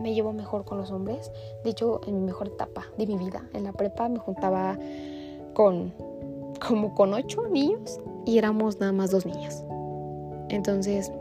Me 0.00 0.12
llevo 0.12 0.32
mejor 0.32 0.64
con 0.64 0.78
los 0.78 0.90
hombres. 0.90 1.30
De 1.62 1.70
hecho, 1.70 2.00
en 2.08 2.16
mi 2.16 2.26
mejor 2.26 2.48
etapa 2.48 2.86
de 2.98 3.06
mi 3.06 3.16
vida, 3.16 3.48
en 3.52 3.62
la 3.62 3.72
prepa, 3.72 4.08
me 4.08 4.18
juntaba 4.18 4.76
con 5.54 5.94
como 6.66 6.96
con 6.96 7.14
ocho 7.14 7.46
niños 7.46 8.00
y 8.26 8.38
éramos 8.38 8.80
nada 8.80 8.90
más 8.90 9.12
dos 9.12 9.24
niñas. 9.24 9.64
Entonces, 10.48 11.12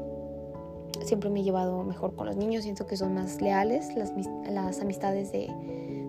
siempre 1.02 1.30
me 1.30 1.42
he 1.42 1.44
llevado 1.44 1.84
mejor 1.84 2.16
con 2.16 2.28
los 2.28 2.36
niños. 2.36 2.64
Siento 2.64 2.86
que 2.86 2.98
son 2.98 3.14
más 3.14 3.42
leales 3.42 3.94
las, 3.96 4.14
las 4.50 4.80
amistades 4.80 5.32
de, 5.32 5.50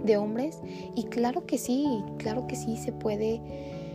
de 0.05 0.17
hombres. 0.17 0.61
Y 0.95 1.05
claro 1.05 1.47
que 1.47 1.59
sí, 1.59 2.03
claro 2.19 2.47
que 2.47 2.57
sí 2.57 2.77
se 2.77 2.93
puede 2.93 3.41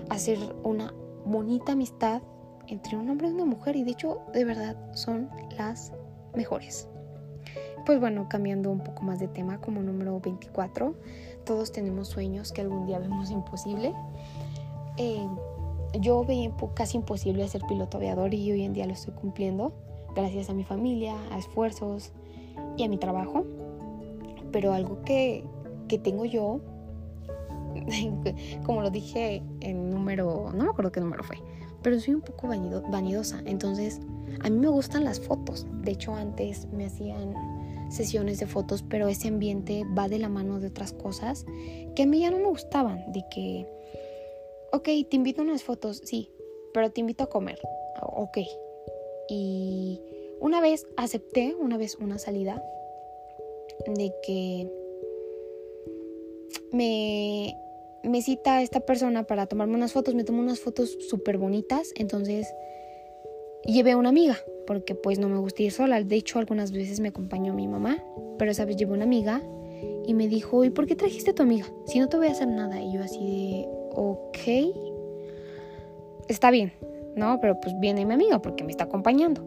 hacer 0.10 0.38
una 0.64 0.94
bonita 1.26 1.74
amistad 1.74 2.22
entre 2.68 2.98
un 2.98 3.10
hombre 3.10 3.30
y 3.30 3.32
una 3.32 3.46
mujer 3.46 3.76
y 3.76 3.84
de 3.84 3.92
hecho 3.92 4.22
de 4.34 4.46
verdad 4.46 4.76
son 4.94 5.30
las 5.58 5.94
mejores. 6.36 6.88
Pues 7.86 8.00
bueno, 8.00 8.28
cambiando 8.30 8.72
un 8.72 8.84
poco 8.84 9.04
más 9.04 9.20
de 9.20 9.28
tema 9.28 9.60
como 9.62 9.82
número 9.82 10.20
24, 10.20 10.96
todos 11.46 11.72
tenemos 11.72 12.10
sueños 12.10 12.52
que 12.52 12.62
algún 12.62 12.86
día 12.86 13.00
vemos 13.00 13.32
imposible. 13.32 13.94
Eh, 14.98 15.26
yo 16.00 16.24
veía 16.24 16.52
casi 16.76 16.98
imposible 16.98 17.48
ser 17.48 17.62
piloto 17.68 17.98
aviador 17.98 18.34
y 18.34 18.52
hoy 18.52 18.64
en 18.64 18.74
día 18.74 18.86
lo 18.86 18.94
estoy 18.94 19.14
cumpliendo 19.14 19.74
gracias 20.16 20.50
a 20.50 20.54
mi 20.54 20.64
familia, 20.64 21.16
a 21.32 21.38
esfuerzos 21.38 22.12
y 22.78 22.84
a 22.84 22.90
mi 22.90 22.98
trabajo. 22.98 23.46
Pero 24.52 24.74
algo 24.74 25.02
que, 25.04 25.44
que 25.88 25.98
tengo 25.98 26.26
yo 26.26 26.60
como 28.66 28.82
lo 28.82 28.90
dije 28.90 29.44
en 29.62 29.90
número, 29.90 30.52
no 30.54 30.64
me 30.64 30.70
acuerdo 30.70 30.92
qué 30.92 31.00
número 31.00 31.24
fue, 31.24 31.38
pero 31.82 32.00
soy 32.00 32.16
un 32.16 32.22
poco 32.22 32.48
vanidosa. 32.48 33.42
Entonces, 33.46 34.00
a 34.42 34.50
mí 34.50 34.58
me 34.58 34.70
gustan 34.70 35.04
las 35.04 35.20
fotos. 35.20 35.66
De 35.82 35.92
hecho, 35.92 36.14
antes 36.14 36.68
me 36.72 36.86
hacían 36.86 37.34
sesiones 37.90 38.40
de 38.40 38.46
fotos, 38.46 38.84
pero 38.88 39.08
ese 39.08 39.28
ambiente 39.28 39.84
va 39.98 40.08
de 40.08 40.20
la 40.20 40.30
mano 40.30 40.60
de 40.60 40.68
otras 40.68 40.94
cosas 40.94 41.46
que 41.96 42.04
a 42.04 42.06
mí 42.06 42.20
ya 42.20 42.32
no 42.32 42.38
me 42.38 42.48
gustaban. 42.48 43.12
De 43.12 43.24
que, 43.32 43.68
ok, 44.72 44.84
te 45.10 45.16
invito 45.16 45.42
a 45.42 45.46
unas 45.46 45.64
fotos, 45.64 46.02
sí, 46.04 46.32
pero 46.74 46.92
te 46.92 47.02
invito 47.02 47.24
a 47.24 47.30
comer. 47.30 47.60
Ok. 48.02 48.38
Y 49.30 50.02
una 50.40 50.62
vez 50.62 50.88
acepté, 50.98 51.56
una 51.56 51.78
vez 51.78 51.96
una 51.96 52.18
salida, 52.18 52.64
de 53.88 54.14
que 54.26 54.70
me, 56.72 57.56
me 58.04 58.22
cita 58.22 58.62
esta 58.62 58.82
persona 58.82 59.24
para 59.24 59.48
tomarme 59.48 59.76
unas 59.76 59.94
fotos, 59.94 60.16
me 60.16 60.24
tomó 60.24 60.40
unas 60.40 60.60
fotos 60.60 60.98
súper 61.10 61.38
bonitas, 61.38 61.92
entonces 61.96 62.48
llevé 63.64 63.92
a 63.92 63.98
una 63.98 64.10
amiga, 64.10 64.38
porque 64.66 64.96
pues 64.96 65.20
no 65.20 65.30
me 65.30 65.40
gusta 65.40 65.64
ir 65.64 65.72
sola, 65.72 66.04
de 66.04 66.16
hecho 66.16 66.40
algunas 66.40 66.72
veces 66.72 67.00
me 67.00 67.10
acompañó 67.10 67.54
mi 67.54 67.68
mamá, 67.68 68.04
pero 68.38 68.52
esa 68.52 68.66
vez 68.66 68.78
llevé 68.78 68.94
una 68.94 69.06
amiga 69.06 69.42
y 70.06 70.14
me 70.14 70.28
dijo, 70.28 70.64
¿y 70.64 70.70
por 70.70 70.88
qué 70.88 70.96
trajiste 70.96 71.32
a 71.32 71.36
tu 71.36 71.44
amiga? 71.44 71.66
Si 71.86 72.00
no 72.00 72.10
te 72.10 72.18
voy 72.18 72.28
a 72.28 72.32
hacer 72.32 72.48
nada, 72.48 72.82
y 72.82 72.94
yo 72.94 73.04
así 73.04 73.20
de, 73.20 73.68
ok, 73.96 74.38
está 76.28 76.52
bien, 76.52 76.72
¿no? 77.16 77.40
Pero 77.42 77.60
pues 77.60 77.78
viene 77.80 78.06
mi 78.06 78.14
amiga 78.14 78.42
porque 78.42 78.64
me 78.64 78.72
está 78.72 78.86
acompañando. 78.86 79.44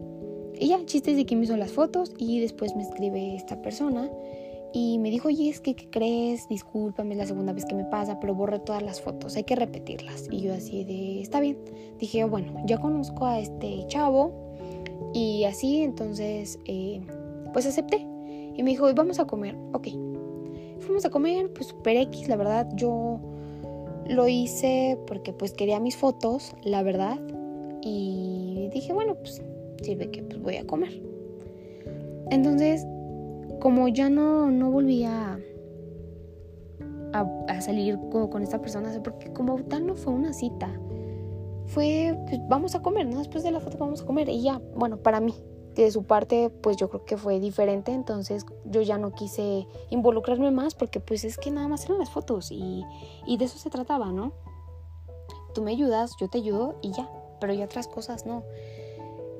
Y 0.58 0.68
ya, 0.68 0.84
chistes 0.84 1.16
de 1.16 1.26
que 1.26 1.34
me 1.36 1.44
hizo 1.44 1.56
las 1.56 1.72
fotos 1.72 2.12
y 2.18 2.40
después 2.40 2.76
me 2.76 2.82
escribe 2.82 3.34
esta 3.34 3.60
persona 3.62 4.10
y 4.72 4.98
me 4.98 5.10
dijo, 5.10 5.28
oye, 5.28 5.48
es 5.48 5.60
que, 5.60 5.74
¿qué 5.74 5.88
crees? 5.90 6.48
Discúlpame, 6.48 7.12
es 7.12 7.18
la 7.18 7.26
segunda 7.26 7.52
vez 7.52 7.64
que 7.64 7.74
me 7.74 7.84
pasa, 7.84 8.18
pero 8.20 8.34
borré 8.34 8.58
todas 8.58 8.82
las 8.82 9.00
fotos, 9.00 9.36
hay 9.36 9.44
que 9.44 9.54
repetirlas. 9.54 10.28
Y 10.30 10.42
yo 10.42 10.54
así 10.54 10.84
de, 10.84 11.20
está 11.20 11.40
bien. 11.40 11.58
Dije, 11.98 12.24
bueno, 12.24 12.54
ya 12.66 12.78
conozco 12.78 13.26
a 13.26 13.38
este 13.38 13.84
chavo 13.88 14.32
y 15.12 15.44
así, 15.44 15.82
entonces, 15.82 16.58
eh, 16.64 17.02
pues 17.52 17.66
acepté. 17.66 18.06
Y 18.54 18.62
me 18.62 18.70
dijo, 18.70 18.92
vamos 18.94 19.18
a 19.18 19.26
comer, 19.26 19.56
ok. 19.72 19.88
Fuimos 20.80 21.04
a 21.04 21.10
comer, 21.10 21.52
pues 21.52 21.68
super 21.68 21.96
X, 21.96 22.28
la 22.28 22.36
verdad, 22.36 22.68
yo 22.74 23.20
lo 24.08 24.26
hice 24.28 24.98
porque 25.06 25.32
pues 25.32 25.52
quería 25.52 25.80
mis 25.80 25.96
fotos, 25.96 26.54
la 26.62 26.82
verdad. 26.82 27.20
Y 27.82 28.70
dije, 28.72 28.92
bueno, 28.92 29.16
pues 29.16 29.42
sirve 29.82 30.10
que 30.10 30.22
pues 30.22 30.40
voy 30.40 30.56
a 30.56 30.66
comer. 30.66 31.02
Entonces 32.30 32.86
como 33.62 33.86
ya 33.86 34.10
no, 34.10 34.50
no 34.50 34.72
volví 34.72 35.04
a, 35.04 35.38
a, 37.12 37.60
salir 37.60 37.96
con, 38.10 38.42
esta 38.42 38.60
persona, 38.60 38.90
porque 39.04 39.32
como 39.32 39.62
tal 39.62 39.86
no 39.86 39.94
fue 39.94 40.12
una 40.12 40.32
cita, 40.32 40.68
fue, 41.66 42.18
pues 42.26 42.40
vamos 42.48 42.74
a 42.74 42.82
comer, 42.82 43.06
¿no? 43.06 43.18
Después 43.18 43.44
de 43.44 43.52
la 43.52 43.60
foto 43.60 43.78
vamos 43.78 44.02
a 44.02 44.04
comer. 44.04 44.28
Y 44.28 44.42
ya, 44.42 44.60
bueno, 44.74 44.96
para 44.96 45.20
mí, 45.20 45.32
de 45.76 45.92
su 45.92 46.02
parte, 46.02 46.50
pues 46.50 46.76
yo 46.76 46.90
creo 46.90 47.04
que 47.04 47.16
fue 47.16 47.38
diferente, 47.38 47.92
entonces 47.92 48.44
yo 48.64 48.82
ya 48.82 48.98
no 48.98 49.12
quise 49.12 49.68
involucrarme 49.90 50.50
más 50.50 50.74
porque 50.74 50.98
pues 50.98 51.22
es 51.22 51.38
que 51.38 51.52
nada 51.52 51.68
más 51.68 51.84
eran 51.84 52.00
las 52.00 52.10
fotos 52.10 52.50
y, 52.50 52.82
y 53.26 53.36
de 53.36 53.44
eso 53.44 53.58
se 53.58 53.70
trataba, 53.70 54.10
¿no? 54.10 54.32
Tú 55.54 55.62
me 55.62 55.70
ayudas, 55.70 56.16
yo 56.18 56.28
te 56.28 56.38
ayudo 56.38 56.74
y 56.82 56.90
ya, 56.90 57.08
pero 57.42 57.54
ya 57.54 57.64
otras 57.64 57.88
cosas 57.88 58.24
no. 58.24 58.44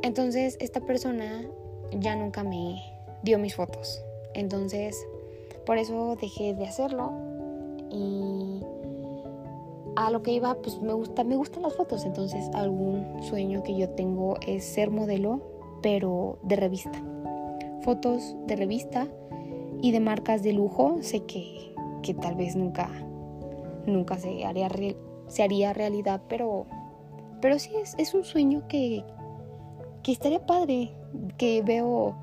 Entonces 0.02 0.56
esta 0.60 0.80
persona 0.80 1.46
ya 1.92 2.16
nunca 2.16 2.42
me 2.42 2.82
dio 3.22 3.38
mis 3.38 3.54
fotos. 3.54 4.02
Entonces, 4.34 5.06
por 5.64 5.78
eso 5.78 6.16
dejé 6.20 6.52
de 6.54 6.66
hacerlo 6.66 7.12
y 7.90 8.60
a 9.94 10.10
lo 10.10 10.24
que 10.24 10.32
iba, 10.32 10.52
pues 10.54 10.82
me 10.82 10.92
gusta, 10.94 11.22
me 11.22 11.36
gustan 11.36 11.62
las 11.62 11.76
fotos, 11.76 12.04
entonces 12.04 12.50
algún 12.54 13.22
sueño 13.22 13.62
que 13.62 13.76
yo 13.76 13.88
tengo 13.90 14.34
es 14.44 14.64
ser 14.64 14.90
modelo, 14.90 15.40
pero 15.80 16.40
de 16.42 16.56
revista. 16.56 17.00
Fotos 17.82 18.34
de 18.48 18.56
revista 18.56 19.06
y 19.80 19.92
de 19.92 20.00
marcas 20.00 20.42
de 20.42 20.54
lujo, 20.54 20.96
sé 21.02 21.20
que, 21.20 21.72
que 22.02 22.14
tal 22.14 22.34
vez 22.34 22.56
nunca, 22.56 22.90
nunca 23.86 24.18
se 24.18 24.44
haría, 24.44 24.68
se 25.28 25.42
haría 25.44 25.72
realidad, 25.72 26.22
pero, 26.28 26.66
pero 27.42 27.58
sí 27.58 27.72
es, 27.76 27.94
es 27.98 28.14
un 28.14 28.24
sueño 28.24 28.66
que, 28.68 29.04
que 30.02 30.12
estaría 30.12 30.44
padre, 30.46 30.92
que 31.36 31.62
veo, 31.62 32.14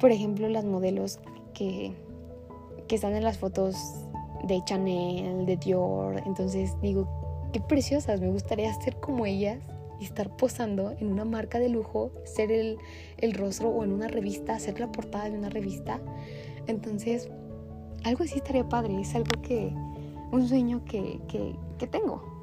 por 0.00 0.12
ejemplo, 0.12 0.48
las 0.48 0.64
modelos 0.64 1.18
que, 1.54 1.92
están 2.88 3.14
en 3.14 3.24
las 3.24 3.36
fotos 3.36 3.76
de 4.44 4.62
Chanel, 4.64 5.44
de 5.44 5.56
Dior. 5.56 6.22
Entonces 6.24 6.74
digo, 6.80 7.06
qué 7.52 7.60
preciosas, 7.60 8.20
me 8.20 8.30
gustaría 8.30 8.72
ser 8.80 8.96
como 8.96 9.26
ellas 9.26 9.58
y 10.00 10.04
estar 10.04 10.34
posando 10.36 10.92
en 10.92 11.12
una 11.12 11.24
marca 11.24 11.58
de 11.58 11.68
lujo, 11.68 12.12
ser 12.24 12.50
el, 12.50 12.78
rostro 13.34 13.68
o 13.68 13.84
en 13.84 13.92
una 13.92 14.08
revista, 14.08 14.58
ser 14.58 14.80
la 14.80 14.90
portada 14.90 15.28
de 15.28 15.38
una 15.38 15.50
revista. 15.50 16.00
Entonces, 16.66 17.28
algo 18.04 18.24
así 18.24 18.36
estaría 18.36 18.68
padre, 18.68 18.98
es 19.00 19.14
algo 19.14 19.32
que, 19.42 19.70
un 20.30 20.48
sueño 20.48 20.82
que, 20.84 21.20
tengo. 21.90 22.37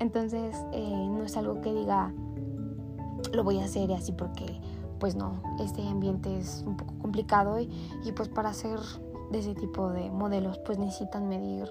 Entonces, 0.00 0.56
eh, 0.72 1.06
no 1.08 1.24
es 1.24 1.36
algo 1.36 1.60
que 1.60 1.72
diga, 1.72 2.12
lo 3.32 3.44
voy 3.44 3.58
a 3.58 3.64
hacer 3.64 3.92
así 3.92 4.12
porque 4.12 4.60
pues 4.98 5.16
no, 5.16 5.42
este 5.60 5.82
ambiente 5.82 6.36
es 6.38 6.64
un 6.66 6.76
poco 6.76 6.94
complicado 6.98 7.60
y, 7.60 7.68
pues 8.16 8.28
para 8.28 8.50
hacer 8.50 8.78
de 9.30 9.38
ese 9.38 9.54
tipo 9.54 9.90
de 9.90 10.10
modelos 10.10 10.58
pues 10.58 10.78
necesitan 10.78 11.28
medir 11.28 11.68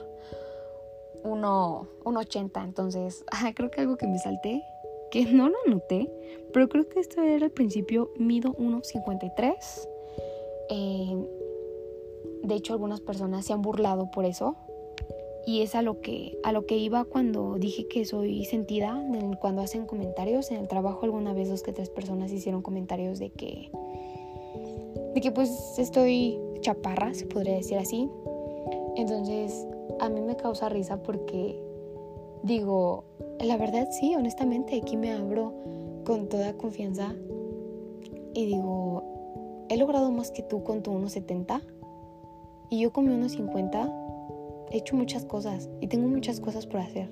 1,80. 1.23 2.63
Entonces, 2.63 3.25
creo 3.55 3.71
que 3.71 3.81
algo 3.81 3.97
que 3.97 4.07
me 4.07 4.19
salté, 4.19 4.63
que 5.11 5.25
no 5.25 5.49
lo 5.49 5.57
noté, 5.67 6.11
pero 6.53 6.69
creo 6.69 6.87
que 6.87 6.99
esto 6.99 7.21
era 7.21 7.45
al 7.45 7.51
principio, 7.51 8.11
mido 8.17 8.53
1,53. 8.53 9.87
Eh, 10.69 11.27
de 12.43 12.55
hecho, 12.55 12.73
algunas 12.73 12.99
personas 12.99 13.45
se 13.45 13.53
han 13.53 13.61
burlado 13.61 14.11
por 14.11 14.25
eso, 14.25 14.57
y 15.45 15.61
es 15.61 15.75
a 15.75 15.81
lo 15.81 15.99
que 15.99 16.37
a 16.43 16.51
lo 16.51 16.65
que 16.65 16.77
iba 16.77 17.03
cuando 17.05 17.55
dije 17.57 17.87
que 17.87 18.05
soy 18.05 18.45
sentida 18.45 19.03
cuando 19.41 19.61
hacen 19.61 19.85
comentarios 19.85 20.51
en 20.51 20.57
el 20.57 20.67
trabajo 20.67 21.03
alguna 21.03 21.33
vez 21.33 21.49
dos 21.49 21.63
que 21.63 21.73
tres 21.73 21.89
personas 21.89 22.31
hicieron 22.31 22.61
comentarios 22.61 23.19
de 23.19 23.29
que 23.29 23.69
de 25.13 25.21
que 25.21 25.31
pues 25.31 25.77
estoy 25.77 26.39
chaparra 26.61 27.13
se 27.13 27.25
podría 27.25 27.55
decir 27.55 27.77
así. 27.77 28.09
Entonces 28.95 29.67
a 29.99 30.09
mí 30.09 30.21
me 30.21 30.35
causa 30.35 30.69
risa 30.69 31.03
porque 31.03 31.61
digo 32.43 33.03
la 33.39 33.57
verdad 33.57 33.87
sí 33.91 34.15
honestamente 34.15 34.79
aquí 34.81 34.97
me 34.97 35.11
abro 35.11 35.53
con 36.05 36.29
toda 36.29 36.53
confianza 36.53 37.15
y 38.33 38.45
digo 38.45 39.03
he 39.69 39.77
logrado 39.77 40.11
más 40.11 40.31
que 40.31 40.41
tú 40.41 40.63
con 40.63 40.83
tu 40.83 40.91
1.70 40.91 41.61
y 42.69 42.79
yo 42.79 42.91
con 42.91 43.05
mi 43.05 43.13
1.50 43.13 44.03
he 44.73 44.77
hecho 44.77 44.95
muchas 44.95 45.23
cosas 45.23 45.69
y 45.81 45.87
tengo 45.87 46.07
muchas 46.07 46.39
cosas 46.39 46.65
por 46.65 46.81
hacer. 46.81 47.09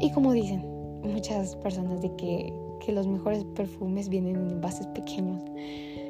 Y 0.00 0.10
como 0.12 0.32
dicen 0.32 0.64
muchas 1.02 1.56
personas 1.56 2.00
de 2.00 2.14
que, 2.14 2.52
que 2.80 2.92
los 2.92 3.06
mejores 3.06 3.44
perfumes 3.56 4.08
vienen 4.08 4.36
en 4.36 4.50
envases 4.50 4.86
pequeños. 4.88 5.42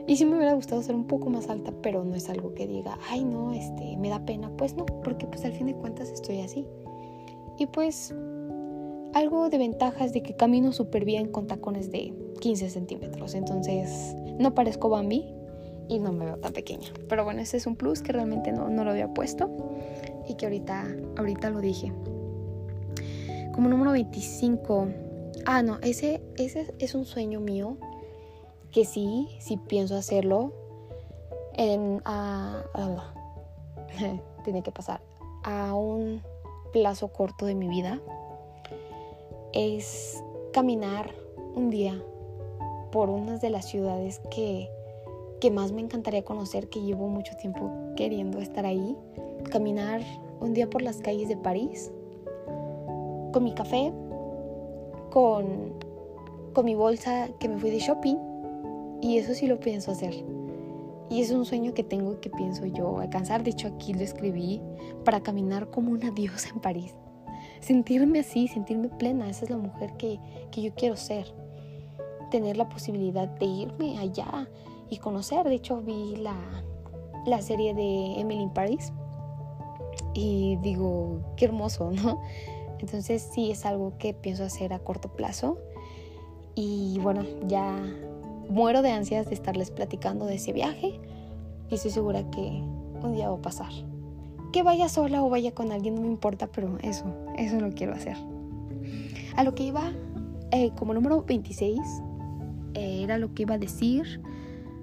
Y 0.06 0.16
sí 0.16 0.26
me 0.26 0.36
hubiera 0.36 0.52
gustado 0.52 0.82
ser 0.82 0.94
un 0.94 1.06
poco 1.06 1.30
más 1.30 1.48
alta, 1.48 1.72
pero 1.82 2.04
no 2.04 2.14
es 2.14 2.28
algo 2.28 2.52
que 2.52 2.66
diga, 2.66 2.98
ay 3.08 3.24
no, 3.24 3.54
este, 3.54 3.96
me 3.96 4.10
da 4.10 4.24
pena. 4.24 4.50
Pues 4.58 4.76
no, 4.76 4.84
porque 4.84 5.26
pues 5.26 5.44
al 5.46 5.52
fin 5.52 5.68
de 5.68 5.74
cuentas 5.74 6.10
estoy 6.10 6.40
así. 6.40 6.66
Y 7.58 7.66
pues 7.66 8.14
algo 9.14 9.48
de 9.48 9.56
ventaja 9.56 10.04
es 10.04 10.12
de 10.12 10.22
que 10.22 10.36
camino 10.36 10.72
súper 10.72 11.06
bien 11.06 11.28
con 11.28 11.46
tacones 11.46 11.90
de 11.90 12.12
15 12.40 12.68
centímetros. 12.68 13.34
Entonces 13.34 14.14
no 14.38 14.54
parezco 14.54 14.90
Bambi, 14.90 15.34
y 15.88 15.98
no 15.98 16.12
me 16.12 16.24
veo 16.24 16.36
tan 16.38 16.52
pequeña. 16.52 16.88
Pero 17.08 17.24
bueno, 17.24 17.40
ese 17.40 17.56
es 17.56 17.66
un 17.66 17.76
plus 17.76 18.02
que 18.02 18.12
realmente 18.12 18.52
no, 18.52 18.68
no 18.68 18.84
lo 18.84 18.90
había 18.90 19.12
puesto 19.12 19.73
y 20.28 20.34
que 20.34 20.46
ahorita, 20.46 20.86
ahorita 21.16 21.50
lo 21.50 21.60
dije. 21.60 21.92
Como 23.52 23.68
número 23.68 23.92
25. 23.92 24.88
Ah, 25.46 25.62
no, 25.62 25.78
ese, 25.82 26.22
ese 26.36 26.74
es 26.78 26.94
un 26.94 27.04
sueño 27.04 27.40
mío 27.40 27.76
que 28.70 28.84
sí, 28.84 29.28
sí 29.40 29.56
pienso 29.56 29.96
hacerlo. 29.96 30.52
En, 31.56 32.02
a, 32.04 32.64
tiene 34.44 34.62
que 34.62 34.72
pasar 34.72 35.00
a 35.44 35.74
un 35.74 36.22
plazo 36.72 37.08
corto 37.08 37.46
de 37.46 37.54
mi 37.54 37.68
vida. 37.68 38.00
Es 39.52 40.22
caminar 40.52 41.14
un 41.54 41.70
día 41.70 42.02
por 42.90 43.10
unas 43.10 43.40
de 43.40 43.50
las 43.50 43.66
ciudades 43.66 44.20
que 44.30 44.68
que 45.44 45.50
más 45.50 45.72
me 45.72 45.82
encantaría 45.82 46.24
conocer, 46.24 46.70
que 46.70 46.80
llevo 46.80 47.08
mucho 47.08 47.36
tiempo 47.36 47.70
queriendo 47.96 48.38
estar 48.38 48.64
ahí. 48.64 48.96
Caminar 49.50 50.00
un 50.40 50.52
día 50.52 50.68
por 50.68 50.82
las 50.82 50.98
calles 50.98 51.28
de 51.28 51.36
París, 51.36 51.92
con 53.32 53.44
mi 53.44 53.54
café, 53.54 53.92
con, 55.10 55.74
con 56.52 56.64
mi 56.64 56.74
bolsa 56.74 57.28
que 57.38 57.48
me 57.48 57.58
fui 57.58 57.70
de 57.70 57.78
shopping. 57.78 58.16
Y 59.00 59.18
eso 59.18 59.34
sí 59.34 59.46
lo 59.46 59.60
pienso 59.60 59.92
hacer. 59.92 60.14
Y 61.10 61.20
es 61.20 61.30
un 61.30 61.44
sueño 61.44 61.74
que 61.74 61.84
tengo 61.84 62.20
que 62.20 62.30
pienso 62.30 62.64
yo 62.66 62.98
alcanzar. 62.98 63.44
De 63.44 63.50
hecho, 63.50 63.68
aquí 63.68 63.92
lo 63.92 64.00
escribí 64.00 64.60
para 65.04 65.22
caminar 65.22 65.70
como 65.70 65.92
una 65.92 66.10
diosa 66.10 66.48
en 66.48 66.60
París. 66.60 66.94
Sentirme 67.60 68.20
así, 68.20 68.48
sentirme 68.48 68.88
plena. 68.88 69.28
Esa 69.28 69.44
es 69.44 69.50
la 69.50 69.58
mujer 69.58 69.92
que, 69.98 70.18
que 70.50 70.62
yo 70.62 70.74
quiero 70.74 70.96
ser. 70.96 71.26
Tener 72.30 72.56
la 72.56 72.68
posibilidad 72.68 73.28
de 73.28 73.46
irme 73.46 73.98
allá 73.98 74.48
y 74.88 74.96
conocer. 74.96 75.46
De 75.46 75.54
hecho, 75.54 75.82
vi 75.82 76.16
la, 76.16 76.36
la 77.26 77.42
serie 77.42 77.74
de 77.74 78.20
Emily 78.20 78.42
in 78.42 78.50
Paris. 78.50 78.92
Y 80.14 80.56
digo, 80.56 81.20
qué 81.36 81.46
hermoso, 81.46 81.90
¿no? 82.04 82.20
Entonces 82.78 83.28
sí 83.32 83.50
es 83.50 83.64
algo 83.64 83.96
que 83.98 84.14
pienso 84.14 84.44
hacer 84.44 84.72
a 84.72 84.78
corto 84.78 85.08
plazo. 85.08 85.58
Y 86.54 86.98
bueno, 87.00 87.24
ya 87.46 87.76
muero 88.48 88.82
de 88.82 88.90
ansias 88.90 89.26
de 89.26 89.34
estarles 89.34 89.70
platicando 89.70 90.26
de 90.26 90.36
ese 90.36 90.52
viaje 90.52 91.00
y 91.70 91.74
estoy 91.74 91.90
segura 91.90 92.28
que 92.30 92.62
un 93.02 93.14
día 93.14 93.28
va 93.28 93.36
a 93.36 93.42
pasar. 93.42 93.72
Que 94.52 94.62
vaya 94.62 94.88
sola 94.88 95.22
o 95.22 95.30
vaya 95.30 95.52
con 95.52 95.72
alguien 95.72 95.96
no 95.96 96.02
me 96.02 96.08
importa, 96.08 96.46
pero 96.46 96.78
eso, 96.82 97.04
eso 97.36 97.58
lo 97.58 97.72
quiero 97.72 97.92
hacer. 97.92 98.16
A 99.36 99.42
lo 99.42 99.54
que 99.54 99.64
iba, 99.64 99.92
eh, 100.52 100.70
como 100.76 100.94
número 100.94 101.22
26, 101.22 101.80
eh, 102.74 103.02
era 103.02 103.18
lo 103.18 103.34
que 103.34 103.42
iba 103.42 103.54
a 103.54 103.58
decir 103.58 104.20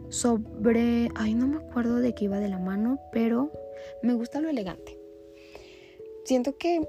sobre, 0.10 1.10
ay, 1.16 1.36
no 1.36 1.48
me 1.48 1.58
acuerdo 1.58 1.98
de 1.98 2.14
qué 2.14 2.26
iba 2.26 2.40
de 2.40 2.50
la 2.50 2.60
mano, 2.60 3.00
pero 3.14 3.52
me 4.04 4.14
gusta 4.14 4.42
lo 4.42 4.50
elegante. 4.50 5.01
Siento 6.26 6.58
que 6.58 6.88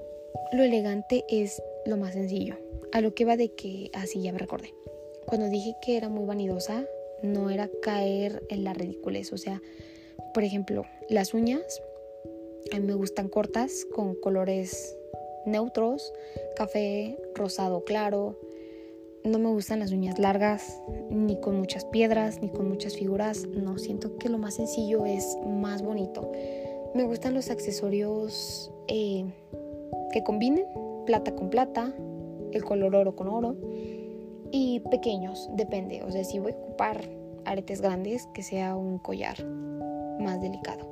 lo 0.53 0.63
elegante 0.63 1.25
es 1.29 1.63
lo 1.87 1.97
más 1.97 2.15
sencillo. 2.15 2.57
A 2.93 3.01
lo 3.01 3.15
que 3.15 3.23
iba 3.23 3.37
de 3.37 3.55
que, 3.55 3.91
así 3.95 4.19
ah, 4.21 4.23
ya 4.25 4.33
me 4.33 4.39
recordé 4.39 4.75
cuando 5.27 5.49
dije 5.49 5.77
que 5.81 5.97
era 5.97 6.09
muy 6.09 6.25
vanidosa, 6.25 6.85
no 7.23 7.51
era 7.51 7.71
caer 7.81 8.43
en 8.49 8.65
la 8.65 8.75
ridiculez. 8.75 9.33
O 9.33 9.39
sea, 9.39 9.63
por 10.35 10.45
ejemplo, 10.45 10.85
las 11.09 11.35
uñas 11.35 11.83
a 12.73 12.79
mí 12.79 12.87
me 12.87 12.95
gustan 12.95 13.29
cortas 13.29 13.87
con 13.95 14.15
colores 14.15 14.97
neutros, 15.47 16.13
café, 16.57 17.19
rosado 17.35 17.85
claro. 17.85 18.39
No 19.25 19.39
me 19.39 19.51
gustan 19.51 19.79
las 19.79 19.93
uñas 19.93 20.19
largas, 20.19 20.81
ni 21.09 21.41
con 21.41 21.57
muchas 21.57 21.85
piedras, 21.85 22.41
ni 22.43 22.49
con 22.49 22.69
muchas 22.69 22.97
figuras. 22.97 23.47
No, 23.47 23.79
siento 23.79 24.19
que 24.19 24.29
lo 24.29 24.39
más 24.39 24.55
sencillo 24.55 25.07
es 25.07 25.37
más 25.47 25.83
bonito. 25.83 26.33
Me 26.95 27.05
gustan 27.05 27.35
los 27.35 27.49
accesorios 27.49 28.72
eh, 28.89 29.25
que 30.13 30.23
combinen, 30.23 30.65
plata 31.07 31.35
con 31.35 31.51
plata, 31.51 31.93
el 32.53 32.65
color 32.65 32.95
oro 32.95 33.17
con 33.17 33.29
oro 33.29 33.57
y 34.51 34.81
pequeños, 34.91 35.51
depende. 35.55 36.03
O 36.03 36.11
sea, 36.11 36.25
si 36.25 36.39
voy 36.39 36.53
a 36.53 36.57
ocupar 36.57 37.01
aretes 37.45 37.81
grandes, 37.81 38.29
que 38.35 38.43
sea 38.43 38.77
un 38.77 38.99
collar 38.99 39.45
más 40.21 40.41
delicado. 40.41 40.87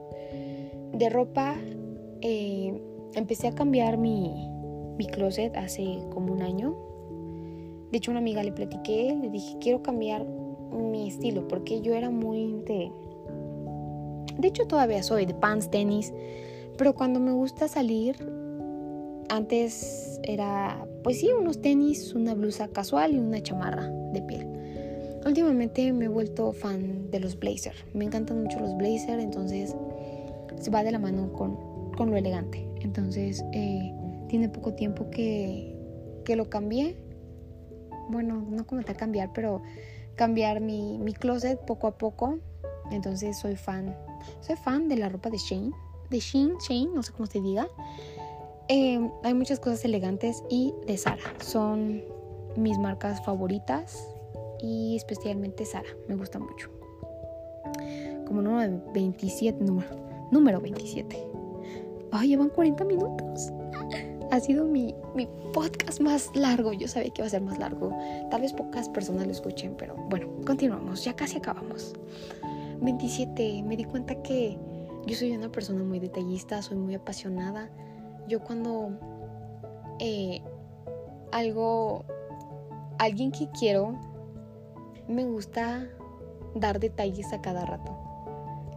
De 0.93 1.09
ropa, 1.09 1.57
eh, 2.23 2.81
empecé 3.15 3.49
a 3.49 3.55
cambiar 3.55 3.97
mi, 3.99 4.49
mi 4.97 5.07
closet 5.07 5.57
hace 5.57 5.99
como 6.11 6.33
un 6.33 6.43
año. 6.43 6.77
De 7.91 7.99
hecho, 7.99 8.11
una 8.11 8.21
amiga 8.21 8.43
le 8.43 8.53
platiqué, 8.53 9.17
le 9.21 9.31
dije, 9.31 9.57
quiero 9.61 9.83
cambiar 9.83 10.25
mi 10.25 11.09
estilo, 11.09 11.49
porque 11.49 11.81
yo 11.81 11.95
era 11.95 12.11
muy 12.11 12.61
de... 12.67 12.91
De 14.39 14.49
hecho, 14.49 14.67
todavía 14.67 15.03
soy 15.03 15.27
de 15.27 15.35
pants, 15.35 15.71
tenis, 15.71 16.15
pero 16.77 16.95
cuando 16.95 17.21
me 17.21 17.33
gusta 17.33 17.69
salir, 17.69 18.17
antes 19.29 20.21
era 20.23 20.87
pues 21.03 21.21
sí, 21.21 21.31
unos 21.33 21.61
tenis, 21.61 22.15
una 22.15 22.35
blusa 22.35 22.69
casual 22.69 23.15
y 23.15 23.19
una 23.19 23.43
chamarra 23.43 23.89
de 24.13 24.23
piel. 24.23 24.47
Últimamente 25.25 25.93
me 25.93 26.07
he 26.07 26.09
vuelto 26.09 26.53
fan 26.53 27.11
de 27.11 27.21
los 27.21 27.39
blazer. 27.39 27.75
Me 27.93 28.05
encantan 28.05 28.43
mucho 28.43 28.59
los 28.59 28.77
blazer, 28.77 29.21
entonces 29.21 29.75
se 30.59 30.71
va 30.71 30.83
de 30.83 30.93
la 30.93 30.99
mano 30.99 31.33
con, 31.33 31.93
con 31.93 32.11
lo 32.11 32.17
elegante. 32.17 32.67
Entonces 32.81 33.45
eh, 33.53 33.95
tiene 34.29 34.49
poco 34.49 34.75
tiempo 34.75 35.11
que, 35.11 35.77
que 36.25 36.37
lo 36.37 36.49
cambié. 36.49 36.97
Bueno, 38.09 38.45
no 38.49 38.67
comentar 38.67 38.97
cambiar, 38.97 39.31
pero 39.35 39.63
cambiar 40.17 40.61
mi, 40.61 40.99
mi 40.99 41.13
closet 41.13 41.61
poco 41.67 41.87
a 41.87 41.99
poco. 41.99 42.39
Entonces 42.91 43.39
soy 43.39 43.57
fan. 43.57 43.97
Soy 44.41 44.57
fan 44.57 44.89
de 44.89 44.97
la 44.97 45.09
ropa 45.09 45.31
de 45.31 45.39
Shane. 45.39 45.71
De 46.11 46.19
Shane, 46.19 46.55
Shane, 46.59 46.91
no 46.93 47.03
sé 47.03 47.13
cómo 47.13 47.27
se 47.27 47.41
diga. 47.41 47.69
Em, 48.69 49.11
hay 49.23 49.35
muchas 49.35 49.61
cosas 49.61 49.85
elegantes 49.85 50.43
y 50.49 50.75
de 50.87 50.97
Sara. 50.97 51.23
Son 51.41 52.03
mis 52.57 52.79
marcas 52.79 53.25
favoritas 53.25 54.09
y 54.61 54.97
especialmente 54.97 55.65
Sara. 55.65 55.89
Me 56.09 56.17
gusta 56.17 56.39
mucho. 56.39 56.69
Como 58.27 58.43
número 58.43 58.83
27, 58.93 59.65
número, 59.65 59.89
número 60.31 60.61
27. 60.61 61.17
Ay, 62.13 62.29
llevan 62.29 62.49
40 62.51 62.85
minutos. 62.85 63.53
Ha 64.33 64.41
sido 64.41 64.65
mi, 64.65 64.95
mi 65.15 65.29
podcast 65.53 66.01
más 66.01 66.31
largo. 66.35 66.73
Yo 66.73 66.89
sabía 66.89 67.11
que 67.11 67.23
iba 67.23 67.27
a 67.27 67.31
ser 67.31 67.43
más 67.43 67.59
largo. 67.59 67.93
Tal 68.31 68.41
vez 68.41 68.53
pocas 68.53 68.89
personas 68.89 69.27
lo 69.27 69.33
escuchen, 69.33 69.75
pero 69.77 69.95
bueno, 70.09 70.29
continuamos. 70.45 71.05
Ya 71.05 71.15
casi 71.15 71.39
acabamos. 71.39 71.95
27. 72.81 73.63
Me 73.65 73.77
di 73.77 73.85
cuenta 73.85 74.21
que 74.23 74.59
yo 75.07 75.17
soy 75.17 75.33
una 75.37 75.51
persona 75.51 75.83
muy 75.83 75.99
detallista, 75.99 76.63
soy 76.63 76.77
muy 76.77 76.95
apasionada 76.95 77.71
yo 78.31 78.39
cuando 78.39 78.93
eh, 79.99 80.41
algo, 81.33 82.05
alguien 82.99 83.33
que 83.33 83.49
quiero, 83.59 83.99
me 85.09 85.25
gusta 85.25 85.89
dar 86.55 86.79
detalles 86.79 87.33
a 87.33 87.41
cada 87.41 87.67
rato, 87.67 87.99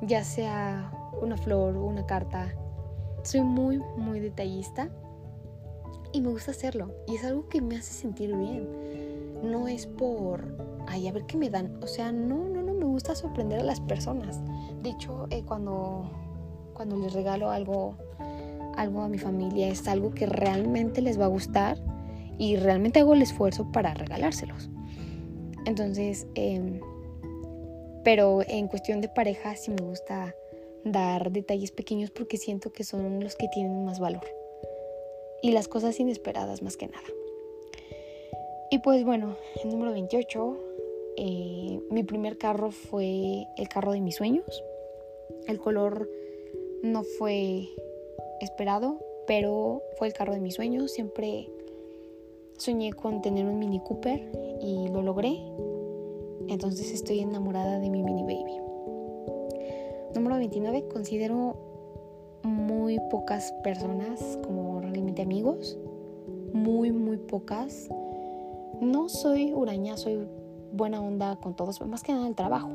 ya 0.02 0.24
sea 0.24 0.92
una 1.22 1.38
flor 1.38 1.78
una 1.78 2.06
carta. 2.06 2.56
Soy 3.22 3.42
muy, 3.42 3.78
muy 3.96 4.20
detallista 4.20 4.90
y 6.12 6.20
me 6.20 6.30
gusta 6.30 6.52
hacerlo. 6.52 6.92
Y 7.08 7.16
es 7.16 7.24
algo 7.24 7.48
que 7.48 7.62
me 7.62 7.78
hace 7.78 7.94
sentir 7.94 8.36
bien. 8.36 8.68
No 9.44 9.68
es 9.68 9.86
por, 9.86 10.58
ay, 10.88 11.08
a 11.08 11.12
ver 11.12 11.26
qué 11.26 11.38
me 11.38 11.52
dan. 11.52 11.78
O 11.84 11.88
sea, 11.88 12.12
no, 12.12 12.50
no, 12.50 12.64
no, 12.64 12.74
me 12.74 12.86
gusta 12.86 13.16
sorprender 13.16 13.60
a 13.60 13.64
las 13.64 13.80
personas. 13.80 14.42
De 14.84 14.92
hecho, 14.92 15.28
eh, 15.32 15.44
cuando, 15.46 16.12
cuando 16.74 16.98
les 16.98 17.14
regalo 17.14 17.50
algo 17.50 17.96
algo 18.76 19.02
a 19.02 19.10
mi 19.10 19.18
familia, 19.18 19.68
es 19.68 19.88
algo 19.88 20.12
que 20.12 20.26
realmente 20.26 21.02
les 21.02 21.20
va 21.20 21.26
a 21.26 21.30
gustar 21.30 21.78
y 22.38 22.56
realmente 22.56 23.00
hago 23.00 23.14
el 23.14 23.22
esfuerzo 23.22 23.72
para 23.72 23.94
regalárselos. 23.94 24.70
Entonces, 25.66 26.28
em, 26.36 26.80
pero 28.04 28.42
en 28.48 28.68
cuestión 28.68 29.02
de 29.02 29.10
pareja 29.10 29.56
sí 29.56 29.72
me 29.72 29.84
gusta 29.84 30.36
dar 30.84 31.32
detalles 31.32 31.72
pequeños 31.72 32.12
porque 32.12 32.38
siento 32.38 32.74
que 32.74 32.84
son 32.84 33.22
los 33.22 33.36
que 33.36 33.48
tienen 33.48 33.86
más 33.86 34.00
valor. 34.00 34.26
Y 35.42 35.52
las 35.52 35.68
cosas 35.68 36.00
inesperadas 36.00 36.62
más 36.62 36.78
que 36.78 36.88
nada. 36.88 37.08
Y 38.72 38.80
pues 38.80 39.06
bueno, 39.06 39.38
el 39.64 39.70
número 39.70 39.92
28, 39.92 40.58
eh, 41.18 41.80
mi 41.92 42.04
primer 42.04 42.38
carro 42.38 42.72
fue 42.72 43.46
el 43.58 43.70
carro 43.70 43.92
de 43.92 44.02
mis 44.02 44.16
sueños. 44.16 44.64
El 45.48 45.60
color 45.60 46.10
no 46.84 47.04
fue 47.04 47.70
esperado, 48.42 49.00
pero 49.28 49.82
fue 49.98 50.08
el 50.08 50.14
carro 50.14 50.34
de 50.34 50.40
mis 50.40 50.56
sueños. 50.56 50.92
Siempre 50.92 51.50
soñé 52.58 52.94
con 52.94 53.22
tener 53.22 53.46
un 53.46 53.60
Mini 53.60 53.80
Cooper 53.82 54.32
y 54.62 54.88
lo 54.90 55.02
logré. 55.02 55.38
Entonces 56.48 56.92
estoy 56.92 57.20
enamorada 57.20 57.80
de 57.80 57.90
mi 57.90 58.04
Mini 58.04 58.24
Baby. 58.24 58.58
Número 60.16 60.38
29. 60.38 60.88
Considero 60.90 61.56
muy 62.44 63.00
pocas 63.10 63.52
personas 63.64 64.38
como 64.44 64.82
realmente 64.82 65.22
amigos. 65.22 65.78
Muy, 66.54 66.92
muy 66.92 67.18
pocas. 67.18 67.90
No 68.82 69.10
soy 69.10 69.54
huraña, 69.54 69.98
soy 69.98 70.28
buena 70.72 71.02
onda 71.02 71.36
con 71.38 71.56
todos, 71.56 71.80
más 71.88 72.04
que 72.04 72.12
nada 72.12 72.28
el 72.28 72.36
trabajo. 72.36 72.70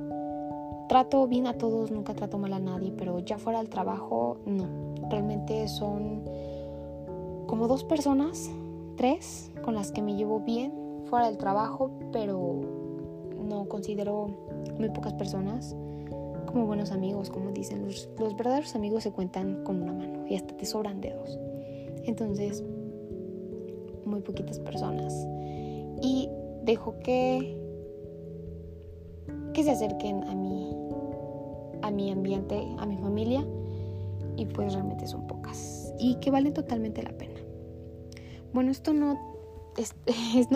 Trato 0.89 1.27
bien 1.27 1.47
a 1.47 1.55
todos, 1.55 1.91
nunca 1.91 2.15
trato 2.15 2.39
mal 2.39 2.53
a 2.55 2.59
nadie, 2.59 2.93
pero 2.97 3.19
ya 3.19 3.39
fuera 3.39 3.59
del 3.59 3.69
trabajo, 3.69 4.39
no. 4.47 4.95
Realmente 5.11 5.69
son 5.69 6.23
como 7.47 7.69
dos 7.69 7.85
personas, 7.85 8.51
tres, 8.97 9.51
con 9.63 9.75
las 9.75 9.93
que 9.93 10.03
me 10.03 10.17
llevo 10.17 10.41
bien 10.41 10.73
fuera 11.05 11.27
del 11.27 11.39
trabajo, 11.39 11.91
pero 12.13 12.61
no 13.49 13.67
considero 13.67 14.29
muy 14.79 14.91
pocas 14.91 15.15
personas 15.15 15.75
como 16.47 16.67
buenos 16.67 16.93
amigos, 16.93 17.31
como 17.31 17.51
dicen. 17.51 17.85
Los, 17.85 18.09
verdaderos 18.37 18.75
amigos 18.75 19.03
se 19.03 19.13
cuentan 19.13 19.63
con 19.65 19.83
una 19.83 19.93
mano 19.93 20.27
y 20.27 20.37
hasta 20.37 20.57
te 20.57 20.65
sobran 20.65 21.01
dedos. 21.01 21.39
Entonces, 22.05 22.65
muy 24.05 24.21
poquitas 24.21 24.59
personas. 24.59 25.15
Y 26.03 26.29
dejo 26.63 26.99
que 27.01 27.68
que 29.53 29.65
se 29.65 29.71
acerquen 29.71 30.25
a 30.25 30.35
mi, 30.35 30.77
a 31.83 31.91
mi 31.91 32.11
ambiente, 32.11 32.67
a 32.79 32.87
mi 32.87 32.97
familia, 32.97 33.45
y 34.37 34.47
pues 34.47 34.73
realmente 34.73 35.07
son 35.07 35.27
pocas 35.27 35.93
y 35.99 36.15
que 36.17 36.31
valen 36.31 36.55
totalmente 36.55 37.03
la 37.03 37.13
pena. 37.13 37.41
Bueno, 38.53 38.71
esto 38.71 38.93
no 38.95 39.19
es, 39.77 39.95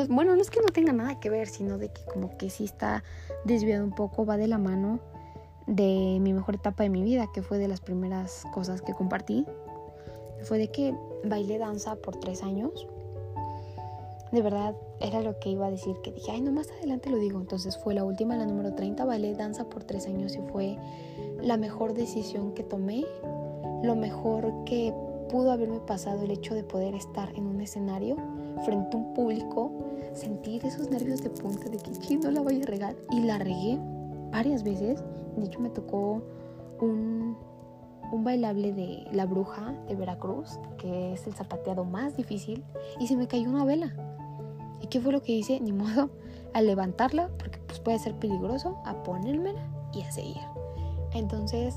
bueno, 0.09 0.35
no 0.35 0.43
es 0.43 0.51
que 0.51 0.61
no 0.61 0.67
tenga 0.67 0.93
nada 0.93 1.21
que 1.21 1.31
ver, 1.31 1.49
sino 1.49 1.79
de 1.79 1.93
que 1.93 2.05
como 2.13 2.37
que 2.37 2.51
sí 2.51 2.65
está 2.65 3.05
desviado 3.45 3.85
un 3.85 3.93
poco, 3.93 4.27
va 4.27 4.37
de 4.37 4.49
la 4.49 4.59
mano 4.59 5.01
de 5.67 6.19
mi 6.21 6.33
mejor 6.33 6.57
etapa 6.57 6.83
de 6.83 6.89
mi 6.89 7.03
vida, 7.03 7.29
que 7.33 7.43
fue 7.43 7.59
de 7.59 7.69
las 7.69 7.81
primeras 7.81 8.45
cosas 8.53 8.83
que 8.83 8.95
compartí. 8.95 9.47
Fue 10.43 10.59
de 10.59 10.73
que 10.73 10.95
bailé 11.25 11.59
danza 11.59 11.95
por 11.97 12.17
tres 12.17 12.43
años. 12.43 12.89
De 14.33 14.41
verdad, 14.41 14.75
era 15.01 15.21
lo 15.21 15.39
que 15.39 15.51
iba 15.51 15.67
a 15.67 15.71
decir, 15.71 15.95
que 16.03 16.11
dije, 16.11 16.33
ay, 16.33 16.41
no, 16.41 16.53
más 16.53 16.71
adelante 16.71 17.11
lo 17.11 17.19
digo. 17.19 17.39
Entonces 17.39 17.77
fue 17.77 17.95
la 17.95 18.03
última, 18.03 18.35
la 18.35 18.47
número 18.47 18.75
30, 18.75 19.05
bailé 19.05 19.35
danza 19.35 19.69
por 19.69 19.85
tres 19.85 20.07
años 20.07 20.35
y 20.35 20.41
fue 20.51 20.79
la 21.43 21.59
mejor 21.59 21.93
decisión 21.93 22.53
que 22.55 22.63
tomé, 22.63 23.05
lo 23.83 23.95
mejor 23.95 24.65
que 24.65 24.95
pudo 25.29 25.53
haberme 25.53 25.81
pasado 25.81 26.23
el 26.23 26.31
hecho 26.31 26.55
de 26.55 26.65
poder 26.65 26.95
estar 26.95 27.31
en 27.35 27.47
un 27.47 27.61
escenario 27.61 28.17
frente 28.65 28.97
a 28.97 29.01
un 29.01 29.15
público, 29.15 29.73
sentir 30.15 30.65
esos 30.65 30.89
nervios 30.91 31.23
de 31.23 31.31
punta 31.31 31.69
de 31.69 31.77
que 31.79 32.17
no 32.17 32.31
la 32.31 32.41
voy 32.41 32.63
a 32.63 32.67
regar 32.67 32.97
y 33.11 33.21
la 33.21 33.39
regué 33.39 33.79
varias 34.31 34.63
veces. 34.63 35.03
De 35.37 35.47
hecho 35.47 35.61
me 35.61 35.71
tocó 35.71 36.23
un, 36.81 37.37
un 38.13 38.25
bailable 38.25 38.73
de 38.73 39.05
La 39.13 39.27
Bruja 39.27 39.75
de 39.89 39.97
Veracruz, 39.97 40.59
que 40.79 41.15
es 41.15 41.27
el 41.27 41.35
zapateado 41.35 41.85
más 41.85 42.17
difícil, 42.17 42.65
y 43.01 43.07
se 43.07 43.17
me 43.17 43.27
cayó 43.27 43.49
una 43.49 43.65
vela. 43.65 44.12
¿Y 44.93 44.99
qué 44.99 45.01
fue 45.01 45.13
lo 45.13 45.23
que 45.23 45.33
hice? 45.33 45.59
Ni 45.59 45.73
modo, 45.73 46.11
a 46.53 46.61
levantarla, 46.61 47.31
porque 47.39 47.59
pues 47.67 47.81
puede 47.81 47.99
ser 47.99 48.15
peligroso, 48.19 48.77
a 48.85 49.03
ponérmela 49.03 49.67
y 49.95 50.03
a 50.03 50.13
seguir. 50.13 50.43
Entonces 51.15 51.75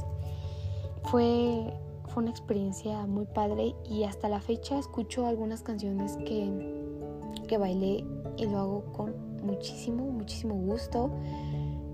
fue 1.04 1.74
fue 2.10 2.24
una 2.24 2.32
experiencia 2.32 3.06
muy 3.08 3.26
padre 3.26 3.74
y 3.90 4.04
hasta 4.04 4.30
la 4.30 4.40
fecha 4.40 4.78
escucho 4.78 5.26
algunas 5.26 5.62
canciones 5.62 6.18
que, 6.18 6.50
que 7.48 7.58
bailé 7.58 8.06
y 8.38 8.46
lo 8.46 8.60
hago 8.60 8.84
con 8.94 9.14
muchísimo, 9.44 10.06
muchísimo 10.06 10.56
gusto 10.56 11.10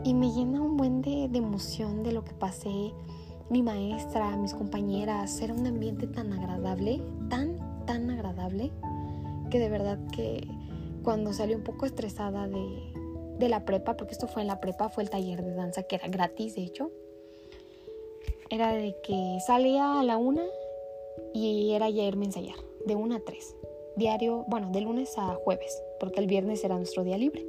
y 0.03 0.13
me 0.13 0.31
llena 0.31 0.61
un 0.61 0.77
buen 0.77 1.01
de, 1.01 1.27
de 1.29 1.37
emoción 1.37 2.03
de 2.03 2.11
lo 2.11 2.23
que 2.23 2.33
pasé, 2.33 2.93
mi 3.49 3.61
maestra, 3.61 4.35
mis 4.37 4.53
compañeras, 4.53 5.39
era 5.41 5.53
un 5.53 5.67
ambiente 5.67 6.07
tan 6.07 6.33
agradable, 6.33 7.01
tan, 7.29 7.85
tan 7.85 8.09
agradable, 8.09 8.71
que 9.49 9.59
de 9.59 9.69
verdad 9.69 9.99
que 10.11 10.47
cuando 11.03 11.33
salí 11.33 11.55
un 11.55 11.63
poco 11.63 11.85
estresada 11.85 12.47
de, 12.47 12.93
de 13.37 13.49
la 13.49 13.65
prepa, 13.65 13.97
porque 13.97 14.13
esto 14.13 14.27
fue 14.27 14.41
en 14.41 14.47
la 14.47 14.59
prepa, 14.59 14.89
fue 14.89 15.03
el 15.03 15.09
taller 15.09 15.43
de 15.43 15.53
danza 15.53 15.83
que 15.83 15.95
era 15.95 16.07
gratis, 16.07 16.55
de 16.55 16.63
hecho, 16.63 16.91
era 18.49 18.73
de 18.73 18.95
que 19.03 19.37
salía 19.45 19.99
a 19.99 20.03
la 20.03 20.17
una 20.17 20.43
y 21.33 21.71
era 21.71 21.89
ya 21.89 22.03
irme 22.03 22.25
a 22.25 22.27
ensayar, 22.27 22.57
de 22.85 22.95
una 22.95 23.17
a 23.17 23.19
tres. 23.21 23.55
Diario, 23.95 24.45
bueno, 24.47 24.69
de 24.71 24.81
lunes 24.81 25.17
a 25.17 25.35
jueves, 25.35 25.81
porque 25.99 26.19
el 26.19 26.27
viernes 26.27 26.63
era 26.63 26.77
nuestro 26.77 27.03
día 27.03 27.17
libre. 27.17 27.45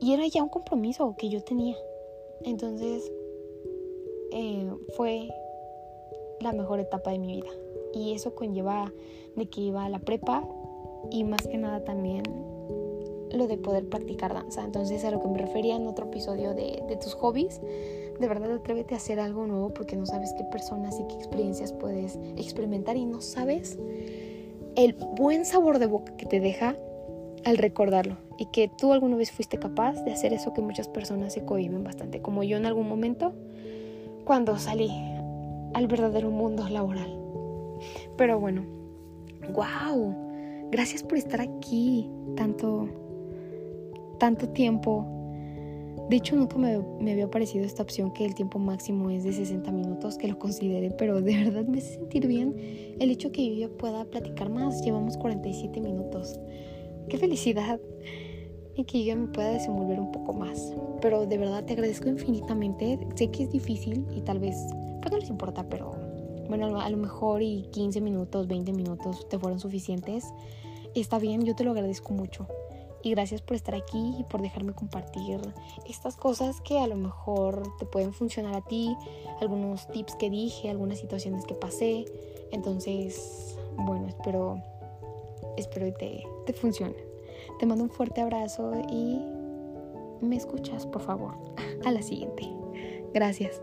Y 0.00 0.12
era 0.12 0.26
ya 0.26 0.42
un 0.42 0.48
compromiso 0.48 1.14
que 1.18 1.28
yo 1.28 1.42
tenía. 1.42 1.76
Entonces, 2.44 3.10
eh, 4.32 4.70
fue 4.96 5.28
la 6.40 6.52
mejor 6.52 6.80
etapa 6.80 7.10
de 7.10 7.18
mi 7.18 7.34
vida. 7.34 7.50
Y 7.92 8.12
eso 8.12 8.34
conlleva 8.34 8.92
de 9.36 9.46
que 9.46 9.60
iba 9.60 9.84
a 9.84 9.88
la 9.88 9.98
prepa 9.98 10.44
y 11.10 11.24
más 11.24 11.46
que 11.46 11.58
nada 11.58 11.84
también 11.84 12.22
lo 13.32 13.46
de 13.46 13.56
poder 13.56 13.88
practicar 13.88 14.34
danza. 14.34 14.64
Entonces, 14.64 15.04
a 15.04 15.10
lo 15.10 15.20
que 15.20 15.28
me 15.28 15.38
refería 15.38 15.76
en 15.76 15.86
otro 15.86 16.06
episodio 16.06 16.54
de, 16.54 16.82
de 16.88 16.96
tus 16.96 17.14
hobbies, 17.14 17.60
de 18.18 18.28
verdad 18.28 18.52
atrévete 18.52 18.94
a 18.94 18.98
hacer 18.98 19.20
algo 19.20 19.46
nuevo 19.46 19.72
porque 19.72 19.96
no 19.96 20.04
sabes 20.04 20.34
qué 20.36 20.44
personas 20.44 20.98
y 21.00 21.06
qué 21.06 21.14
experiencias 21.14 21.72
puedes 21.72 22.18
experimentar 22.36 22.96
y 22.96 23.06
no 23.06 23.20
sabes 23.20 23.78
el 24.76 24.94
buen 25.16 25.44
sabor 25.44 25.78
de 25.78 25.86
boca 25.86 26.16
que 26.16 26.26
te 26.26 26.40
deja 26.40 26.76
al 27.44 27.56
recordarlo 27.56 28.16
y 28.38 28.46
que 28.46 28.70
tú 28.78 28.92
alguna 28.92 29.16
vez 29.16 29.30
fuiste 29.32 29.58
capaz 29.58 30.02
de 30.04 30.12
hacer 30.12 30.32
eso 30.32 30.52
que 30.52 30.60
muchas 30.60 30.88
personas 30.88 31.32
se 31.32 31.44
cohiben 31.44 31.82
bastante, 31.82 32.20
como 32.20 32.42
yo 32.42 32.56
en 32.56 32.66
algún 32.66 32.88
momento 32.88 33.32
cuando 34.24 34.58
salí 34.58 34.90
al 35.74 35.86
verdadero 35.86 36.30
mundo 36.30 36.68
laboral. 36.68 37.18
Pero 38.16 38.38
bueno, 38.38 38.64
wow, 39.54 40.14
gracias 40.70 41.02
por 41.02 41.18
estar 41.18 41.40
aquí 41.40 42.08
tanto, 42.36 42.88
tanto 44.18 44.48
tiempo 44.50 45.20
de 46.10 46.16
hecho, 46.16 46.34
nunca 46.34 46.58
me, 46.58 46.74
había 47.12 47.30
parecido 47.30 47.64
esta 47.64 47.84
opción 47.84 48.12
que 48.12 48.24
el 48.24 48.34
tiempo 48.34 48.58
máximo 48.58 49.10
es 49.10 49.22
de 49.22 49.32
60 49.32 49.70
minutos, 49.70 50.18
que 50.18 50.26
lo 50.26 50.40
considere, 50.40 50.90
pero 50.90 51.22
de 51.22 51.36
verdad 51.36 51.64
me 51.66 51.78
hace 51.78 51.94
sentir 51.94 52.26
bien 52.26 52.52
el 52.98 53.12
hecho 53.12 53.30
que 53.30 53.46
yo 53.46 53.54
ya 53.54 53.68
pueda 53.68 54.04
platicar 54.06 54.50
más. 54.50 54.82
Llevamos 54.82 55.16
47 55.16 55.80
minutos. 55.80 56.40
¡Qué 57.08 57.16
felicidad! 57.16 57.78
Y 58.74 58.82
que 58.86 59.04
yo 59.04 59.16
me 59.16 59.28
pueda 59.28 59.52
desenvolver 59.52 60.00
un 60.00 60.10
poco 60.10 60.32
más. 60.32 60.74
Pero 61.00 61.26
de 61.26 61.38
verdad 61.38 61.64
te 61.64 61.74
agradezco 61.74 62.08
infinitamente. 62.08 62.98
Sé 63.14 63.30
que 63.30 63.44
es 63.44 63.52
difícil 63.52 64.04
y 64.12 64.22
tal 64.22 64.40
vez, 64.40 64.56
pues 65.00 65.12
no 65.12 65.18
les 65.18 65.30
importa, 65.30 65.68
pero 65.68 65.94
bueno, 66.48 66.80
a 66.80 66.90
lo 66.90 66.96
mejor 66.96 67.40
y 67.40 67.68
15 67.70 68.00
minutos, 68.00 68.48
20 68.48 68.72
minutos 68.72 69.28
te 69.28 69.38
fueron 69.38 69.60
suficientes. 69.60 70.24
Está 70.94 71.18
bien, 71.18 71.44
yo 71.44 71.54
te 71.54 71.64
lo 71.64 71.70
agradezco 71.70 72.12
mucho 72.12 72.46
y 73.02 73.10
gracias 73.10 73.40
por 73.40 73.56
estar 73.56 73.74
aquí 73.74 74.14
y 74.18 74.24
por 74.24 74.42
dejarme 74.42 74.74
compartir 74.74 75.40
estas 75.88 76.16
cosas 76.16 76.60
que 76.60 76.78
a 76.78 76.86
lo 76.86 76.96
mejor 76.96 77.62
te 77.78 77.86
pueden 77.86 78.12
funcionar 78.12 78.54
a 78.54 78.60
ti, 78.60 78.96
algunos 79.40 79.86
tips 79.88 80.16
que 80.16 80.30
dije, 80.30 80.70
algunas 80.70 80.98
situaciones 80.98 81.46
que 81.46 81.54
pasé. 81.54 82.04
Entonces, 82.52 83.56
bueno, 83.76 84.08
espero, 84.08 84.62
espero 85.56 85.86
que 85.86 85.92
te, 85.92 86.26
te 86.46 86.52
funcione. 86.52 86.96
Te 87.58 87.66
mando 87.66 87.84
un 87.84 87.90
fuerte 87.90 88.20
abrazo 88.20 88.72
y 88.90 89.20
me 90.20 90.36
escuchas, 90.36 90.86
por 90.86 91.02
favor. 91.02 91.34
A 91.84 91.90
la 91.90 92.02
siguiente. 92.02 92.50
Gracias. 93.14 93.62